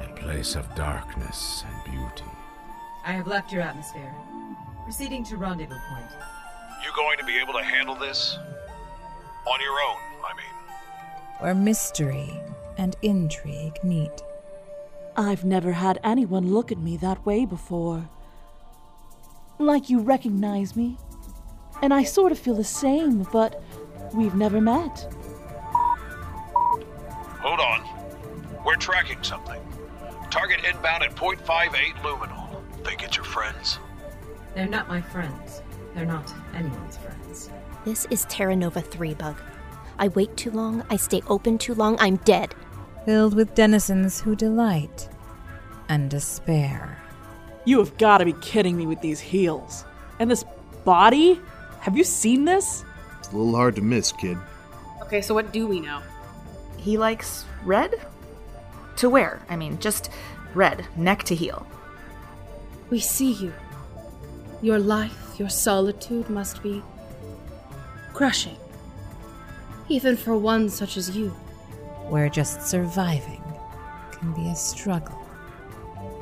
A 0.00 0.08
place 0.16 0.56
of 0.56 0.74
darkness 0.74 1.64
and 1.66 1.84
beauty. 1.84 2.30
I 3.04 3.12
have 3.12 3.26
left 3.26 3.52
your 3.52 3.62
atmosphere. 3.62 4.14
Proceeding 4.84 5.24
to 5.24 5.36
rendezvous 5.36 5.78
point. 5.88 6.10
You 6.84 6.90
going 6.96 7.18
to 7.18 7.24
be 7.24 7.38
able 7.38 7.52
to 7.54 7.62
handle 7.62 7.94
this? 7.94 8.38
On 9.46 9.60
your 9.60 9.72
own, 9.72 10.00
I 10.24 10.36
mean. 10.36 10.74
Where 11.38 11.54
mystery 11.54 12.30
and 12.76 12.96
intrigue 13.02 13.78
meet. 13.84 14.22
I've 15.16 15.44
never 15.44 15.72
had 15.72 16.00
anyone 16.02 16.52
look 16.52 16.72
at 16.72 16.78
me 16.78 16.96
that 16.98 17.24
way 17.24 17.44
before. 17.44 18.08
Like 19.58 19.90
you 19.90 20.00
recognize 20.00 20.74
me. 20.74 20.96
And 21.82 21.92
I 21.92 22.04
sort 22.04 22.32
of 22.32 22.38
feel 22.38 22.54
the 22.54 22.64
same, 22.64 23.26
but 23.32 23.62
we've 24.14 24.34
never 24.34 24.60
met. 24.60 25.12
Hold 27.42 27.58
on. 27.58 27.84
We're 28.64 28.76
tracking 28.76 29.22
something. 29.22 29.60
Target 30.30 30.60
inbound 30.64 31.02
at 31.02 31.16
0.58 31.16 31.94
luminal. 31.96 32.62
Think 32.84 33.02
it's 33.02 33.16
your 33.16 33.24
friends? 33.24 33.80
They're 34.54 34.68
not 34.68 34.88
my 34.88 35.00
friends. 35.00 35.60
They're 35.94 36.06
not 36.06 36.32
anyone's 36.54 36.98
friends. 36.98 37.50
This 37.84 38.06
is 38.10 38.26
Terra 38.26 38.54
Nova 38.54 38.80
3 38.80 39.14
bug. 39.14 39.40
I 39.98 40.08
wait 40.08 40.36
too 40.36 40.52
long, 40.52 40.84
I 40.88 40.96
stay 40.96 41.20
open 41.26 41.58
too 41.58 41.74
long, 41.74 41.96
I'm 41.98 42.16
dead. 42.18 42.54
Filled 43.04 43.34
with 43.34 43.56
denizens 43.56 44.20
who 44.20 44.36
delight 44.36 45.08
and 45.88 46.08
despair. 46.08 47.02
You 47.64 47.78
have 47.78 47.98
got 47.98 48.18
to 48.18 48.24
be 48.24 48.34
kidding 48.34 48.76
me 48.76 48.86
with 48.86 49.00
these 49.00 49.20
heels. 49.20 49.84
And 50.20 50.30
this 50.30 50.44
body? 50.84 51.40
Have 51.80 51.96
you 51.96 52.04
seen 52.04 52.44
this? 52.44 52.84
It's 53.18 53.32
a 53.32 53.36
little 53.36 53.56
hard 53.56 53.74
to 53.76 53.82
miss, 53.82 54.12
kid. 54.12 54.38
Okay, 55.02 55.20
so 55.20 55.34
what 55.34 55.52
do 55.52 55.66
we 55.66 55.80
know? 55.80 56.00
He 56.76 56.98
likes 56.98 57.44
red? 57.64 57.94
To 58.96 59.08
wear, 59.08 59.40
I 59.48 59.56
mean, 59.56 59.78
just 59.78 60.10
red, 60.54 60.86
neck 60.96 61.22
to 61.24 61.34
heel. 61.34 61.66
We 62.90 63.00
see 63.00 63.32
you. 63.32 63.52
Your 64.60 64.78
life, 64.78 65.34
your 65.38 65.48
solitude 65.48 66.28
must 66.28 66.62
be 66.62 66.82
crushing. 68.12 68.56
Even 69.88 70.16
for 70.16 70.36
one 70.36 70.68
such 70.68 70.96
as 70.96 71.16
you. 71.16 71.30
Where 72.08 72.28
just 72.28 72.68
surviving 72.68 73.42
can 74.12 74.32
be 74.34 74.48
a 74.48 74.54
struggle. 74.54 75.18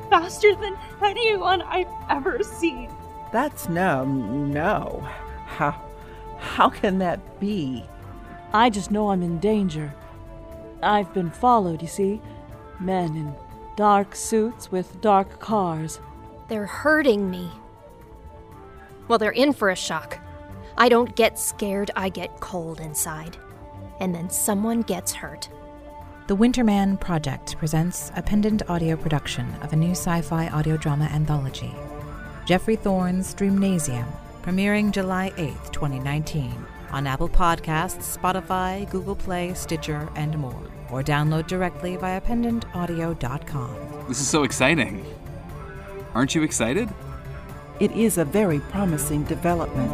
Faster 0.09 0.55
than 0.55 0.77
anyone 1.03 1.61
I've 1.61 1.87
ever 2.09 2.41
seen. 2.43 2.89
That's 3.31 3.69
no, 3.69 4.05
no. 4.05 5.07
How, 5.45 5.81
how 6.39 6.69
can 6.69 6.97
that 6.99 7.39
be? 7.39 7.85
I 8.53 8.69
just 8.69 8.91
know 8.91 9.11
I'm 9.11 9.23
in 9.23 9.39
danger. 9.39 9.93
I've 10.83 11.13
been 11.13 11.31
followed, 11.31 11.81
you 11.81 11.87
see. 11.87 12.21
Men 12.79 13.15
in 13.15 13.35
dark 13.75 14.15
suits 14.15 14.71
with 14.71 15.01
dark 15.01 15.39
cars. 15.39 15.99
They're 16.47 16.65
hurting 16.65 17.29
me. 17.29 17.49
Well, 19.07 19.19
they're 19.19 19.31
in 19.31 19.53
for 19.53 19.69
a 19.69 19.75
shock. 19.75 20.19
I 20.77 20.89
don't 20.89 21.15
get 21.15 21.37
scared, 21.37 21.91
I 21.95 22.09
get 22.09 22.39
cold 22.39 22.79
inside. 22.79 23.37
And 23.99 24.15
then 24.15 24.29
someone 24.29 24.81
gets 24.81 25.13
hurt. 25.13 25.49
The 26.27 26.35
Winterman 26.35 26.99
Project 26.99 27.57
presents 27.57 28.11
a 28.15 28.21
pendant 28.21 28.69
audio 28.69 28.95
production 28.95 29.53
of 29.61 29.73
a 29.73 29.75
new 29.75 29.91
sci 29.91 30.21
fi 30.21 30.47
audio 30.47 30.77
drama 30.77 31.05
anthology. 31.05 31.73
Geoffrey 32.45 32.75
Thorne's 32.75 33.35
Dreamnasium, 33.35 34.05
premiering 34.41 34.91
July 34.91 35.31
8th, 35.35 35.71
2019, 35.71 36.65
on 36.91 37.07
Apple 37.07 37.29
Podcasts, 37.29 38.17
Spotify, 38.17 38.89
Google 38.89 39.15
Play, 39.15 39.53
Stitcher, 39.53 40.09
and 40.15 40.37
more. 40.37 40.69
Or 40.91 41.01
download 41.01 41.47
directly 41.47 41.95
via 41.95 42.21
pendantaudio.com. 42.21 44.05
This 44.07 44.19
is 44.19 44.27
so 44.27 44.43
exciting. 44.43 45.05
Aren't 46.13 46.35
you 46.35 46.43
excited? 46.43 46.89
It 47.79 47.91
is 47.93 48.17
a 48.17 48.25
very 48.25 48.59
promising 48.59 49.23
development. 49.23 49.89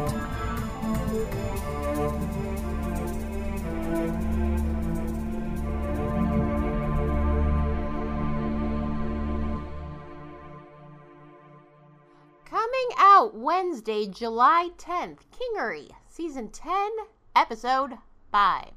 Coming 12.44 12.88
out 12.98 13.34
Wednesday, 13.34 14.06
July 14.06 14.70
10th, 14.76 15.20
Kingery, 15.32 15.90
Season 16.20 16.48
10, 16.48 16.90
Episode 17.36 17.92
5. 18.32 18.72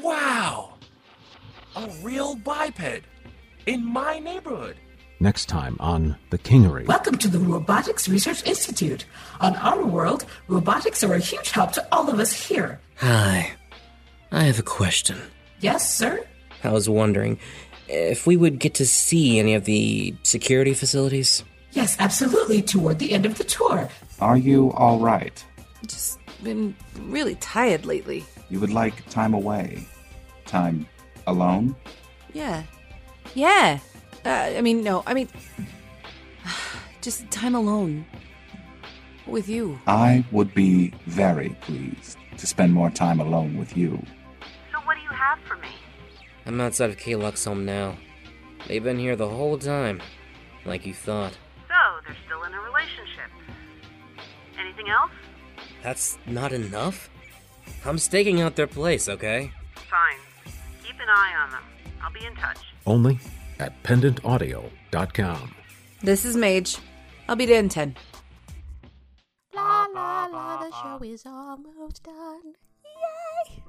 Wow! 0.00 0.74
A 1.74 1.90
real 2.00 2.36
biped 2.36 3.02
in 3.66 3.84
my 3.84 4.20
neighborhood. 4.20 4.76
Next 5.18 5.46
time 5.46 5.76
on 5.80 6.14
The 6.30 6.38
Kingery. 6.38 6.86
Welcome 6.86 7.18
to 7.18 7.26
the 7.26 7.40
Robotics 7.40 8.08
Research 8.08 8.46
Institute. 8.46 9.04
On 9.40 9.56
our 9.56 9.84
world, 9.84 10.24
robotics 10.46 11.02
are 11.02 11.14
a 11.14 11.18
huge 11.18 11.50
help 11.50 11.72
to 11.72 11.84
all 11.90 12.08
of 12.08 12.20
us 12.20 12.32
here. 12.32 12.78
Hi. 12.98 13.50
I 14.30 14.44
have 14.44 14.60
a 14.60 14.62
question. 14.62 15.20
Yes, 15.58 15.92
sir? 15.92 16.24
I 16.62 16.70
was 16.70 16.88
wondering 16.88 17.40
if 17.88 18.28
we 18.28 18.36
would 18.36 18.60
get 18.60 18.74
to 18.74 18.86
see 18.86 19.40
any 19.40 19.54
of 19.54 19.64
the 19.64 20.14
security 20.22 20.72
facilities. 20.72 21.42
Yes, 21.72 21.96
absolutely, 21.98 22.62
toward 22.62 22.98
the 22.98 23.12
end 23.12 23.26
of 23.26 23.36
the 23.38 23.44
tour. 23.44 23.88
Are 24.20 24.36
you 24.36 24.72
all 24.72 24.98
right? 24.98 25.44
Just 25.86 26.18
been 26.42 26.74
really 27.02 27.34
tired 27.36 27.84
lately. 27.84 28.24
You 28.48 28.60
would 28.60 28.72
like 28.72 29.08
time 29.10 29.34
away? 29.34 29.86
Time 30.46 30.86
alone? 31.26 31.76
Yeah. 32.32 32.62
Yeah. 33.34 33.78
Uh, 34.24 34.52
I 34.56 34.60
mean, 34.60 34.82
no, 34.82 35.02
I 35.06 35.14
mean, 35.14 35.28
just 37.02 37.30
time 37.30 37.54
alone. 37.54 38.06
With 39.26 39.46
you. 39.46 39.78
I 39.86 40.24
would 40.32 40.54
be 40.54 40.94
very 41.04 41.50
pleased 41.60 42.16
to 42.38 42.46
spend 42.46 42.72
more 42.72 42.88
time 42.88 43.20
alone 43.20 43.58
with 43.58 43.76
you. 43.76 44.02
So, 44.72 44.78
what 44.84 44.96
do 44.96 45.02
you 45.02 45.10
have 45.10 45.38
for 45.40 45.56
me? 45.56 45.68
I'm 46.46 46.58
outside 46.62 46.88
of 46.88 46.96
Kalux 46.96 47.44
home 47.44 47.66
now. 47.66 47.98
They've 48.66 48.82
been 48.82 48.98
here 48.98 49.16
the 49.16 49.28
whole 49.28 49.58
time, 49.58 50.00
like 50.64 50.86
you 50.86 50.94
thought. 50.94 51.36
Anything 54.78 54.92
else? 54.92 55.10
That's 55.82 56.18
not 56.26 56.52
enough? 56.52 57.10
I'm 57.84 57.98
staking 57.98 58.40
out 58.40 58.54
their 58.54 58.68
place, 58.68 59.08
okay? 59.08 59.50
Fine. 59.74 60.18
Keep 60.84 61.00
an 61.00 61.08
eye 61.08 61.32
on 61.42 61.50
them. 61.50 61.62
I'll 62.00 62.12
be 62.12 62.24
in 62.24 62.34
touch. 62.36 62.58
Only 62.86 63.18
at 63.58 63.82
pendantaudio.com. 63.82 65.54
This 66.02 66.24
is 66.24 66.36
Mage. 66.36 66.78
I'll 67.28 67.34
be 67.34 67.46
there 67.46 67.58
in 67.58 67.68
10. 67.68 67.96
La 69.54 69.86
la 69.92 70.26
la, 70.26 70.58
the 70.58 70.70
show 70.70 71.04
is 71.04 71.26
almost 71.26 72.04
done. 72.04 72.54
Yay! 73.48 73.62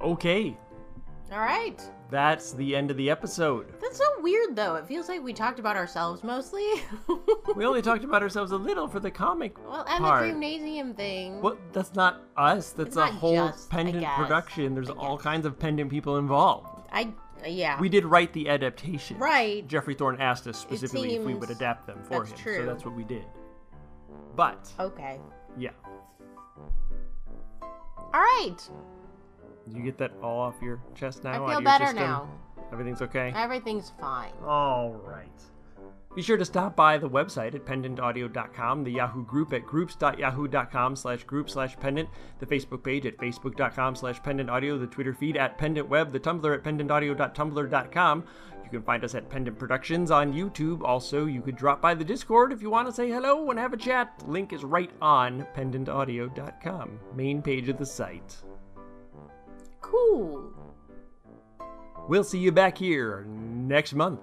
Okay, 0.00 0.56
All 1.32 1.40
right. 1.40 1.82
That's 2.08 2.52
the 2.52 2.76
end 2.76 2.90
of 2.92 2.96
the 2.96 3.10
episode. 3.10 3.74
That's 3.80 3.98
so 3.98 4.04
weird, 4.20 4.54
though. 4.54 4.76
It 4.76 4.86
feels 4.86 5.08
like 5.08 5.22
we 5.24 5.32
talked 5.32 5.58
about 5.58 5.76
ourselves 5.76 6.22
mostly. 6.22 6.64
we 7.56 7.66
only 7.66 7.82
talked 7.82 8.04
about 8.04 8.22
ourselves 8.22 8.52
a 8.52 8.56
little 8.56 8.86
for 8.86 9.00
the 9.00 9.10
comic 9.10 9.56
well, 9.68 9.84
and 9.88 10.04
part. 10.04 10.22
the 10.22 10.28
gymnasium 10.30 10.94
thing. 10.94 11.40
Well, 11.40 11.58
that's 11.72 11.94
not 11.94 12.22
us. 12.36 12.70
That's 12.70 12.88
It's 12.88 12.96
a 12.96 13.06
whole 13.06 13.48
just, 13.48 13.68
pendant 13.70 14.06
production. 14.06 14.74
There's 14.74 14.90
all 14.90 15.18
kinds 15.18 15.46
of 15.46 15.58
pendant 15.58 15.90
people 15.90 16.18
involved. 16.18 16.68
I 16.92 17.12
yeah. 17.44 17.78
We 17.80 17.88
did 17.88 18.04
write 18.04 18.32
the 18.32 18.48
adaptation. 18.48 19.18
Right. 19.18 19.66
Geoffrey 19.66 19.94
Thorne 19.94 20.20
asked 20.20 20.46
us 20.46 20.58
specifically 20.58 21.16
if 21.16 21.24
we 21.24 21.34
would 21.34 21.50
adapt 21.50 21.86
them 21.86 22.02
for 22.04 22.20
that's 22.20 22.30
him. 22.30 22.38
true. 22.38 22.56
So 22.58 22.66
that's 22.66 22.84
what 22.84 22.94
we 22.94 23.04
did. 23.04 23.24
But 24.36 24.70
Okay. 24.78 25.18
yeah. 25.58 25.70
All 28.14 28.20
right. 28.20 28.56
Did 29.66 29.76
you 29.76 29.82
get 29.82 29.98
that 29.98 30.12
all 30.22 30.40
off 30.40 30.54
your 30.62 30.80
chest 30.94 31.24
now? 31.24 31.44
I 31.44 31.50
feel 31.50 31.60
better 31.60 31.86
system? 31.86 32.02
now. 32.02 32.28
Everything's 32.72 33.02
okay? 33.02 33.32
Everything's 33.34 33.92
fine. 34.00 34.32
All 34.44 34.92
right. 35.04 35.30
Be 36.14 36.22
sure 36.22 36.38
to 36.38 36.46
stop 36.46 36.74
by 36.74 36.96
the 36.96 37.10
website 37.10 37.54
at 37.54 37.66
pendantaudio.com, 37.66 38.84
the 38.84 38.90
Yahoo 38.90 39.22
group 39.26 39.52
at 39.52 39.66
groups.yahoo.com 39.66 40.96
slash 40.96 41.24
group 41.24 41.50
slash 41.50 41.76
pendant, 41.78 42.08
the 42.38 42.46
Facebook 42.46 42.82
page 42.82 43.04
at 43.04 43.18
facebook.com 43.18 43.94
slash 43.94 44.18
pendantaudio, 44.22 44.80
the 44.80 44.86
Twitter 44.86 45.12
feed 45.12 45.36
at 45.36 45.58
pendantweb, 45.58 46.12
the 46.12 46.20
Tumblr 46.20 46.54
at 46.54 46.62
pendantaudio.tumblr.com. 46.64 48.24
You 48.64 48.70
can 48.70 48.82
find 48.82 49.04
us 49.04 49.14
at 49.14 49.28
Pendant 49.28 49.58
Productions 49.58 50.10
on 50.10 50.32
YouTube. 50.32 50.82
Also, 50.82 51.26
you 51.26 51.40
could 51.40 51.54
drop 51.54 51.80
by 51.80 51.94
the 51.94 52.04
Discord 52.04 52.50
if 52.50 52.62
you 52.62 52.70
want 52.70 52.88
to 52.88 52.94
say 52.94 53.08
hello 53.08 53.48
and 53.50 53.58
have 53.60 53.72
a 53.72 53.76
chat. 53.76 54.20
Link 54.26 54.52
is 54.52 54.64
right 54.64 54.90
on 55.00 55.46
pendantaudio.com, 55.54 56.98
main 57.14 57.42
page 57.42 57.68
of 57.68 57.78
the 57.78 57.86
site. 57.86 58.42
Cool. 59.90 60.52
We'll 62.08 62.24
see 62.24 62.38
you 62.38 62.50
back 62.50 62.76
here 62.76 63.24
next 63.28 63.94
month. 63.94 64.20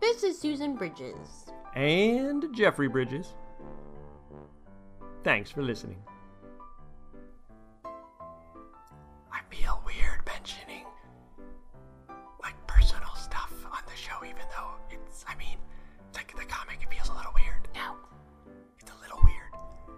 This 0.00 0.22
is 0.22 0.38
Susan 0.40 0.76
Bridges. 0.76 1.50
and 1.74 2.44
Jeffrey 2.54 2.88
Bridges. 2.88 3.34
Thanks 5.24 5.50
for 5.50 5.62
listening. 5.62 5.98
I 9.32 9.40
feel 9.50 9.82
weird 9.84 10.24
mentioning 10.26 10.84
like 12.42 12.54
personal 12.68 13.14
stuff 13.16 13.52
on 13.72 13.82
the 13.86 13.96
show, 13.96 14.24
even 14.24 14.46
though 14.56 14.70
it's, 14.90 15.24
I 15.28 15.34
mean, 15.34 15.58
like 16.14 16.32
the 16.36 16.44
comic, 16.44 16.78
it 16.82 16.94
feels 16.94 17.08
a 17.08 17.14
little 17.14 17.32
weird. 17.34 17.66
No. 17.74 17.96
It's 18.78 18.90
a 18.92 19.00
little 19.02 19.20
weird. 19.24 19.52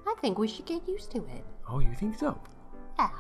I 0.07 0.15
think 0.23 0.39
we 0.39 0.49
should 0.49 0.65
get 0.67 0.89
used 0.89 1.11
to 1.13 1.19
it. 1.19 1.45
Oh, 1.69 1.81
you 1.81 1.95
think 1.95 2.19
so? 2.19 2.41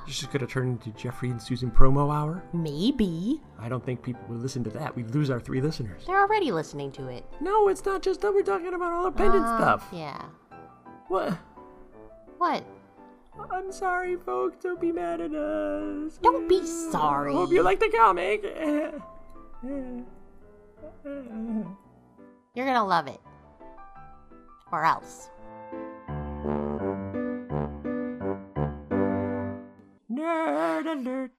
This 0.06 0.20
is 0.20 0.26
going 0.26 0.40
to 0.40 0.46
turn 0.46 0.68
into 0.68 0.90
Jeffrey 0.90 1.30
and 1.30 1.40
Susan 1.40 1.70
promo 1.70 2.14
hour? 2.14 2.42
Maybe. 2.52 3.40
I 3.58 3.68
don't 3.68 3.84
think 3.84 4.02
people 4.02 4.22
would 4.28 4.40
listen 4.40 4.62
to 4.64 4.70
that. 4.70 4.94
We'd 4.96 5.10
lose 5.14 5.30
our 5.30 5.40
three 5.40 5.60
listeners. 5.60 6.04
They're 6.06 6.20
already 6.20 6.52
listening 6.52 6.92
to 6.92 7.08
it. 7.08 7.24
No, 7.40 7.68
it's 7.68 7.84
not 7.84 8.02
just 8.02 8.20
that 8.22 8.32
we're 8.32 8.42
talking 8.42 8.74
about 8.74 8.92
all 8.92 9.04
the 9.04 9.10
pendant 9.12 9.44
Uh, 9.44 9.56
stuff. 9.58 9.88
Yeah. 9.92 10.20
What? 11.08 11.38
What? 12.38 12.64
I'm 13.50 13.72
sorry, 13.72 14.16
folks. 14.16 14.56
Don't 14.62 14.80
be 14.80 14.92
mad 14.92 15.20
at 15.20 15.32
us. 15.34 16.18
Don't 16.22 16.48
be 16.48 16.64
sorry. 16.66 17.32
Hope 17.32 17.50
you 17.50 17.62
like 17.62 17.80
the 17.80 17.88
comic. 17.96 18.42
You're 22.54 22.66
gonna 22.66 22.84
love 22.84 23.06
it. 23.06 23.20
Or 24.72 24.84
else. 24.84 25.30
Nerd 30.20 30.86
alert. 30.86 31.28